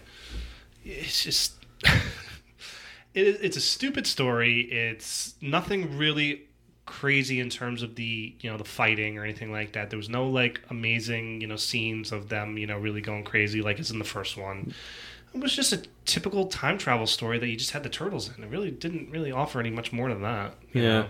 it's 0.84 1.24
just 1.24 1.54
it, 3.14 3.38
it's 3.42 3.56
a 3.56 3.60
stupid 3.62 4.06
story. 4.06 4.60
It's 4.62 5.34
nothing 5.40 5.96
really 5.96 6.42
crazy 6.86 7.40
in 7.40 7.48
terms 7.48 7.82
of 7.82 7.94
the 7.94 8.34
you 8.40 8.50
know 8.50 8.58
the 8.58 8.64
fighting 8.64 9.16
or 9.16 9.24
anything 9.24 9.50
like 9.50 9.72
that. 9.72 9.88
There 9.88 9.96
was 9.96 10.10
no 10.10 10.28
like 10.28 10.60
amazing 10.68 11.40
you 11.40 11.46
know 11.46 11.56
scenes 11.56 12.12
of 12.12 12.28
them 12.28 12.58
you 12.58 12.66
know 12.66 12.78
really 12.78 13.00
going 13.00 13.24
crazy 13.24 13.62
like 13.62 13.78
it's 13.78 13.90
in 13.90 13.98
the 13.98 14.04
first 14.04 14.36
one. 14.36 14.74
It 15.34 15.40
was 15.40 15.54
just 15.54 15.72
a 15.72 15.82
typical 16.04 16.46
time 16.46 16.78
travel 16.78 17.06
story 17.06 17.38
that 17.38 17.48
you 17.48 17.56
just 17.56 17.72
had 17.72 17.82
the 17.82 17.88
turtles 17.88 18.30
in. 18.36 18.44
It 18.44 18.50
really 18.50 18.70
didn't 18.70 19.10
really 19.10 19.32
offer 19.32 19.58
any 19.60 19.70
much 19.70 19.92
more 19.92 20.08
than 20.08 20.22
that. 20.22 20.54
you 20.72 20.82
Yeah. 20.82 20.88
know? 20.88 21.06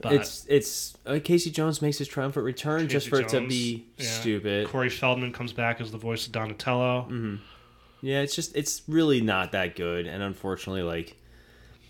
But 0.00 0.12
It's 0.12 0.46
it's 0.48 0.96
uh, 1.06 1.18
Casey 1.24 1.50
Jones 1.50 1.80
makes 1.80 1.98
his 1.98 2.08
triumphant 2.08 2.44
return 2.44 2.88
just 2.88 3.06
Casey 3.06 3.10
for 3.10 3.20
it 3.22 3.28
to 3.30 3.46
be 3.46 3.86
yeah. 3.96 4.06
stupid. 4.06 4.68
Corey 4.68 4.90
Feldman 4.90 5.32
comes 5.32 5.52
back 5.52 5.80
as 5.80 5.90
the 5.90 5.98
voice 5.98 6.26
of 6.26 6.32
Donatello. 6.32 7.02
Mm-hmm. 7.10 7.36
Yeah, 8.02 8.20
it's 8.20 8.34
just 8.34 8.54
it's 8.54 8.82
really 8.86 9.20
not 9.22 9.52
that 9.52 9.74
good, 9.74 10.06
and 10.06 10.22
unfortunately, 10.22 10.82
like, 10.82 11.16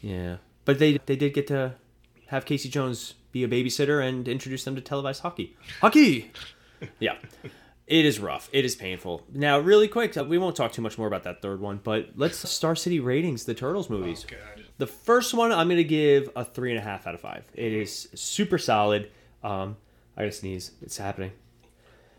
yeah. 0.03 0.36
But 0.64 0.78
they 0.78 0.99
they 1.07 1.16
did 1.16 1.34
get 1.34 1.49
to 1.49 1.74
have 2.28 2.44
Casey 2.44 2.68
Jones 2.68 3.14
be 3.32 3.42
a 3.42 3.49
babysitter 3.49 4.01
and 4.07 4.26
introduce 4.28 4.62
them 4.64 4.76
to 4.76 4.80
televised 4.80 5.22
hockey. 5.22 5.57
Hockey. 5.80 6.30
yeah, 7.01 7.16
it 7.87 8.05
is 8.05 8.18
rough. 8.18 8.49
It 8.53 8.64
is 8.64 8.74
painful. 8.74 9.22
Now, 9.32 9.59
really 9.59 9.89
quick, 9.89 10.16
uh, 10.16 10.24
we 10.24 10.39
won't 10.39 10.57
talk 10.57 10.72
too 10.72 10.82
much 10.82 10.99
more 10.99 11.07
about 11.07 11.22
that 11.24 11.41
third 11.43 11.61
one, 11.61 11.80
but 11.82 12.11
let's 12.16 12.37
Star 12.51 12.74
City 12.74 13.01
ratings 13.01 13.45
the 13.45 13.55
Turtles 13.55 13.89
movies. 13.89 14.26
Oh. 14.30 14.62
The 14.78 14.87
first 14.87 15.32
one, 15.34 15.53
I'm 15.53 15.68
gonna 15.68 15.82
give 15.84 16.28
a 16.37 16.45
three 16.45 16.70
and 16.70 16.78
a 16.78 16.82
half 16.82 17.07
out 17.07 17.14
of 17.14 17.20
five. 17.20 17.45
It 17.55 17.72
is 17.72 18.09
super 18.14 18.59
solid. 18.59 19.11
Um, 19.43 19.76
I 20.16 20.22
gotta 20.22 20.32
sneeze. 20.32 20.72
It's 20.82 20.99
happening. 20.99 21.32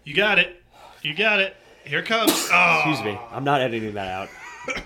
You 0.03 0.15
got 0.15 0.39
it. 0.39 0.61
You 1.01 1.13
got 1.13 1.39
it. 1.39 1.55
Here 1.84 1.99
it 1.99 2.05
comes. 2.05 2.32
Oh, 2.51 2.82
Excuse 2.86 3.03
me. 3.05 3.20
I'm 3.32 3.43
not 3.43 3.61
editing 3.61 3.93
that 3.93 4.07
out. 4.07 4.30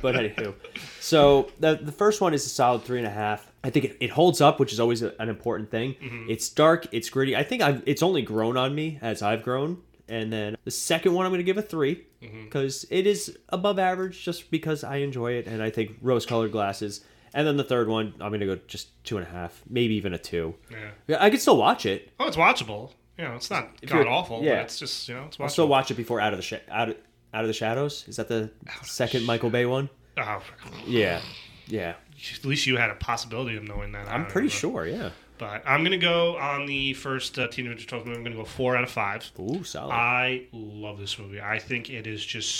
But 0.01 0.13
anywho, 0.13 0.53
so 0.99 1.49
the 1.59 1.75
the 1.81 1.91
first 1.91 2.21
one 2.21 2.35
is 2.35 2.45
a 2.45 2.49
solid 2.49 2.83
three 2.83 2.99
and 2.99 3.07
a 3.07 3.11
half. 3.11 3.51
I 3.63 3.71
think 3.71 3.85
it, 3.85 3.97
it 3.99 4.09
holds 4.11 4.39
up, 4.39 4.59
which 4.59 4.71
is 4.73 4.79
always 4.79 5.01
a, 5.01 5.19
an 5.19 5.27
important 5.27 5.71
thing. 5.71 5.95
It's 6.29 6.49
dark, 6.49 6.87
it's 6.91 7.09
gritty. 7.09 7.35
I 7.35 7.41
think 7.43 7.63
I've 7.63 7.81
it's 7.87 8.03
only 8.03 8.21
grown 8.21 8.57
on 8.57 8.75
me 8.75 8.99
as 9.01 9.23
I've 9.23 9.41
grown. 9.41 9.81
And 10.11 10.31
then 10.31 10.57
the 10.65 10.71
second 10.71 11.13
one, 11.13 11.25
I'm 11.25 11.31
going 11.31 11.39
to 11.39 11.43
give 11.43 11.57
a 11.57 11.61
3 11.61 11.95
mm-hmm. 12.21 12.43
because 12.43 12.85
it 12.89 13.07
is 13.07 13.37
above 13.47 13.79
average, 13.79 14.21
just 14.23 14.51
because 14.51 14.83
I 14.83 14.97
enjoy 14.97 15.33
it, 15.33 15.47
and 15.47 15.63
I 15.63 15.69
think 15.69 15.91
rose-colored 16.01 16.51
glasses. 16.51 16.99
And 17.33 17.47
then 17.47 17.55
the 17.55 17.63
third 17.63 17.87
one, 17.87 18.13
I'm 18.19 18.29
going 18.29 18.41
to 18.41 18.45
go 18.45 18.57
just 18.67 18.89
two 19.05 19.17
and 19.17 19.25
a 19.25 19.29
half, 19.29 19.61
maybe 19.69 19.95
even 19.95 20.13
a 20.13 20.17
two. 20.17 20.55
Yeah. 20.69 20.77
Yeah, 21.07 21.23
I 21.23 21.29
could 21.29 21.39
still 21.39 21.55
watch 21.55 21.85
it. 21.85 22.11
Oh, 22.19 22.27
it's 22.27 22.35
watchable. 22.35 22.91
You 23.17 23.23
know, 23.23 23.35
it's 23.35 23.49
not 23.49 23.69
you're- 23.81 24.03
god 24.03 24.09
awful, 24.11 24.43
yeah. 24.43 24.59
it's 24.61 24.77
just 24.77 25.07
you 25.07 25.15
know, 25.15 25.23
it's 25.27 25.37
watchable. 25.37 25.43
I'll 25.43 25.49
still 25.49 25.67
watch 25.69 25.91
it 25.91 25.93
before 25.95 26.19
Out 26.19 26.33
of 26.33 26.37
the 26.39 26.43
Sh- 26.43 26.53
out 26.69 26.89
of, 26.89 26.97
out 27.33 27.43
of 27.43 27.47
the 27.47 27.53
Shadows. 27.53 28.03
Is 28.09 28.17
that 28.17 28.27
the 28.27 28.51
second 28.83 29.25
Michael 29.25 29.49
Bay 29.49 29.65
one? 29.65 29.89
Oh, 30.17 30.41
Yeah, 30.85 31.21
yeah. 31.67 31.93
at 32.35 32.43
least 32.45 32.67
you 32.67 32.75
had 32.75 32.89
a 32.89 32.95
possibility 32.95 33.55
of 33.55 33.63
knowing 33.63 33.93
that. 33.93 34.09
I 34.09 34.15
I'm 34.15 34.25
pretty 34.25 34.47
know. 34.47 34.53
sure. 34.53 34.85
Yeah. 34.85 35.11
But 35.41 35.63
I'm 35.65 35.83
gonna 35.83 35.97
go 35.97 36.37
on 36.37 36.67
the 36.67 36.93
first 36.93 37.39
uh, 37.39 37.47
Teenage 37.47 37.69
Mutant 37.69 37.89
Turtles 37.89 38.05
movie. 38.05 38.19
I'm 38.19 38.23
gonna 38.23 38.35
go 38.35 38.45
four 38.45 38.77
out 38.77 38.83
of 38.83 38.91
five. 38.91 39.31
Ooh, 39.39 39.63
solid. 39.63 39.91
I 39.91 40.43
love 40.53 40.99
this 40.99 41.17
movie. 41.17 41.41
I 41.41 41.57
think 41.57 41.89
it 41.89 42.05
is 42.05 42.23
just 42.23 42.53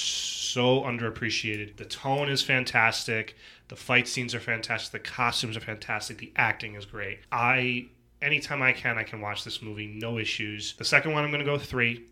so 0.52 0.82
underappreciated. 0.82 1.78
The 1.78 1.86
tone 1.86 2.28
is 2.28 2.42
fantastic. 2.42 3.36
The 3.68 3.76
fight 3.76 4.08
scenes 4.08 4.34
are 4.34 4.40
fantastic. 4.40 4.94
The 4.94 5.08
costumes 5.08 5.56
are 5.56 5.60
fantastic. 5.60 6.18
The 6.18 6.34
acting 6.36 6.74
is 6.74 6.86
great. 6.88 7.20
I 7.32 7.90
anytime 8.20 8.64
I 8.64 8.74
can, 8.74 8.98
I 8.98 9.04
can 9.04 9.22
watch 9.22 9.44
this 9.44 9.62
movie. 9.62 9.86
No 9.86 10.18
issues. 10.18 10.74
The 10.74 10.84
second 10.84 11.14
one, 11.14 11.24
I'm 11.24 11.30
going 11.30 11.46
to 11.46 11.52
go 11.52 11.60
three. 11.60 12.08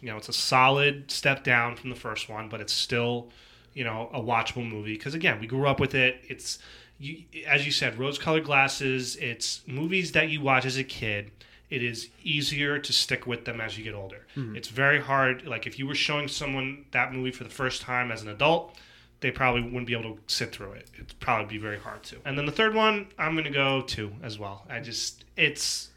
You 0.00 0.08
know, 0.08 0.16
it's 0.16 0.30
a 0.30 0.32
solid 0.32 1.10
step 1.10 1.44
down 1.44 1.76
from 1.76 1.90
the 1.90 1.96
first 1.96 2.30
one, 2.30 2.48
but 2.48 2.62
it's 2.62 2.72
still, 2.72 3.28
you 3.74 3.84
know, 3.84 4.08
a 4.14 4.20
watchable 4.20 4.66
movie 4.66 4.94
because 4.94 5.12
again, 5.12 5.38
we 5.38 5.46
grew 5.46 5.68
up 5.68 5.78
with 5.80 5.94
it. 5.94 6.24
It's 6.28 6.58
you, 6.98 7.24
as 7.46 7.64
you 7.64 7.72
said, 7.72 7.98
rose-colored 7.98 8.44
glasses. 8.44 9.16
It's 9.16 9.62
movies 9.66 10.12
that 10.12 10.28
you 10.28 10.40
watch 10.40 10.64
as 10.64 10.76
a 10.76 10.84
kid. 10.84 11.30
It 11.70 11.82
is 11.82 12.08
easier 12.22 12.78
to 12.78 12.92
stick 12.92 13.26
with 13.26 13.44
them 13.44 13.60
as 13.60 13.76
you 13.76 13.84
get 13.84 13.94
older. 13.94 14.26
Mm-hmm. 14.36 14.56
It's 14.56 14.68
very 14.68 15.00
hard. 15.00 15.46
Like 15.46 15.66
if 15.66 15.78
you 15.78 15.86
were 15.86 15.94
showing 15.94 16.28
someone 16.28 16.86
that 16.92 17.12
movie 17.12 17.30
for 17.30 17.44
the 17.44 17.50
first 17.50 17.82
time 17.82 18.10
as 18.10 18.22
an 18.22 18.28
adult, 18.28 18.74
they 19.20 19.30
probably 19.30 19.62
wouldn't 19.62 19.86
be 19.86 19.92
able 19.92 20.14
to 20.14 20.18
sit 20.28 20.52
through 20.52 20.72
it. 20.72 20.88
It'd 20.94 21.18
probably 21.20 21.46
be 21.46 21.58
very 21.58 21.78
hard 21.78 22.02
to. 22.04 22.16
And 22.24 22.38
then 22.38 22.46
the 22.46 22.52
third 22.52 22.74
one, 22.74 23.08
I'm 23.18 23.36
gonna 23.36 23.50
go 23.50 23.82
two 23.82 24.12
as 24.22 24.38
well. 24.38 24.64
I 24.70 24.80
just 24.80 25.24
it's 25.36 25.90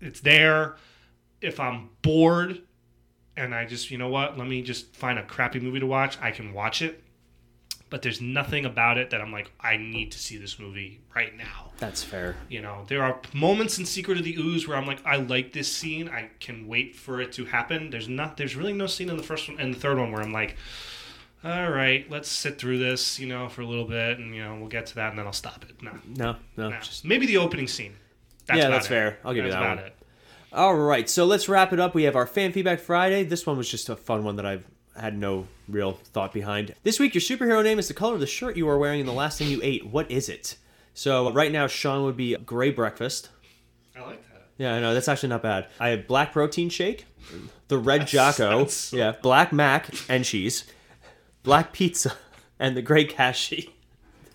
it's 0.00 0.20
there. 0.20 0.76
If 1.40 1.60
I'm 1.60 1.90
bored 2.02 2.62
and 3.36 3.54
I 3.54 3.66
just 3.66 3.90
you 3.90 3.98
know 3.98 4.08
what, 4.08 4.38
let 4.38 4.48
me 4.48 4.62
just 4.62 4.96
find 4.96 5.18
a 5.18 5.24
crappy 5.24 5.60
movie 5.60 5.80
to 5.80 5.86
watch, 5.86 6.18
I 6.20 6.30
can 6.30 6.52
watch 6.52 6.80
it. 6.82 7.02
But 7.90 8.02
there's 8.02 8.20
nothing 8.20 8.66
about 8.66 8.98
it 8.98 9.10
that 9.10 9.20
I'm 9.22 9.32
like, 9.32 9.50
I 9.60 9.78
need 9.78 10.12
to 10.12 10.18
see 10.18 10.36
this 10.36 10.58
movie 10.58 11.00
right 11.16 11.34
now. 11.36 11.72
That's 11.78 12.02
fair. 12.04 12.36
You 12.50 12.60
know, 12.60 12.84
there 12.88 13.02
are 13.02 13.18
moments 13.32 13.78
in 13.78 13.86
Secret 13.86 14.18
of 14.18 14.24
the 14.24 14.36
Ooze 14.36 14.68
where 14.68 14.76
I'm 14.76 14.86
like, 14.86 15.04
I 15.06 15.16
like 15.16 15.52
this 15.54 15.72
scene. 15.72 16.08
I 16.08 16.28
can 16.38 16.68
wait 16.68 16.94
for 16.96 17.20
it 17.22 17.32
to 17.32 17.46
happen. 17.46 17.88
There's 17.88 18.08
not. 18.08 18.36
There's 18.36 18.56
really 18.56 18.74
no 18.74 18.86
scene 18.86 19.08
in 19.08 19.16
the 19.16 19.22
first 19.22 19.48
one 19.48 19.58
and 19.58 19.72
the 19.72 19.78
third 19.78 19.96
one 19.98 20.12
where 20.12 20.20
I'm 20.20 20.32
like, 20.32 20.56
all 21.44 21.70
right, 21.70 22.04
let's 22.10 22.28
sit 22.28 22.58
through 22.58 22.78
this, 22.78 23.18
you 23.18 23.26
know, 23.28 23.48
for 23.48 23.62
a 23.62 23.66
little 23.66 23.84
bit, 23.86 24.18
and 24.18 24.34
you 24.34 24.42
know, 24.44 24.56
we'll 24.56 24.68
get 24.68 24.86
to 24.86 24.96
that, 24.96 25.10
and 25.10 25.18
then 25.18 25.24
I'll 25.26 25.32
stop 25.32 25.64
it. 25.68 25.80
No, 25.82 25.92
No, 26.14 26.36
no. 26.56 26.68
no. 26.70 26.80
Just, 26.80 27.04
maybe 27.04 27.26
the 27.26 27.36
opening 27.38 27.68
scene. 27.68 27.94
That's 28.46 28.58
Yeah, 28.58 28.68
that's 28.68 28.86
it. 28.86 28.88
fair. 28.90 29.18
I'll 29.24 29.32
give 29.34 29.44
you 29.44 29.50
that 29.52 29.62
about 29.62 29.76
one. 29.78 29.86
It. 29.86 29.94
all 30.52 30.74
right, 30.74 31.08
so 31.08 31.24
let's 31.26 31.48
wrap 31.48 31.72
it 31.72 31.78
up. 31.80 31.94
We 31.94 32.02
have 32.02 32.16
our 32.16 32.26
fan 32.26 32.52
feedback 32.52 32.80
Friday. 32.80 33.22
This 33.24 33.46
one 33.46 33.56
was 33.56 33.70
just 33.70 33.88
a 33.88 33.94
fun 33.96 34.24
one 34.24 34.36
that 34.36 34.44
I've 34.46 34.66
had 35.00 35.16
no 35.18 35.46
real 35.68 35.92
thought 36.12 36.32
behind. 36.32 36.74
This 36.82 36.98
week, 36.98 37.14
your 37.14 37.20
superhero 37.22 37.62
name 37.62 37.78
is 37.78 37.88
the 37.88 37.94
color 37.94 38.14
of 38.14 38.20
the 38.20 38.26
shirt 38.26 38.56
you 38.56 38.68
are 38.68 38.78
wearing 38.78 39.00
and 39.00 39.08
the 39.08 39.12
last 39.14 39.38
thing 39.38 39.48
you 39.48 39.60
ate. 39.62 39.86
What 39.86 40.10
is 40.10 40.28
it? 40.28 40.56
So 40.94 41.30
right 41.32 41.52
now, 41.52 41.66
Sean 41.66 42.04
would 42.04 42.16
be 42.16 42.36
gray 42.36 42.70
breakfast. 42.70 43.28
I 43.96 44.00
like 44.02 44.22
that. 44.32 44.42
Yeah, 44.58 44.74
I 44.74 44.80
know 44.80 44.94
that's 44.94 45.08
actually 45.08 45.28
not 45.30 45.42
bad. 45.42 45.68
I 45.78 45.88
have 45.90 46.06
black 46.08 46.32
protein 46.32 46.68
shake, 46.68 47.06
the 47.68 47.78
red 47.78 48.06
Jocko, 48.06 48.66
so- 48.66 48.96
yeah, 48.96 49.12
black 49.22 49.52
mac 49.52 49.88
and 50.08 50.24
cheese, 50.24 50.64
black 51.42 51.72
pizza, 51.72 52.14
and 52.58 52.76
the 52.76 52.82
gray 52.82 53.04
cashew. 53.04 53.62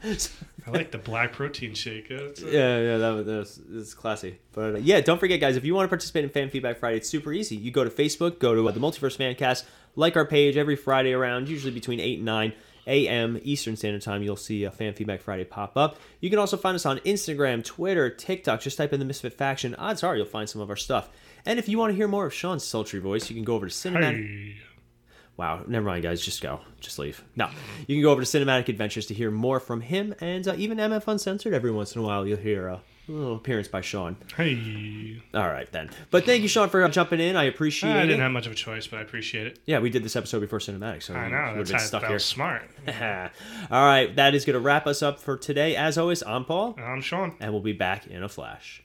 I 0.66 0.72
like 0.72 0.92
the 0.92 0.98
black 0.98 1.34
protein 1.34 1.74
shake. 1.74 2.10
That's 2.10 2.42
a- 2.42 2.46
Yeah, 2.52 2.80
yeah, 2.80 2.98
that 2.98 3.10
was, 3.12 3.26
that 3.26 3.38
was, 3.38 3.56
that 3.58 3.72
was 3.76 3.94
classy. 3.94 4.40
But 4.54 4.76
uh, 4.76 4.78
yeah, 4.80 5.02
don't 5.02 5.20
forget, 5.20 5.40
guys, 5.40 5.58
if 5.58 5.66
you 5.66 5.76
want 5.76 5.86
to 5.86 5.90
participate 5.90 6.24
in 6.24 6.30
Fan 6.30 6.50
Feedback 6.50 6.78
Friday, 6.78 6.98
it's 6.98 7.10
super 7.10 7.34
easy. 7.34 7.56
You 7.56 7.72
go 7.72 7.84
to 7.84 7.90
Facebook, 7.90 8.40
go 8.40 8.56
to 8.56 8.68
uh, 8.68 8.72
the 8.72 8.80
Multiverse 8.80 9.18
Fancast, 9.18 9.66
like 9.96 10.16
our 10.16 10.26
page 10.26 10.56
every 10.58 10.76
Friday 10.76 11.12
around, 11.14 11.50
usually 11.50 11.74
between 11.74 12.00
8 12.00 12.18
and 12.18 12.26
9 12.26 12.54
a.m. 12.88 13.40
Eastern 13.44 13.76
Standard 13.78 14.02
Time. 14.02 14.24
You'll 14.24 14.36
see 14.36 14.64
a 14.64 14.72
Fan 14.72 14.94
Feedback 14.94 15.22
Friday 15.22 15.44
pop 15.46 15.78
up. 15.78 15.98
You 16.22 16.30
can 16.30 16.40
also 16.40 16.58
find 16.58 16.76
us 16.76 16.86
on 16.86 17.00
Instagram, 17.00 17.64
Twitter, 17.64 18.10
TikTok. 18.10 18.62
Just 18.62 18.78
type 18.78 18.92
in 18.94 19.00
the 19.00 19.06
Misfit 19.06 19.34
Faction. 19.34 19.76
Odds 19.76 20.04
are 20.04 20.16
you'll 20.16 20.26
find 20.26 20.50
some 20.50 20.62
of 20.62 20.70
our 20.70 20.76
stuff. 20.76 21.10
And 21.46 21.60
if 21.60 21.68
you 21.70 21.78
want 21.78 21.92
to 21.92 21.96
hear 21.96 22.08
more 22.08 22.26
of 22.26 22.34
Sean's 22.34 22.64
sultry 22.64 23.00
voice, 23.00 23.30
you 23.30 23.36
can 23.36 23.44
go 23.46 23.56
over 23.56 23.68
to 23.68 23.74
Cinematic. 23.74 24.16
Hey. 24.16 24.56
Wow, 25.36 25.64
never 25.68 25.86
mind, 25.86 26.04
guys. 26.04 26.22
Just 26.22 26.42
go. 26.42 26.60
Just 26.80 27.00
leave. 27.00 27.24
No. 27.36 27.50
You 27.88 27.96
can 27.96 28.04
go 28.04 28.12
over 28.12 28.24
to 28.24 28.28
Cinematic 28.28 28.68
Adventures 28.70 29.08
to 29.08 29.14
hear 29.14 29.32
more 29.32 29.60
from 29.60 29.82
him, 29.82 30.14
and 30.22 30.48
uh, 30.48 30.54
even 30.58 30.78
MF 30.78 31.08
Uncensored. 31.08 31.54
Every 31.54 31.72
once 31.72 31.96
in 31.96 32.02
a 32.02 32.04
while, 32.06 32.28
you'll 32.28 32.38
hear 32.38 32.68
a 32.68 32.82
little 33.08 33.36
appearance 33.36 33.68
by 33.68 33.82
Sean. 33.82 34.16
Hey, 34.38 35.22
All 35.34 35.48
right, 35.48 35.70
then. 35.72 35.90
But 36.12 36.26
thank 36.26 36.42
you, 36.42 36.48
Sean, 36.48 36.70
for 36.70 36.88
jumping 36.88 37.20
in. 37.20 37.36
I 37.36 37.46
appreciate 37.46 37.90
it. 37.90 37.98
I 37.98 38.06
didn't 38.06 38.22
have 38.22 38.32
much 38.32 38.46
of 38.46 38.52
a 38.52 38.56
choice, 38.56 38.88
but 38.88 39.00
I 39.00 39.02
appreciate 39.02 39.48
it. 39.48 39.60
Yeah, 39.66 39.80
we 39.80 39.90
did 39.90 40.04
this 40.04 40.16
episode 40.16 40.40
before 40.40 40.60
Cinematic, 40.60 41.04
so 41.04 41.14
I 41.16 41.30
know 41.30 41.56
that's 41.58 41.72
been 41.72 41.80
how, 41.80 41.86
stuck 41.86 42.02
that 42.02 42.10
here. 42.10 42.20
smart. 42.20 42.70
All 43.72 43.86
right, 43.86 44.16
that 44.16 44.36
is 44.36 44.46
going 44.46 44.54
to 44.54 44.60
wrap 44.60 44.88
us 44.88 45.02
up 45.02 45.20
for 45.20 45.36
today. 45.36 45.76
As 45.76 45.98
always, 45.98 46.22
I'm 46.24 46.46
Paul, 46.46 46.76
I'm 46.78 47.02
Sean. 47.02 47.36
and 47.40 47.52
we'll 47.52 47.62
be 47.62 47.74
back 47.74 48.08
in 48.08 48.24
a 48.24 48.30
flash. 48.30 48.84